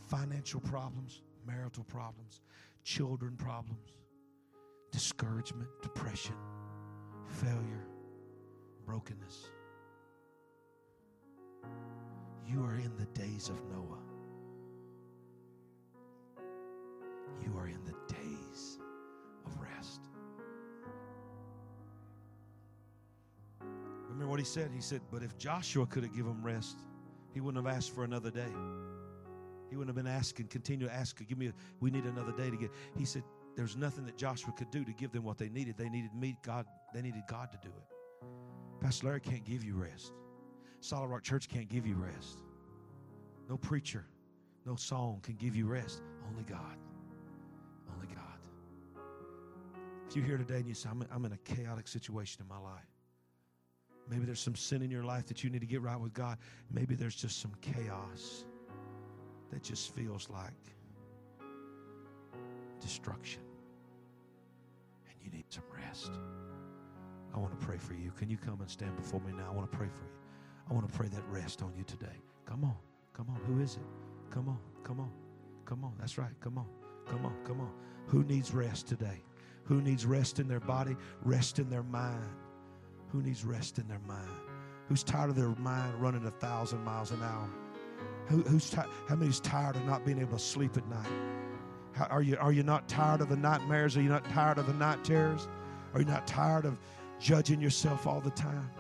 financial 0.09 0.61
problems, 0.61 1.23
marital 1.47 1.85
problems, 1.85 2.43
children 2.83 3.37
problems, 3.37 3.95
discouragement, 4.93 5.69
depression, 5.83 6.35
failure 7.27 7.87
brokenness. 8.85 9.51
You 12.47 12.63
are 12.63 12.77
in 12.77 12.93
the 12.99 13.07
days 13.19 13.49
of 13.49 13.61
Noah. 13.71 13.99
You 17.45 17.57
are 17.57 17.69
in 17.69 17.83
the 17.85 17.95
days 18.15 18.79
of 19.47 19.59
rest. 19.61 20.01
Remember 24.09 24.31
what 24.31 24.39
he 24.39 24.45
said? 24.45 24.71
He 24.73 24.81
said, 24.81 25.01
But 25.11 25.23
if 25.23 25.37
Joshua 25.39 25.87
could 25.87 26.05
have 26.05 26.15
given 26.15 26.33
them 26.33 26.43
rest, 26.45 26.79
he 27.33 27.41
wouldn't 27.41 27.65
have 27.65 27.75
asked 27.75 27.95
for 27.95 28.05
another 28.05 28.31
day. 28.31 28.53
He 29.71 29.77
wouldn't 29.77 29.97
have 29.97 30.05
been 30.05 30.13
asking, 30.13 30.47
continue 30.49 30.87
to 30.87 30.95
ask, 30.95 31.19
give 31.27 31.37
me, 31.37 31.49
a, 31.49 31.53
we 31.81 31.91
need 31.91 32.05
another 32.05 32.33
day 32.33 32.49
to 32.51 32.57
get. 32.57 32.71
He 32.97 33.05
said, 33.05 33.25
there's 33.57 33.77
nothing 33.77 34.05
that 34.07 34.17
Joshua 34.17 34.53
could 34.53 34.71
do 34.71 34.85
to 34.85 34.93
give 34.93 35.13
them 35.13 35.25
what 35.25 35.39
they 35.39 35.49
needed. 35.49 35.77
They 35.77 35.89
needed 35.89 36.15
me, 36.15 36.37
God, 36.45 36.67
they 36.93 37.03
needed 37.03 37.23
God 37.29 37.51
to 37.53 37.59
do 37.63 37.69
it. 37.69 38.27
Pastor 38.85 39.07
Larry 39.07 39.21
can't 39.21 39.45
give 39.47 39.65
you 39.65 39.77
rest. 39.77 40.13
Solid 40.81 41.07
Rock 41.07 41.23
Church 41.23 41.49
can't 41.49 41.71
give 41.71 41.87
you 41.87 41.95
rest. 41.95 42.43
No 43.49 43.57
preacher, 43.57 44.05
No 44.67 44.77
song 44.77 45.21
can 45.23 45.37
give 45.37 45.57
you 45.57 45.67
rest. 45.67 46.03
Only 46.29 46.43
God. 46.43 46.77
Only 47.95 48.09
God. 48.15 49.03
If 50.07 50.15
you're 50.15 50.27
here 50.27 50.37
today 50.37 50.57
and 50.57 50.69
you 50.69 50.75
say, 50.75 50.91
I'm, 50.91 51.03
I'm 51.11 51.25
in 51.25 51.33
a 51.33 51.39
chaotic 51.39 51.89
situation 51.89 52.43
in 52.43 52.49
my 52.49 52.59
life, 52.59 52.85
maybe 54.11 54.27
there's 54.27 54.39
some 54.39 54.55
sin 54.55 54.83
in 54.83 54.91
your 54.91 55.05
life 55.05 55.25
that 55.29 55.43
you 55.43 55.49
need 55.49 55.63
to 55.63 55.67
get 55.67 55.81
right 55.81 55.99
with 55.99 56.13
God. 56.13 56.37
Maybe 56.71 56.95
there's 56.95 57.17
just 57.17 57.41
some 57.41 57.53
chaos 57.63 58.45
that 59.51 59.63
just 59.63 59.95
feels 59.95 60.29
like 60.29 60.53
destruction. 62.83 63.41
And 65.09 65.17
you 65.25 65.31
need 65.31 65.47
some 65.49 65.65
rest. 65.75 66.11
I 67.35 67.39
want 67.39 67.59
to 67.59 67.67
pray 67.67 67.79
for 67.79 67.95
you. 67.95 68.13
Can 68.17 68.31
you 68.31 68.37
come 68.37 68.61
and 68.61 68.71
stand 68.71 68.97
before 68.97 69.21
me 69.21 69.33
now? 69.33 69.49
I 69.49 69.55
want 69.55 69.71
to 69.71 69.77
pray 69.77 69.89
for 69.89 70.05
you. 70.05 70.11
I 70.71 70.73
want 70.73 70.91
to 70.91 70.97
pray 70.97 71.09
that 71.09 71.23
rest 71.31 71.63
on 71.63 71.73
you 71.77 71.85
today. 71.85 72.17
Come 72.47 72.65
on. 72.65 72.77
Come 73.13 73.27
on. 73.29 73.41
Who 73.47 73.61
is 73.61 73.75
it? 73.75 73.83
Come 74.31 74.49
on. 74.49 74.59
Come 74.85 75.01
on. 75.01 75.11
Come 75.65 75.85
on. 75.85 75.93
That's 75.99 76.17
right. 76.17 76.31
Come 76.41 76.59
on. 76.59 76.67
Come 77.07 77.27
on. 77.27 77.35
Come 77.45 77.61
on. 77.61 77.71
Who 78.07 78.23
needs 78.25 78.55
rest 78.55 78.87
today? 78.87 79.23
Who 79.65 79.81
needs 79.81 80.07
rest 80.07 80.39
in 80.39 80.47
their 80.47 80.61
body? 80.61 80.97
Rest 81.23 81.59
in 81.59 81.69
their 81.71 81.83
mind. 81.83 82.25
Who 83.09 83.23
needs 83.23 83.45
rest 83.45 83.79
in 83.79 83.89
their 83.89 84.01
mind? 84.07 84.29
Who's 84.89 85.03
tired 85.03 85.31
of 85.31 85.37
their 85.37 85.55
mind 85.57 85.95
running 86.01 86.27
a 86.27 86.31
thousand 86.31 86.85
miles 86.85 87.11
an 87.11 87.23
hour? 87.23 87.49
Who, 88.27 88.43
who's 88.43 88.71
ti- 88.71 88.83
how 89.09 89.17
many's 89.17 89.41
tired 89.41 89.77
of 89.77 89.85
not 89.85 90.05
being 90.05 90.19
able 90.19 90.37
to 90.37 90.43
sleep 90.43 90.77
at 90.77 90.87
night? 90.89 91.07
How, 91.93 92.07
are 92.07 92.23
you 92.23 92.37
are 92.39 92.53
you 92.53 92.63
not 92.63 92.89
tired 92.89 93.21
of 93.21 93.29
the 93.29 93.37
nightmares? 93.37 93.97
Are 93.97 94.03
you 94.03 94.09
not 94.09 94.29
tired 94.31 94.59
of 94.59 94.67
the 94.67 94.75
night 94.75 95.05
terrors? 95.05 95.49
Are 95.95 96.01
you 96.01 96.07
not 96.07 96.27
tired 96.27 96.65
of 96.65 96.77
judging 97.19 97.61
yourself 97.61 98.07
all 98.07 98.21
the 98.21 98.31
time? 98.31 98.71